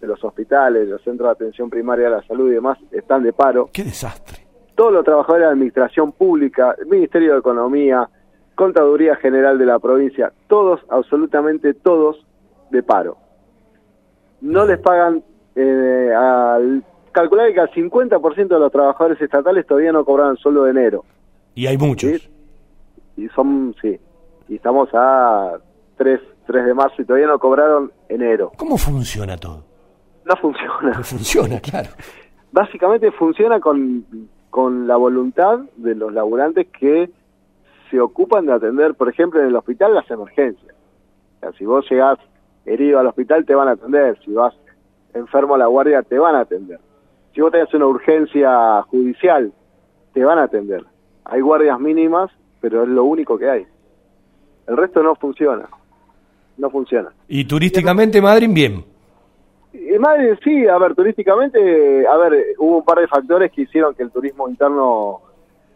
[0.00, 3.22] de los hospitales, de los centros de atención primaria de la salud y demás, están
[3.22, 3.68] de paro.
[3.72, 4.46] ¡Qué desastre!
[4.74, 8.08] Todos los trabajadores de la administración pública, el Ministerio de Economía,
[8.54, 12.24] Contaduría General de la provincia, todos, absolutamente todos,
[12.70, 13.16] de paro.
[14.40, 15.22] No les pagan,
[15.56, 16.84] eh, al,
[17.18, 21.04] calcular que al 50% de los trabajadores estatales todavía no cobraron sueldo de enero.
[21.54, 22.30] Y hay muchos.
[23.16, 23.98] Y son, sí,
[24.48, 25.58] y estamos a
[25.96, 28.52] 3, 3 de marzo y todavía no cobraron enero.
[28.56, 29.64] ¿Cómo funciona todo?
[30.24, 30.92] No funciona.
[30.96, 31.88] No funciona, claro.
[32.52, 34.06] Básicamente funciona con,
[34.50, 37.10] con la voluntad de los laburantes que
[37.90, 40.74] se ocupan de atender, por ejemplo, en el hospital las emergencias.
[41.36, 42.18] O sea, si vos llegás
[42.64, 44.54] herido al hospital te van a atender, si vas
[45.14, 46.78] enfermo a la guardia te van a atender.
[47.34, 49.52] Si vos tenés una urgencia judicial,
[50.12, 50.84] te van a atender.
[51.24, 52.30] Hay guardias mínimas,
[52.60, 53.66] pero es lo único que hay.
[54.66, 55.68] El resto no funciona.
[56.56, 57.10] No funciona.
[57.28, 58.84] Y turísticamente Madryn, bien.
[59.72, 63.94] Y Madrid, sí, a ver, turísticamente, a ver, hubo un par de factores que hicieron
[63.94, 65.20] que el turismo interno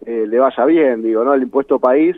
[0.04, 1.34] eh, le vaya bien, digo, ¿no?
[1.34, 2.16] El impuesto país,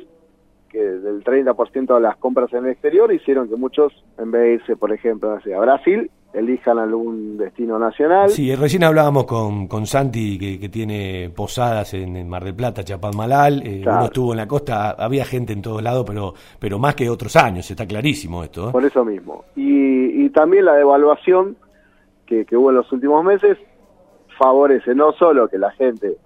[0.71, 4.53] que del 30% de las compras en el exterior, hicieron que muchos, en vez de
[4.55, 8.29] irse, por ejemplo, a Brasil, elijan algún destino nacional.
[8.29, 12.83] Sí, recién hablábamos con, con Santi, que, que tiene posadas en, en Mar del Plata,
[12.83, 13.63] Chapadmalal.
[13.67, 13.99] Eh, Claro.
[13.99, 17.37] Uno estuvo en la costa, había gente en todos lados, pero, pero más que otros
[17.37, 18.69] años, está clarísimo esto.
[18.69, 18.73] ¿eh?
[18.73, 19.45] Por eso mismo.
[19.57, 21.57] Y, y también la devaluación
[22.27, 23.59] que, que hubo en los últimos meses
[24.39, 26.17] favorece no solo que la gente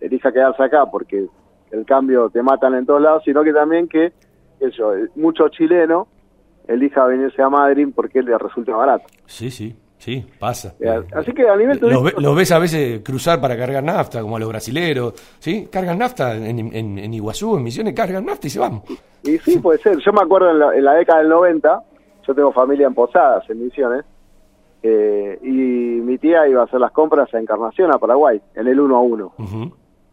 [0.00, 1.26] elija quedarse acá porque
[1.70, 4.12] el cambio te matan en todos lados, sino que también que
[4.60, 6.06] eso, mucho chileno
[6.72, 9.04] elija venirse a Madrid porque le resulta barato.
[9.26, 10.74] Sí, sí, sí, pasa.
[10.80, 12.16] Eh, Así que a nivel Los, turístico...
[12.16, 15.68] ve- los ves a veces cruzar para cargar nafta, como a los brasileros, ¿sí?
[15.70, 18.82] Cargan nafta en, en, en Iguazú, en Misiones, cargan nafta y se van.
[19.22, 19.98] Y sí, puede ser.
[19.98, 21.82] Yo me acuerdo en la, en la década del 90,
[22.26, 24.04] yo tengo familia en Posadas, en Misiones,
[24.82, 25.48] eh, y
[26.00, 29.00] mi tía iba a hacer las compras a Encarnación, a Paraguay, en el 1 a
[29.00, 29.32] 1.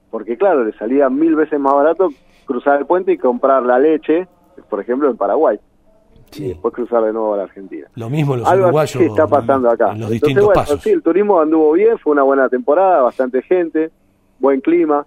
[0.09, 2.09] Porque claro, le salía mil veces más barato
[2.45, 4.27] cruzar el puente y comprar la leche,
[4.69, 5.59] por ejemplo, en Paraguay.
[6.35, 7.87] Y después cruzar de nuevo a la Argentina.
[7.95, 8.95] Lo mismo los Algo uruguayos.
[8.95, 9.85] así está pasando acá.
[9.93, 10.81] en los Entonces, distintos bueno, pasos.
[10.83, 13.89] sí, el turismo anduvo bien, fue una buena temporada, bastante gente,
[14.39, 15.05] buen clima.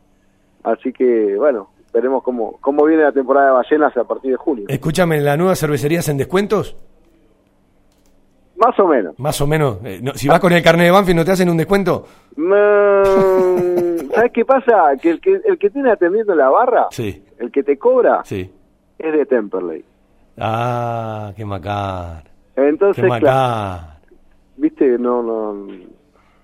[0.65, 4.65] Así que, bueno, veremos cómo, cómo viene la temporada de ballenas a partir de junio.
[4.69, 6.75] Escúchame, ¿en la nueva cervecería hacen descuentos?
[8.57, 9.19] Más o menos.
[9.19, 9.79] Más o menos.
[9.85, 12.07] Eh, no, si vas con el carnet de Banfield, ¿no te hacen un descuento?
[12.37, 14.97] Mm, ¿Sabes qué pasa?
[15.01, 18.51] Que el que el que tiene atendiendo la barra, Sí, el que te cobra, sí.
[18.99, 19.85] es de Temperley.
[20.41, 22.25] Ah, qué macar.
[22.57, 23.99] Entonces, Qué claro, macar.
[24.57, 25.67] viste, no, no.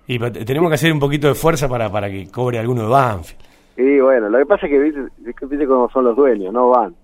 [0.07, 3.41] Y tenemos que hacer un poquito de fuerza para, para que cobre alguno de Banfield.
[3.75, 5.01] Y bueno, lo que pasa es que viste,
[5.47, 6.95] viste cómo son los dueños, no van.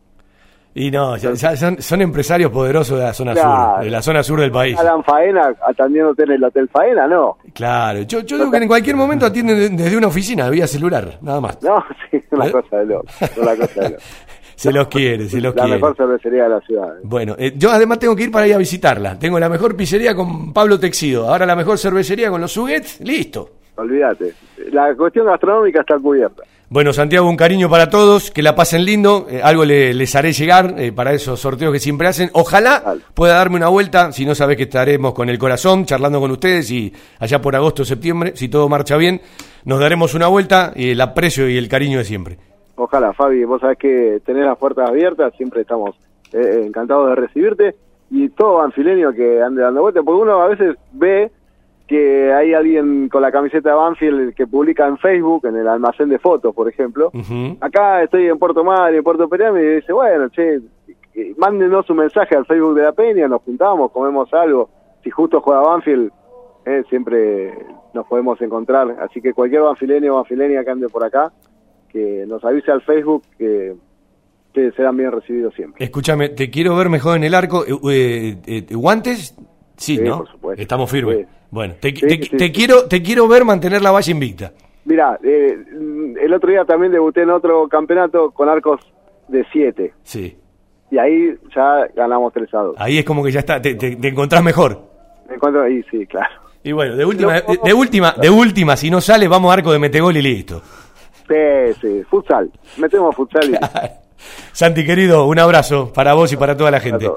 [0.76, 3.76] Y no, ya- ya son, son empresarios poderosos de la zona Claro.
[3.76, 4.76] sur, de la zona sur del país.
[4.80, 7.38] Alan Faena atendiéndote en el Hotel Faena, no.
[7.54, 11.20] Claro, yo, yo digo que en cualquier momento atienden de- desde una oficina, vía celular,
[11.22, 11.62] nada más.
[11.62, 12.52] No, sí, una ¿Eh?
[12.52, 13.06] cosa de loco.
[13.40, 14.02] Una cosa de loco.
[14.56, 15.78] Se los quiere, se los La quiere.
[15.78, 16.88] mejor cervecería de la ciudad.
[17.04, 19.18] Bueno, eh, yo además tengo que ir para ir a visitarla.
[19.18, 23.50] Tengo la mejor pizzería con Pablo Texido, ahora la mejor cervecería con los Suguets, listo.
[23.76, 24.34] Olvídate.
[24.72, 26.44] La cuestión gastronómica está cubierta.
[26.70, 30.32] Bueno, Santiago, un cariño para todos, que la pasen lindo, eh, algo le- les haré
[30.32, 32.30] llegar eh, para esos sorteos que siempre hacen.
[32.34, 36.32] Ojalá pueda darme una vuelta, si no sabés que estaremos con el corazón charlando con
[36.32, 39.22] ustedes y allá por agosto o septiembre, si todo marcha bien,
[39.66, 42.38] nos daremos una vuelta y el aprecio y el cariño de siempre.
[42.76, 45.96] Ojalá, Fabi, vos sabés que tenés las puertas abiertas, siempre estamos
[46.32, 47.76] eh, encantados de recibirte
[48.10, 51.32] y todo banfileño que ande dando vueltas, porque uno a veces ve
[51.88, 56.10] que hay alguien con la camiseta de Banfield que publica en Facebook, en el almacén
[56.10, 57.12] de fotos, por ejemplo.
[57.60, 60.62] Acá estoy en Puerto Madre, en Puerto Pereira, y dice, bueno, che,
[61.16, 64.70] eh, mándenos un mensaje al Facebook de la Peña, nos juntamos, comemos algo.
[65.04, 66.12] Si justo juega Banfield,
[66.66, 67.54] eh, siempre
[67.94, 68.96] nos podemos encontrar.
[69.02, 71.32] Así que cualquier banfileño o banfileña que ande por acá,
[71.94, 73.76] que nos avise al Facebook que,
[74.54, 75.84] que serán bien recibidos siempre.
[75.86, 77.64] Escúchame, te quiero ver mejor en el arco.
[77.66, 79.36] Eh, eh, eh, ¿Guantes?
[79.78, 80.18] Sí, Sí, ¿no?
[80.20, 80.62] por supuesto.
[80.62, 81.18] Estamos firmes.
[81.20, 81.26] Sí.
[81.52, 84.52] Bueno, te, Sí, te- quiero, te quiero ver mantener la valla invicta.
[84.86, 85.56] Mira, eh,
[86.22, 88.82] el otro día también debuté en otro campeonato con arcos
[89.28, 89.94] de 7.
[90.04, 90.36] Sí.
[90.92, 92.76] Y ahí ya ganamos 3 a 2.
[92.80, 94.82] Ahí es como que ya está, te, te- te encontrás mejor.
[95.30, 96.42] Me encuentro ahí, sí, claro.
[96.64, 99.72] Y bueno, de última, de, de última, de última, si no sale, vamos a arco
[99.72, 100.62] de metegol y listo.
[101.28, 102.52] Sí, sí, futsal.
[102.78, 103.58] Metemos futsal y...
[104.52, 107.10] Santi, querido, un abrazo para vos y para toda la gente.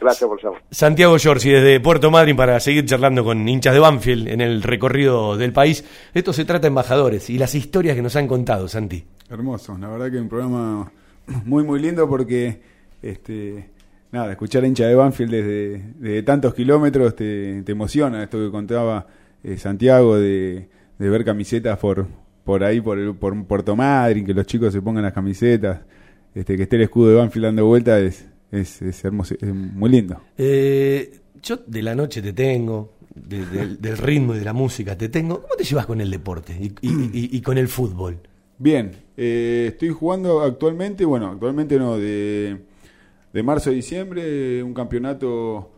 [0.00, 0.62] Gracias por llamar.
[0.70, 5.36] Santiago Giorgi desde Puerto Madryn para seguir charlando con hinchas de Banfield en el recorrido
[5.36, 5.84] del país.
[6.14, 9.04] Esto se trata de embajadores y las historias que nos han contado, Santi.
[9.28, 10.90] Hermoso, la verdad que un programa
[11.44, 12.62] muy muy lindo porque
[13.02, 13.70] este
[14.10, 18.50] nada, escuchar a hincha de Banfield desde, desde tantos kilómetros te, te emociona, esto que
[18.50, 19.06] contaba
[19.44, 20.68] eh, Santiago de,
[20.98, 22.06] de ver camisetas por
[22.50, 25.82] por ahí por el, por Puerto Madryn, que los chicos se pongan las camisetas,
[26.34, 29.88] este que esté el escudo de Banfield dando vuelta es es, es hermoso, es muy
[29.88, 30.20] lindo.
[30.36, 34.98] Eh, yo de la noche te tengo, de- del- del ritmo y de la música
[34.98, 35.40] te tengo.
[35.42, 38.18] ¿Cómo te llevas con el deporte y, y- y- y con el fútbol?
[38.58, 42.56] Bien, eh, estoy jugando actualmente, bueno, actualmente no, de,
[43.32, 45.70] de marzo a diciembre, un campeonato...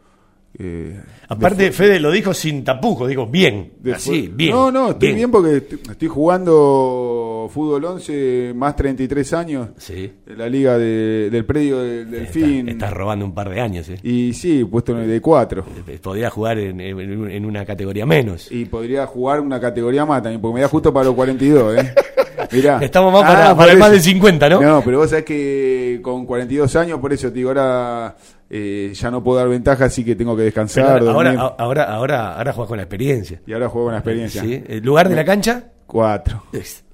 [0.58, 4.50] eh, Aparte, Fede lo dijo sin tapujos, digo, bien, así, bien.
[4.52, 9.68] No, no, estoy bien, porque estoy, estoy jugando fútbol 11 más 33 años.
[9.78, 10.12] Sí.
[10.26, 12.68] En la liga de- del predio del Delfín.
[12.68, 13.98] Estás robando un par de años, ¿eh?
[14.02, 15.64] Y sí, puesto en el de 4.
[16.02, 18.50] Podría jugar en, en- en una categoría menos.
[18.52, 21.94] Y podría jugar una categoría más también, porque me da justo para los 42, ¿eh?
[22.52, 22.78] Mirá.
[22.82, 24.60] Estamos más para- Ah, para el más de 50, ¿no?
[24.60, 28.16] No, pero vos sabés que con 42 años, por eso te digo, ahora
[28.54, 30.98] eh, ya no puedo dar ventaja, así que tengo que descansar.
[30.98, 31.54] Pero ahora, dormir.
[31.58, 33.40] ahora, ahora, ahora juegas con la experiencia.
[33.46, 34.42] Y ahora juego con la experiencia.
[34.42, 34.62] Sí.
[34.68, 35.64] ¿El lugar de la cancha?
[35.86, 36.42] Cuatro.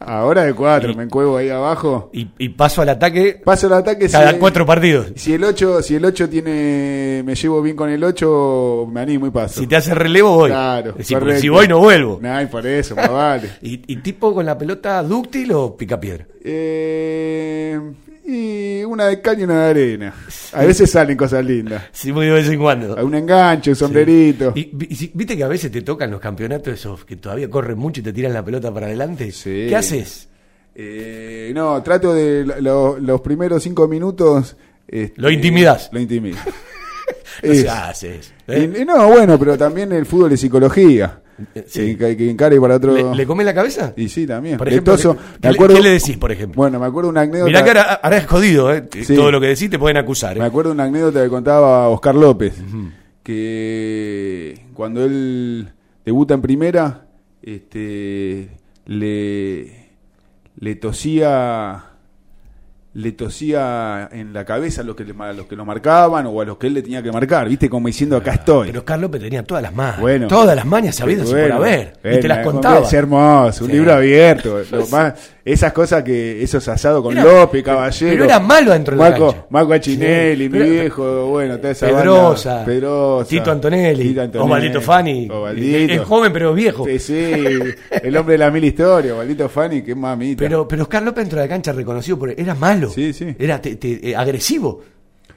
[0.00, 2.10] Ahora de cuatro, Y- me encuevo ahí abajo.
[2.12, 3.40] Y, y paso al ataque.
[3.44, 5.12] Paso al ataque cada si- cuatro partidos.
[5.14, 9.26] Si el 8, si el 8 tiene me llevo bien con el 8, me animo
[9.28, 9.60] y paso.
[9.60, 10.50] Si te hace relevo, voy.
[10.50, 10.94] Claro.
[11.00, 12.20] Si, voy, no vuelvo.
[12.24, 13.50] Ay, por eso, más vale.
[13.62, 16.26] ¿Y, y tipo con la pelota dúctil o picapiedra?
[16.44, 17.78] Eh,
[18.30, 20.14] y una de caña y una de arena.
[20.52, 21.84] A veces salen cosas lindas.
[21.92, 22.94] Sí, muy de vez en cuando.
[23.04, 24.52] Un enganche, un sombrerito.
[24.54, 28.00] Y, y viste que a veces te tocan los campeonatos esos que todavía corren mucho
[28.00, 29.32] y te tiran la pelota para adelante.
[29.42, 30.28] ¿Qué haces?
[30.74, 34.56] Eh, no, trato de lo- lo- los primeros cinco minutos.
[34.86, 35.88] este, Lo intimidás.
[35.92, 36.36] Lo intimido.
[37.42, 38.78] No Es- se hace eso, ¿eh?
[38.80, 41.20] Y no, bueno, pero también el fútbol es psicología.
[41.66, 41.96] Sí.
[41.96, 42.94] Que, que encare para otro.
[42.94, 43.92] ¿Le, le comés la cabeza?
[43.96, 44.58] Y sí, también.
[44.58, 46.56] Por ejemplo, ¿qué, me le- acuerdo- qué le decís, por ejemplo?
[46.56, 47.44] Bueno, me acuerdo una anécdota.
[47.46, 48.88] Mirá que ahora, ahora es jodido, ¿eh?
[49.02, 49.14] Sí.
[49.14, 50.40] Todo lo que decís te pueden acusar, ¿eh?
[50.40, 52.54] Me acuerdo una anécdota que contaba Oscar López,
[53.22, 55.68] que cuando él
[56.04, 57.06] debuta en primera,
[57.42, 58.48] este,
[58.86, 59.90] le,
[60.58, 61.84] le tosía
[62.98, 66.40] le tosía en la cabeza a los que le, a los que lo marcaban o
[66.40, 68.72] a los que él le tenía que marcar, viste como diciendo acá estoy.
[68.72, 70.00] Pero López tenía todas las mañas.
[70.00, 70.26] Bueno.
[70.26, 71.92] todas las mañas sabidas y por Bueno, haber.
[71.96, 72.80] y bueno, te las contaba.
[72.80, 73.76] Es hermoso, un Sí.
[73.76, 74.58] libro abierto.
[74.72, 75.14] Lo más-
[75.52, 78.12] esas cosas que, esos asados con López, Caballero.
[78.12, 79.46] pero era malo dentro de la Marco, cancha.
[79.50, 82.64] Marco Achinelli, Sí, mi pero- viejo, bueno, toda esa Pedrosa, banda.
[82.66, 85.28] Pedrosa, Tito Antonelli, Tito Antonelli, Osvaldito Fani.
[85.30, 85.92] Osvaldito.
[85.94, 86.84] Es joven pero viejo.
[86.86, 87.14] Sí, sí,
[88.02, 90.38] el hombre de la mil historias, Osvaldito Fani, qué mamita.
[90.44, 92.90] Pero, pero Oscar López dentro de la cancha reconocido por era malo.
[92.90, 93.34] Sí, sí.
[93.38, 94.82] Era te- te- eh, agresivo.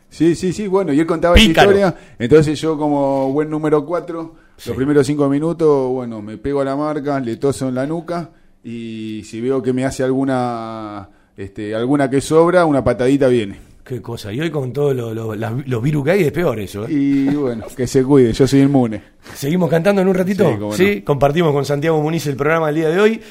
[0.10, 1.72] Sí, sí, sí, bueno, y él contaba Pícaro.
[1.72, 4.36] esa historia, entonces yo como buen número 4,
[4.66, 8.30] los primeros cinco minutos, bueno, me pego a la marca, le toso en la nuca,
[8.64, 13.58] y si veo que me hace alguna este, alguna que sobra, una patadita viene.
[13.84, 14.32] Qué cosa.
[14.32, 16.86] Y hoy con todos lo- lo- las- los virus que hay es peor eso.
[16.86, 16.92] ¿eh?
[16.94, 19.02] Y bueno, que se cuide, yo soy inmune.
[19.34, 20.72] Seguimos cantando en un ratito.
[20.74, 23.22] Sí, Sí, compartimos con Santiago Muniz el programa del día de hoy.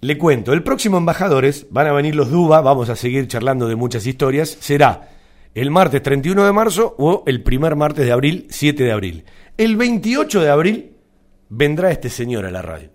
[0.00, 3.76] Le cuento, el próximo Embajadores, van a venir los Duba, vamos a seguir charlando de
[3.76, 5.08] muchas historias, será
[5.54, 9.24] el martes 31 de marzo o el primer martes de abril, 7 de abril.
[9.56, 10.90] El 28 de abril
[11.48, 12.90] vendrá este señor a la radio.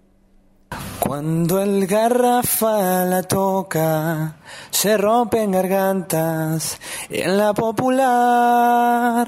[0.99, 4.35] Cuando el garrafa la toca,
[4.69, 6.79] se rompen gargantas.
[7.09, 9.27] En la popular,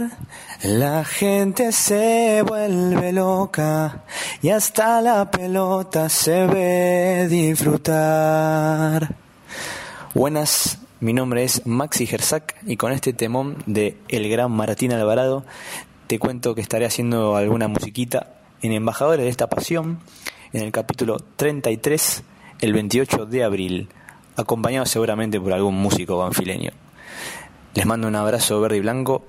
[0.63, 4.03] la gente se vuelve loca
[4.41, 9.15] y hasta la pelota se ve disfrutar.
[10.13, 15.43] Buenas, mi nombre es Maxi Gersak y con este temón de El Gran Martín Alvarado
[16.07, 19.99] te cuento que estaré haciendo alguna musiquita en Embajadores de esta Pasión
[20.53, 22.23] en el capítulo 33
[22.61, 23.89] el 28 de abril,
[24.37, 26.71] acompañado seguramente por algún músico banfileño.
[27.73, 29.25] Les mando un abrazo verde y blanco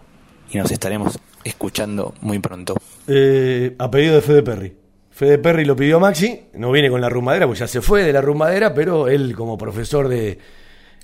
[0.51, 2.77] y nos estaremos escuchando muy pronto.
[3.09, 4.77] Eh, a pedido de Fede Perry.
[5.11, 8.03] Fede Perry lo pidió a Maxi, no viene con la rumbadera, pues ya se fue
[8.03, 10.39] de la rumbadera, pero él como profesor de,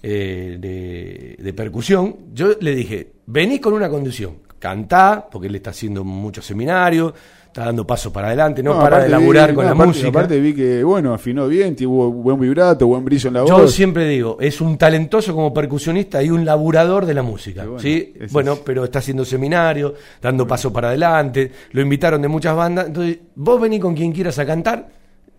[0.03, 5.71] eh, de, de percusión, yo le dije, vení con una condición, cantá, porque él está
[5.71, 7.15] haciendo muchos seminarios,
[7.51, 10.09] está dando pasos para adelante, no, para de laburar vi- con no, la aparte- música.
[10.09, 13.73] Aparte vi que, bueno, afinó bien, tuvo buen vibrato, buen brillo en la Yo voz.
[13.73, 17.65] siempre digo, es un talentoso como percusionista y un laburador de la música.
[17.65, 18.15] bueno, ¿sí?
[18.31, 22.87] bueno pero está haciendo seminarios, dando paso para adelante, lo invitaron de muchas bandas.
[22.87, 24.89] Entonces, vos venís con quien quieras a cantar,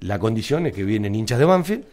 [0.02, 1.84] la condición es que vienen hinchas de Banfield,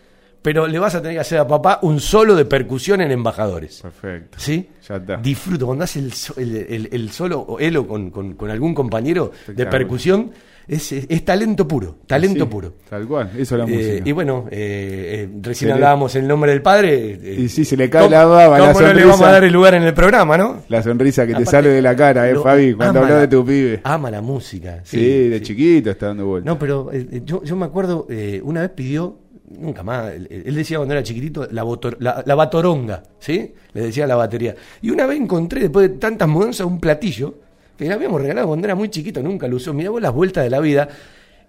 [0.43, 3.81] pero le vas a tener que hacer a papá un solo de percusión en Embajadores.
[3.82, 4.39] Perfecto.
[4.40, 4.69] ¿Sí?
[4.89, 5.16] Ya está.
[5.16, 8.74] Disfruto, cuando hace el, el, el- el solo, o él o con, con- con algún
[8.74, 10.31] compañero de percusión,
[10.66, 12.74] es, es- es talento puro, talento Sí, puro.
[12.90, 14.09] Tal cual, eso es la Eh, música.
[14.09, 17.19] y bueno, eh, eh, recién hablábamos el nombre del padre.
[17.39, 19.52] Y sí, se le cae ¿cómo- la baba, ¿Cómo no le vamos a dar el
[19.52, 20.62] lugar en el programa, no?
[20.69, 23.44] La sonrisa que te sale de la cara, eh, Fabi, cuando hablas la- de tu
[23.44, 23.81] pibe.
[23.82, 24.81] Ama la música.
[24.85, 26.47] Sí, Sí, de chiquito está dando vueltas.
[26.52, 26.90] No, pero
[27.24, 28.06] yo, yo me acuerdo,
[28.43, 29.19] una vez pidió,
[29.51, 33.53] nunca más, él, decía cuando era chiquitito, la batoronga, ¿sí?
[33.73, 34.55] Le decía la batería.
[34.83, 37.35] Y una vez encontré, después de tantas mudanzas, un platillo
[37.77, 39.73] que le habíamos regalado cuando era muy chiquito, nunca lo usó.
[39.73, 40.89] Mirá vos las vueltas de la vida.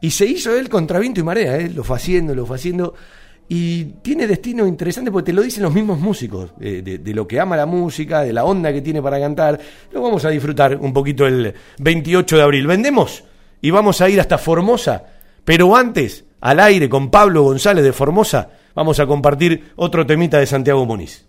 [0.01, 1.69] Y se hizo él contra viento y marea, ¿eh?
[1.69, 2.93] lo fue haciendo, lo fue haciendo.
[3.49, 7.27] Y tiene destino interesante porque te lo dicen los mismos músicos, eh, de, de lo
[7.27, 9.59] que ama la música, de la onda que tiene para cantar.
[9.91, 12.67] Lo vamos a disfrutar un poquito el 28 de abril.
[12.67, 13.23] ¿Vendemos?
[13.59, 15.03] Y vamos a ir hasta Formosa.
[15.43, 20.45] Pero antes, al aire con Pablo González de Formosa, vamos a compartir otro temita de
[20.45, 21.28] Santiago Moniz.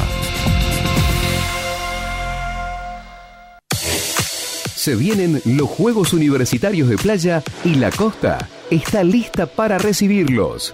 [4.86, 10.72] Se vienen los Juegos Universitarios de Playa y la costa está lista para recibirlos.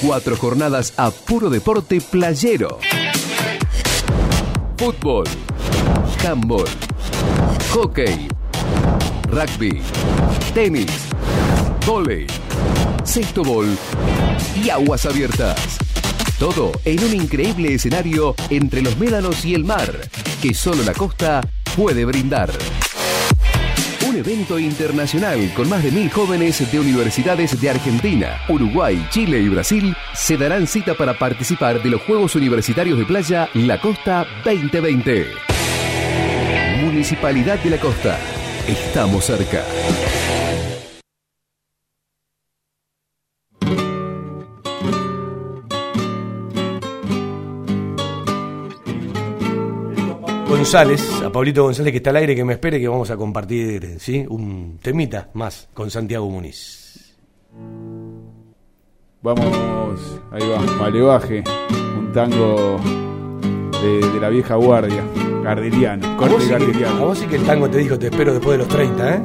[0.00, 2.78] Cuatro jornadas a puro deporte playero.
[4.76, 5.24] Fútbol,
[6.24, 6.68] handball,
[7.72, 8.28] hockey,
[9.28, 9.80] rugby,
[10.54, 10.90] tenis,
[11.86, 12.26] vóley,
[13.44, 13.66] bol
[14.62, 15.78] y aguas abiertas.
[16.38, 19.90] Todo en un increíble escenario entre los médanos y el mar,
[20.42, 21.40] que solo la costa
[21.74, 22.50] puede brindar.
[24.16, 29.94] Evento internacional con más de mil jóvenes de universidades de Argentina, Uruguay, Chile y Brasil
[30.14, 35.26] se darán cita para participar de los Juegos Universitarios de Playa La Costa 2020.
[36.80, 38.18] Municipalidad de la Costa.
[38.66, 39.64] Estamos cerca.
[50.66, 54.00] González, a Pablito González que está al aire, que me espere que vamos a compartir
[54.00, 54.26] ¿sí?
[54.28, 57.14] un temita más con Santiago Muniz.
[59.22, 59.46] Vamos,
[60.32, 61.44] ahí va, Malevaje,
[61.96, 62.80] un tango
[63.80, 65.04] de, de la vieja guardia,
[65.44, 67.06] gardeliano, corte sí que, a gardeliano.
[67.06, 69.22] vos sí que el tango te dijo te espero después de los 30, ¿eh?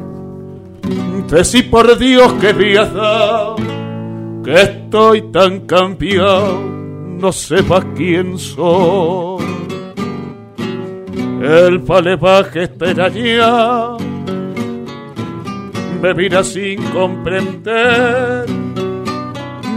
[1.28, 3.56] Decí por Dios que dado,
[4.44, 9.51] que estoy tan cambiado, no sepas quién soy.
[11.42, 13.98] El palevaje espera ya,
[16.00, 18.46] me mira sin comprender,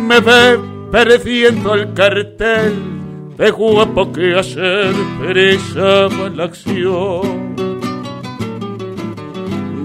[0.06, 0.60] me ve
[0.92, 2.74] perdiendo el cartel
[3.38, 4.94] de guapo que ayer
[6.26, 7.56] en la acción.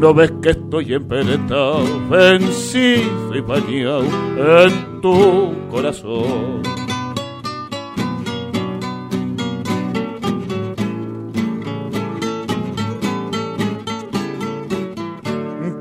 [0.02, 6.79] No ves que estoy emperetado, vencido y bañado en tu corazón.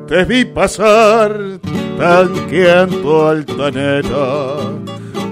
[0.08, 1.60] Te vi pasar
[1.98, 4.56] tanqueando altanera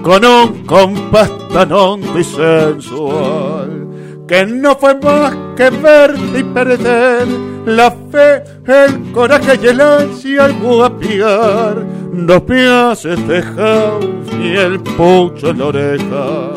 [0.03, 3.87] con un compás tan hondo y sensual
[4.27, 7.27] que no fue más que verte y perder
[7.65, 11.83] la fe, el coraje y el ansia al guapiar.
[12.11, 13.99] Me haces dejar
[14.37, 16.53] ni el pucho en la oreja.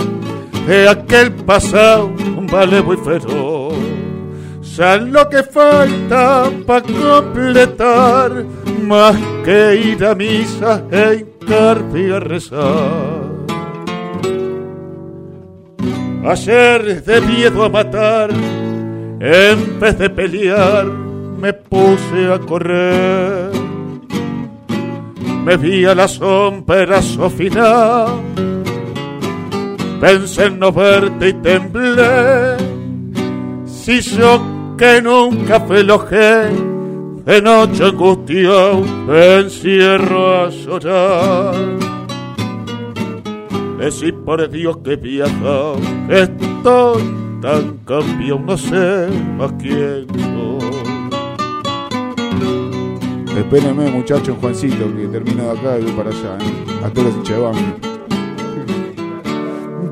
[0.67, 3.90] de aquel pasado, un vale muy feroz.
[4.75, 8.45] San lo que falta para completar,
[8.83, 13.31] más que ir a misa e hincarme a rezar.
[16.25, 23.51] Ayer de miedo a matar, en vez de pelear, me puse a correr.
[25.45, 27.03] Me vi a la sombra
[27.37, 28.21] final,
[30.01, 32.57] pensé en no verte y temblé.
[33.65, 34.50] Si yo
[34.81, 36.49] que nunca flojé,
[37.27, 38.83] de noche angustiado,
[39.15, 41.55] encierro a llorar.
[43.79, 45.75] Decí por Dios que viaja,
[46.09, 47.03] estoy
[47.43, 50.71] tan cambiado, no sé más quién soy.
[53.37, 56.39] Espérenme, muchachos, Juancito, que termino de acá y voy para allá.
[56.41, 56.87] ¿eh?
[56.87, 57.57] A todos los.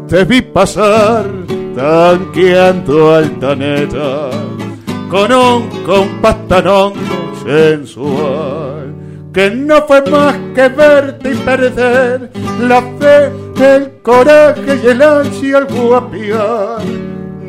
[0.09, 1.27] Te vi pasar
[1.77, 4.31] tanqueando altaneta
[5.09, 8.78] con un compás tan hondo, sensual
[9.32, 12.30] que no fue más que verte y perder
[12.60, 13.30] la fe,
[13.74, 16.82] el coraje y el ansia al guapiar.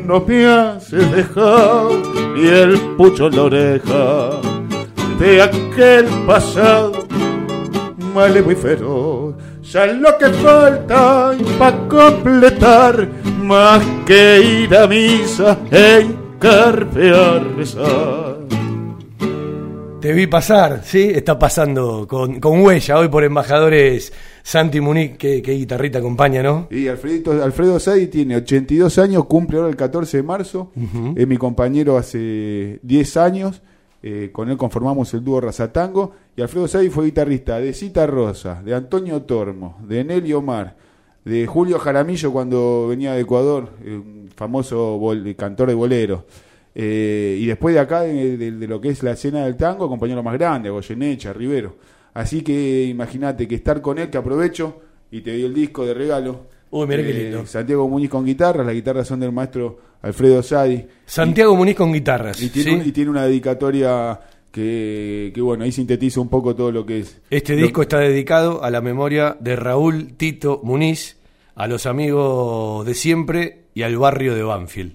[0.06, 1.88] No me haces dejar
[2.34, 4.30] ni el pucho en la oreja
[5.18, 6.92] de aquel pasado
[8.14, 9.34] malevo y feroz.
[9.62, 13.08] Ya lo que falta para completar,
[13.42, 16.06] más que ir a misa e
[16.40, 18.38] hincarme a rezar.
[20.00, 21.10] Te vi pasar, ¿sí?
[21.14, 24.10] Está pasando con, con huella hoy por embajadores
[24.42, 26.68] Santi Muniz, que, guitarrita acompaña, ¿no?
[26.70, 30.72] Y Alfredito, Alfredo Sadi tiene 82 años, cumple ahora el 14 de marzo,
[31.14, 33.60] es mi compañero hace 10 años,
[34.02, 38.62] eh, con él conformamos el dúo Razatango, y Alfredo Sadi fue guitarrista de Cita Rosa,
[38.64, 40.76] de Antonio Tormo, de Nelly Omar,
[41.24, 45.00] de Julio Jaramillo cuando venía de Ecuador, eh, un famoso
[45.36, 46.26] cantor de bolero.
[46.74, 50.34] Eh, y después de acá, de, lo que es la escena del tango, compañero más
[50.34, 51.76] grande, Goyenecha, Rivero.
[52.14, 54.80] Así que imagínate que estar con él, que aprovecho
[55.10, 56.46] y te doy el disco de regalo.
[56.70, 57.46] Uy, mira qué lindo.
[57.46, 60.86] Santiago Muñiz con guitarras, las guitarras son del maestro Alfredo Sadi.
[61.04, 62.40] Santiago Muñiz con guitarras.
[62.40, 64.20] Y tiene, y tiene una dedicatoria
[64.52, 67.20] que, bueno, ahí sintetiza un poco todo lo que es.
[67.30, 71.18] Este disco está dedicado a la memoria de Raúl Tito Muniz,
[71.54, 74.94] a los amigos de siempre y al barrio de Banfield.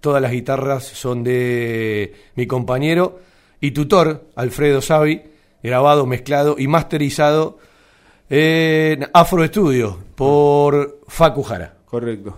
[0.00, 3.20] Todas las guitarras son de mi compañero
[3.60, 5.22] y tutor, Alfredo Savi,
[5.62, 7.58] grabado, mezclado y masterizado
[8.28, 11.76] en Afro Estudio por Facu Jara.
[11.84, 12.36] Correcto.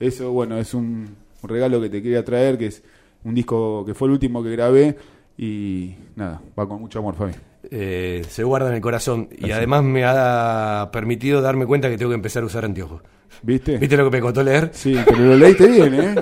[0.00, 2.82] Eso, bueno, es un, regalo que te quería traer, que es
[3.24, 4.96] un disco que fue el último que grabé
[5.36, 7.32] y nada, va con mucho amor, Fabi.
[7.70, 12.10] Eh, se guarda en el corazón y además me ha permitido darme cuenta que tengo
[12.10, 13.02] que empezar a usar anteojos.
[13.42, 13.76] ¿Viste?
[13.78, 14.70] ¿Viste lo que me costó leer?
[14.72, 16.14] Sí, pero lo leíste bien, ¿eh?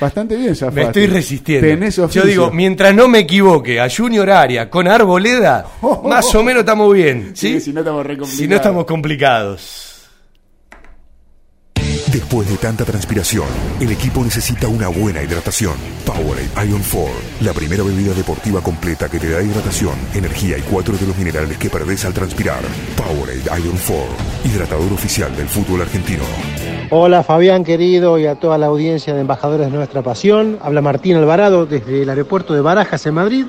[0.00, 2.06] Bastante bien, ya Me estoy resistiendo.
[2.08, 5.66] Yo digo, mientras no me equivoque a Junior Aria con Arboleda,
[6.04, 7.32] más o menos estamos bien.
[7.34, 7.60] ¿sí?
[7.60, 9.87] si no estamos Si no estamos complicados.
[12.12, 13.44] Después de tanta transpiración,
[13.80, 15.74] el equipo necesita una buena hidratación.
[16.06, 17.06] Powerade Ion 4,
[17.42, 21.58] la primera bebida deportiva completa que te da hidratación, energía y cuatro de los minerales
[21.58, 22.60] que perdés al transpirar.
[22.96, 23.96] Powerade Ion 4,
[24.46, 26.22] hidratador oficial del fútbol argentino.
[26.88, 30.58] Hola Fabián querido y a toda la audiencia de Embajadores de Nuestra Pasión.
[30.62, 33.44] Habla Martín Alvarado desde el aeropuerto de Barajas en Madrid,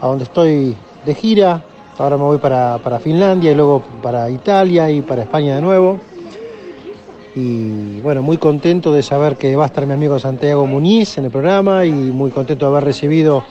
[0.00, 1.62] a donde estoy de gira.
[1.98, 6.00] Ahora me voy para, para Finlandia y luego para Italia y para España de nuevo
[7.34, 11.26] y bueno, muy contento de saber que va a estar mi amigo Santiago Muñiz en
[11.26, 13.44] el programa y muy contento de haber recibido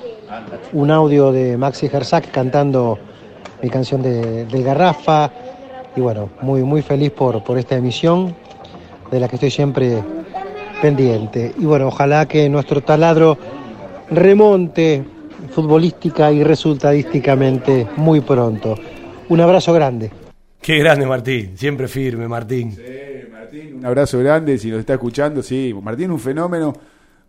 [0.74, 2.98] un audio de Maxi Gersak cantando
[3.62, 5.32] mi canción de, del Garrafa
[5.96, 8.36] y bueno, muy, muy feliz por, por esta emisión
[9.12, 10.04] de la que estoy siempre
[10.82, 11.54] pendiente.
[11.58, 13.38] Y bueno, ojalá que nuestro taladro
[14.10, 15.04] remonte
[15.52, 18.76] futbolística y resultadísticamente muy pronto.
[19.30, 20.12] Un abrazo grande.
[20.62, 22.76] Qué grande Martín, siempre firme Martín.
[23.48, 25.42] Martín, un abrazo grande si nos está escuchando.
[25.42, 26.74] Sí, Martín, un fenómeno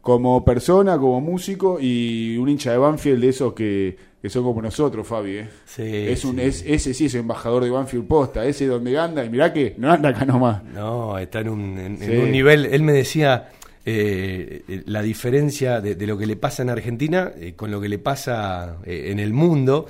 [0.00, 3.96] como persona, como músico y un hincha de Banfield de esos que,
[4.28, 5.36] son como nosotros, Fabi.
[5.36, 5.48] ¿eh?
[5.64, 9.30] Sí, es un, Es, ese sí es embajador de Banfield posta, ese donde anda, y
[9.30, 10.64] mirá que no anda acá nomás.
[10.64, 13.50] No, está en un, en, un nivel, él me decía
[13.86, 17.98] eh, la diferencia de, lo que le pasa en Argentina eh, con lo que le
[17.98, 19.86] pasa en el mundo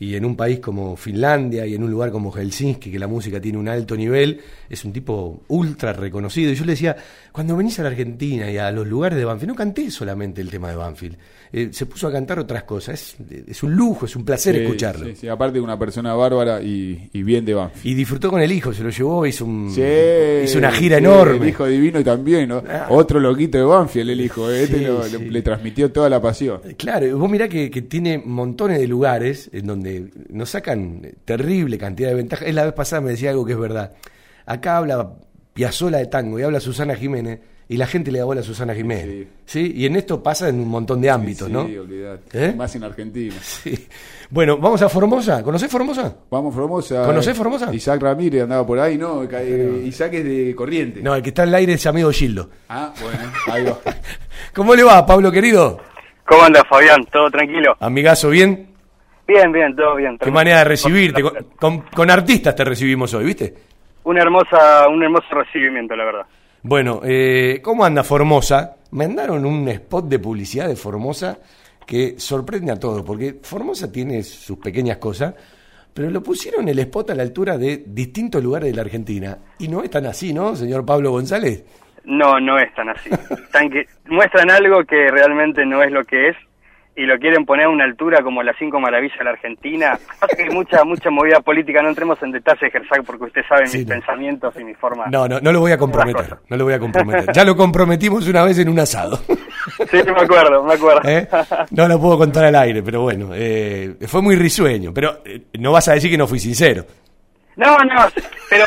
[0.00, 3.40] y en un país como Finlandia y en un lugar como Helsinki, que la música
[3.40, 6.52] tiene un alto nivel, es un tipo ultra reconocido.
[6.52, 6.96] Y yo le decía,
[7.32, 10.50] cuando venís a la Argentina y a los lugares de Banfield, no canté solamente el
[10.50, 11.16] tema de Banfield,
[11.50, 13.16] eh, se puso a cantar otras cosas.
[13.28, 15.06] Es, es un lujo, es un placer Sí, escucharlo.
[15.06, 17.86] sí, sí, aparte de una persona bárbara y, y bien de Banfield.
[17.86, 19.82] Y disfrutó con el hijo, se lo llevó, hizo, un, Sí,
[20.44, 21.38] hizo una gira enorme.
[21.44, 22.62] El hijo divino y también, ¿no?
[22.68, 22.86] Ah.
[22.90, 24.50] Otro loquito de Banfield, el hijo.
[24.50, 26.60] eh, Este lo- le, le transmitió toda la pasión.
[26.76, 29.87] Claro, vos mirá que, que tiene montones de lugares en donde
[30.30, 32.48] nos sacan terrible cantidad de ventajas.
[32.48, 33.92] Es la vez pasada me decía algo que es verdad.
[34.46, 35.10] Acá habla
[35.52, 37.40] Piazzola de tango y habla Susana Jiménez
[37.70, 39.26] y la gente le da bola a Susana Jiménez.
[39.44, 39.72] Sí.
[39.76, 41.62] Y en esto pasa en un montón de ámbitos, Sí, ¿no?
[41.62, 42.46] olvidate.
[42.46, 42.54] ¿Eh?
[42.54, 43.34] Más en Argentina.
[44.30, 45.42] Bueno, vamos a Formosa.
[45.42, 46.14] ¿Conocés Formosa?
[46.30, 47.02] Vamos, Formosa.
[47.06, 47.74] ¿Conocés Formosa?
[47.74, 49.24] Isaac Ramírez andaba por ahí, ¿no?
[49.24, 51.00] Eh, Isaac es de Corriente.
[51.00, 52.50] No, el que está al aire es amigo Gildo.
[52.68, 53.18] Ah, bueno,
[53.50, 53.78] ahí va.
[54.54, 55.80] ¿Cómo le va, Pablo querido?
[56.26, 57.06] ¿Cómo anda, Fabián?
[57.10, 57.74] ¿Todo tranquilo?
[57.80, 58.67] Amigazo, ¿bien?
[59.28, 60.16] Bien, bien, todo bien.
[60.18, 61.22] Qué manera de recibirte.
[61.22, 63.54] Con, con- con artistas te recibimos hoy, ¿viste?
[64.04, 66.26] Una hermosa, un hermoso recibimiento, la verdad.
[66.62, 68.76] Bueno, eh, ¿cómo anda Formosa?
[68.92, 71.38] Me mandaron un spot de publicidad de Formosa
[71.86, 75.34] que sorprende a todos, porque Formosa tiene sus pequeñas cosas,
[75.92, 79.36] pero lo pusieron el spot a la altura de distintos lugares de la Argentina.
[79.58, 81.64] Y no es tan así, ¿no, señor Pablo González?
[82.04, 83.10] No, no es tan así.
[83.52, 86.36] Tan que muestran algo que realmente no es lo que es
[86.98, 89.98] y lo quieren poner a una altura como las cinco maravillas de la Argentina.
[90.20, 93.66] Pasa que hay mucha, mucha movida política, no entremos en detalles, Gersak, porque usted sabe
[93.68, 93.94] Sí, mis no.
[93.94, 95.06] pensamientos y mi forma.
[95.06, 96.36] No, no, no lo voy a comprometer.
[96.48, 97.32] No lo voy a comprometer.
[97.32, 99.16] Ya lo comprometimos una vez en un asado.
[99.90, 101.08] Sí, me acuerdo, me acuerdo.
[101.08, 101.28] ¿Eh?
[101.70, 104.92] No lo puedo contar al aire, pero bueno, eh, fue muy risueño.
[104.92, 106.84] Pero eh, no vas a decir que no fui sincero.
[107.56, 108.06] No, no,
[108.48, 108.64] pero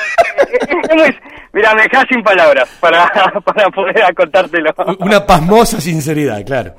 [0.96, 1.18] muy-
[1.54, 3.08] mira, me dejas sin palabras para,
[3.46, 4.72] para poder contártelo.
[5.00, 6.76] Una pasmosa sinceridad, claro.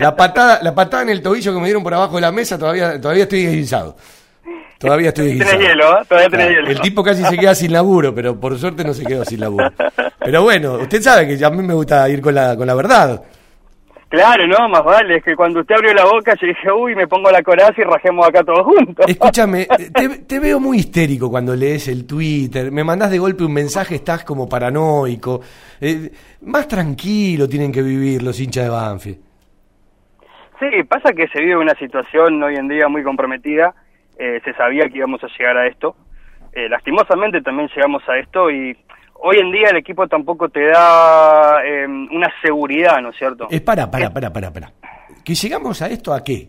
[0.00, 2.58] La patada, la patada en el tobillo que me dieron por abajo de la mesa,
[2.58, 3.96] todavía, todavía estoy guisado.
[4.78, 5.60] Todavía estoy Tenés guisado.
[5.62, 6.04] hielo, ¿eh?
[6.08, 6.68] Todavía tenés hielo.
[6.70, 9.70] El tipo casi se queda sin laburo, pero por suerte no se quedó sin laburo.
[10.18, 13.22] Pero bueno, usted sabe que a mí me gusta ir con la, con la verdad.
[14.08, 17.06] Claro, no, más vale, es que cuando usted abrió la boca yo dije, uy, me
[17.06, 19.04] pongo la coraza y rajemos acá todos juntos.
[19.06, 23.52] Escúchame, te, te veo muy histérico cuando lees el Twitter, me mandás de golpe un
[23.52, 25.40] mensaje, estás como paranoico.
[25.80, 26.10] Eh,
[26.40, 29.18] más tranquilo tienen que vivir los hinchas de Banfield.
[30.60, 33.74] Sí, pasa que se vive una situación hoy en día muy comprometida,
[34.18, 35.96] eh, se sabía que íbamos a llegar a esto,
[36.52, 38.76] Eh, lastimosamente también llegamos a esto y
[39.14, 43.46] hoy en día el equipo tampoco te da eh, una seguridad, ¿no es cierto?
[43.48, 44.72] Es para, para, para, para, para.
[45.24, 46.48] ¿Que llegamos a esto a qué?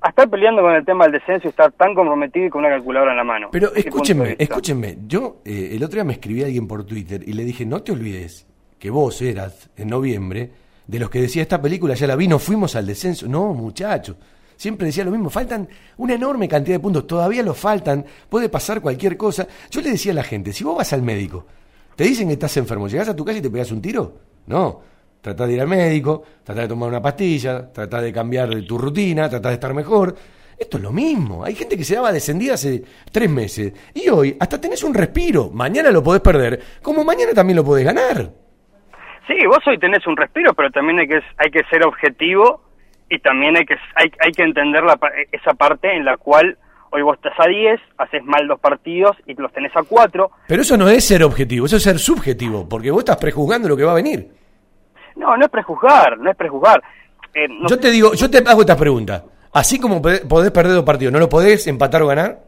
[0.00, 2.70] A estar peleando con el tema del descenso y estar tan comprometido y con una
[2.70, 3.50] calculadora en la mano.
[3.52, 4.96] Pero escúchenme, escúchenme.
[5.06, 7.84] Yo eh, el otro día me escribí a alguien por Twitter y le dije, no
[7.84, 8.48] te olvides
[8.80, 10.50] que vos eras, en noviembre,
[10.92, 13.26] de los que decía, esta película ya la vi, no fuimos al descenso.
[13.26, 14.14] No, muchachos.
[14.58, 15.66] Siempre decía lo mismo, faltan
[15.96, 19.48] una enorme cantidad de puntos, todavía lo faltan, puede pasar cualquier cosa.
[19.70, 21.46] Yo le decía a la gente, si vos vas al médico,
[21.96, 24.82] te dicen que estás enfermo, llegás a tu casa y te pegas un tiro, no.
[25.22, 29.30] Tratá de ir al médico, tratá de tomar una pastilla, tratá de cambiar tu rutina,
[29.30, 30.14] tratá de estar mejor.
[30.58, 31.42] Esto es lo mismo.
[31.42, 33.72] Hay gente que se daba descendida hace tres meses.
[33.94, 35.48] Y hoy hasta tenés un respiro.
[35.50, 38.41] Mañana lo podés perder, como mañana también lo podés ganar.
[39.26, 42.62] Sí, vos hoy tenés un respiro, pero también hay que, hay que ser objetivo
[43.08, 44.98] y también hay que, hay, hay que entender la,
[45.30, 46.58] esa parte en la cual
[46.90, 50.30] hoy vos estás a 10, haces mal dos partidos y los tenés a 4.
[50.46, 53.76] Pero eso no es ser objetivo, eso es ser subjetivo, porque vos estás prejuzgando lo
[53.76, 54.28] que va a venir.
[55.16, 56.82] No, no es prejuzgar, no es prejuzgar.
[57.34, 59.24] Eh, no Yo te digo, yo te hago esta pregunta.
[59.52, 62.38] Así como podés podés perder dos partidos, ¿no lo podés empatar o ganar?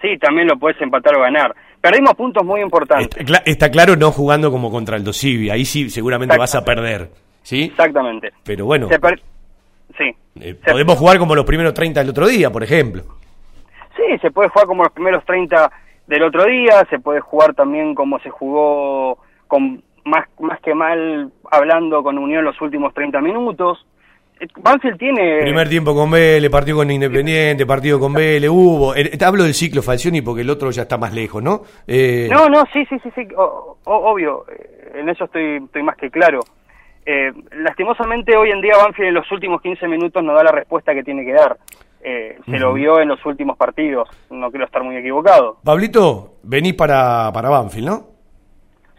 [0.00, 1.54] Sí, también lo puedes empatar o ganar.
[1.90, 3.24] Perdimos puntos muy importantes.
[3.44, 7.10] Está claro no jugando como contra el Dosivi, ahí sí seguramente vas a perder,
[7.42, 7.64] ¿sí?
[7.64, 8.32] Exactamente.
[8.44, 9.20] Pero bueno, Se per-
[9.96, 10.14] Sí.
[10.40, 13.02] eh, podemos jugar como los primeros 30 del otro día, por ejemplo.
[13.96, 15.70] Sí, se puede jugar como los primeros 30
[16.06, 21.30] del otro día, se puede jugar también como se jugó con más, más que mal
[21.50, 23.86] hablando con Unión los últimos 30 minutos.
[24.58, 25.40] Banfield tiene...
[25.42, 28.94] Primer tiempo con Vélez, partido con Independiente, partido con Vélez, hubo.
[28.94, 31.62] eh, te hablo del ciclo Falcioni porque el otro ya está más lejos, ¿no?
[31.86, 35.82] Eh, No, no, sí, sí, sí, sí, o- o- obvio, eh, en eso estoy, estoy
[35.82, 36.40] más que claro.
[37.06, 37.32] Eh,
[37.62, 41.02] lastimosamente hoy en día Banfield en los últimos 15 minutos no da la respuesta que
[41.04, 41.56] tiene que dar.
[42.02, 45.58] Eh, se lo vio en los últimos partidos, no quiero estar muy equivocado.
[45.64, 48.06] Pablito, venís para, para Banfield, ¿no?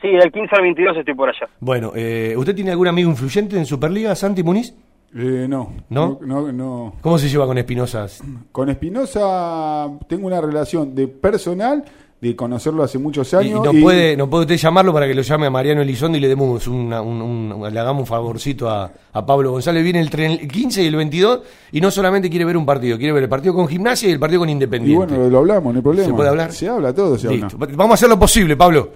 [0.02, 1.48] Sí, del 15 al 22 estoy por allá.
[1.60, 4.76] Bueno, eh, ¿usted tiene algún amigo influyente en Superliga, Santi Muniz?
[5.16, 6.20] Eh, no, ¿No?
[6.26, 6.94] no, no.
[7.02, 8.08] ¿Cómo se lleva con Espinosa?
[8.52, 11.84] Con Espinosa tengo una relación de personal
[12.20, 13.64] de conocerlo hace muchos Y años.
[13.64, 16.22] no y- puede, no puede usted llamarlo para que lo llame a Mariano Elizondo y
[16.22, 19.84] le demos una- un, un- le hagamos un favorcito a, a Pablo González.
[19.84, 22.98] Viene el, tren- el 15 y el 22 y no solamente quiere ver un partido,
[22.98, 25.14] quiere ver el partido con gimnasia y el partido con y Independiente.
[25.14, 26.08] bueno, lo hablamos, no hay problema.
[26.08, 26.52] ¿Se puede hablar?
[26.52, 27.56] Se habla todo, se Listo.
[27.62, 27.76] habla.
[27.76, 28.90] Vamos a hacer lo posible, Pablo.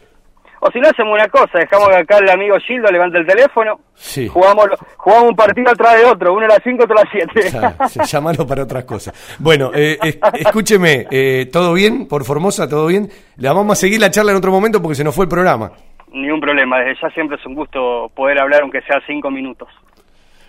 [0.63, 3.79] O si no, hacemos una cosa, dejamos que acá el amigo Gildo levante el teléfono,
[3.95, 4.27] Sí.
[4.27, 7.49] jugamos, jugamos un partido atrás de otro, uno a las 5, otro a las 7.
[7.51, 9.37] Claro, llámalo para otras cosas.
[9.39, 12.69] Bueno, eh, es- escúcheme, eh, ¿todo bien por Formosa?
[12.69, 13.09] ¿Todo bien?
[13.37, 15.71] La vamos a seguir la charla en otro momento porque se nos fue el programa.
[16.13, 19.67] Ningún problema, desde ya siempre es un gusto poder hablar, aunque sea 5 minutos.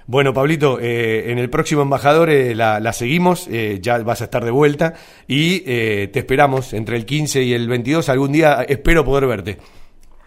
[0.06, 4.24] Bueno, Pablito, eh, en el próximo embajador eh, la, la seguimos, eh, ya vas a
[4.24, 4.94] estar de vuelta
[5.28, 8.08] y eh, te esperamos entre el 15 y el 22.
[8.08, 9.58] Algún día espero poder verte.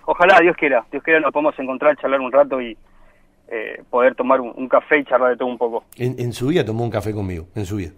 [0.06, 2.78] Ojalá, Dios quiera, Dios quiera nos podemos encontrar, charlar un rato y
[3.48, 5.84] eh, poder tomar un, un café y charlar de todo un poco.
[5.98, 7.92] En, en su vida tomó un café conmigo, en su vida.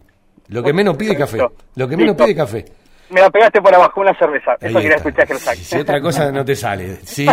[0.49, 1.37] Lo que menos pide café.
[1.75, 2.23] Lo que menos Listo.
[2.25, 2.65] pide café.
[3.09, 5.57] Me la pegaste por abajo, una cerveza, Ahí eso quería escuchar que lo saque.
[5.59, 7.25] Si otra cosa no te sale, ¿sí?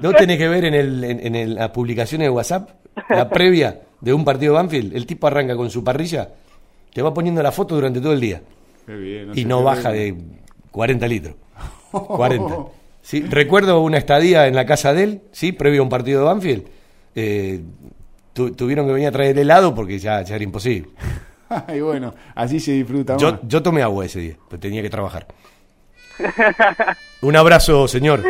[0.00, 2.70] ¿No tenés que ver en, el, en, en el- las publicaciones de WhatsApp,
[3.10, 4.96] la previa de un partido de Banfield?
[4.96, 6.28] El tipo arranca con su parrilla,
[6.94, 8.40] te va poniendo la foto durante todo el día.
[8.86, 10.18] Qué bien, y no baja bien.
[10.18, 10.24] de
[10.70, 11.34] 40 litros.
[11.92, 12.54] 40.
[13.08, 16.26] Sí, recuerdo una estadía en la casa de él, sí, previo a un partido de
[16.26, 16.64] Banfield.
[17.14, 17.60] Eh,
[18.32, 20.90] tu- tuvieron que venir a traer helado porque ya, ya era imposible.
[21.72, 23.40] y bueno, así se disfruta Yo, más.
[23.44, 25.28] yo tomé agua ese día, pues tenía que trabajar.
[27.22, 28.24] Un abrazo, señor.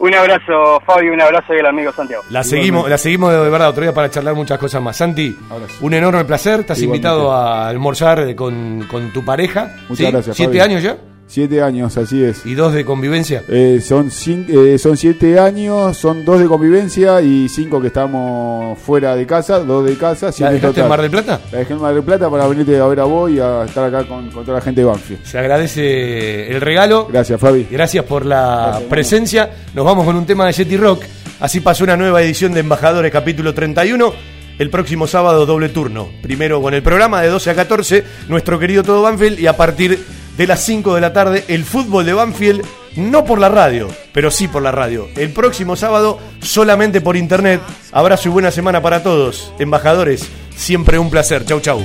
[0.00, 2.24] Un abrazo, Fabio, un abrazo y el amigo Santiago.
[2.30, 4.96] La seguimos, la seguimos de verdad otro día para charlar muchas cosas más.
[4.96, 5.36] Santi,
[5.82, 6.60] un enorme placer.
[6.60, 7.08] Estás Igualmente.
[7.08, 9.76] invitado a almorzar con, con tu pareja.
[9.88, 10.12] Muchas ¿sí?
[10.12, 10.36] gracias.
[10.36, 10.96] ¿Siete años ya?
[11.28, 12.46] Siete años, así es.
[12.46, 13.42] ¿Y dos de convivencia?
[13.48, 19.16] Eh, son, eh, son siete años, son dos de convivencia y cinco que estamos fuera
[19.16, 20.30] de casa, dos de casa.
[20.38, 21.40] ¿La dejaste en Mar del Plata?
[21.50, 23.84] La dejé en Mar del Plata para venirte a ver a vos y a estar
[23.84, 25.24] acá con, con toda la gente de Banfield.
[25.24, 27.08] Se agradece el regalo.
[27.10, 27.66] Gracias, Fabi.
[27.70, 29.50] Gracias por la presencia.
[29.74, 31.02] Nos vamos con un tema de Jetty Rock.
[31.40, 34.12] Así pasó una nueva edición de Embajadores, capítulo 31.
[34.58, 36.08] El próximo sábado, doble turno.
[36.22, 39.38] Primero con el programa de 12 a 14, nuestro querido Todo Banfield.
[39.38, 39.98] Y a partir
[40.36, 42.64] de las 5 de la tarde, el fútbol de Banfield.
[42.96, 45.08] No por la radio, pero sí por la radio.
[45.16, 47.60] El próximo sábado, solamente por internet.
[47.92, 49.52] Abrazo y buena semana para todos.
[49.58, 50.26] Embajadores,
[50.56, 51.44] siempre un placer.
[51.44, 51.82] Chau, chau.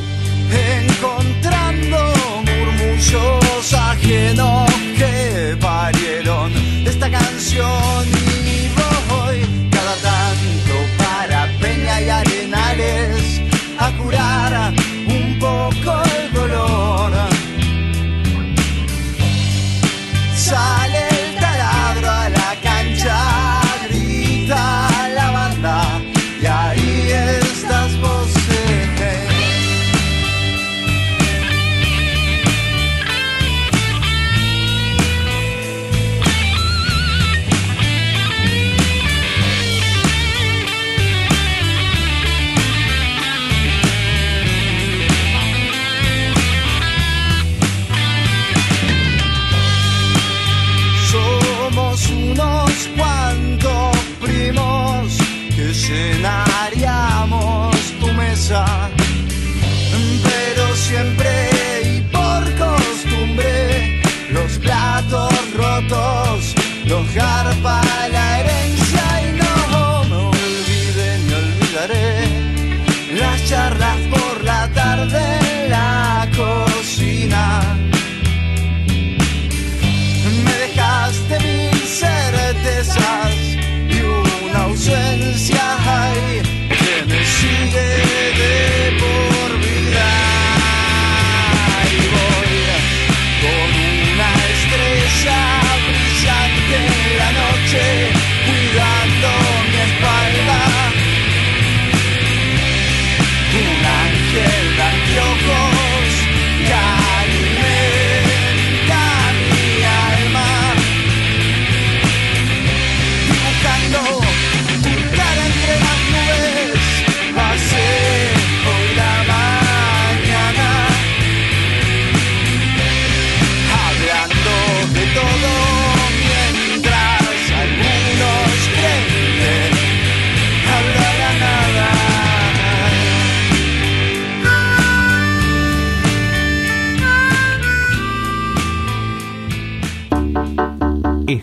[0.88, 1.98] encontrando
[2.46, 6.54] murmullos ajenos que parieron
[6.88, 7.91] esta canción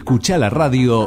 [0.09, 1.07] Escucha la radio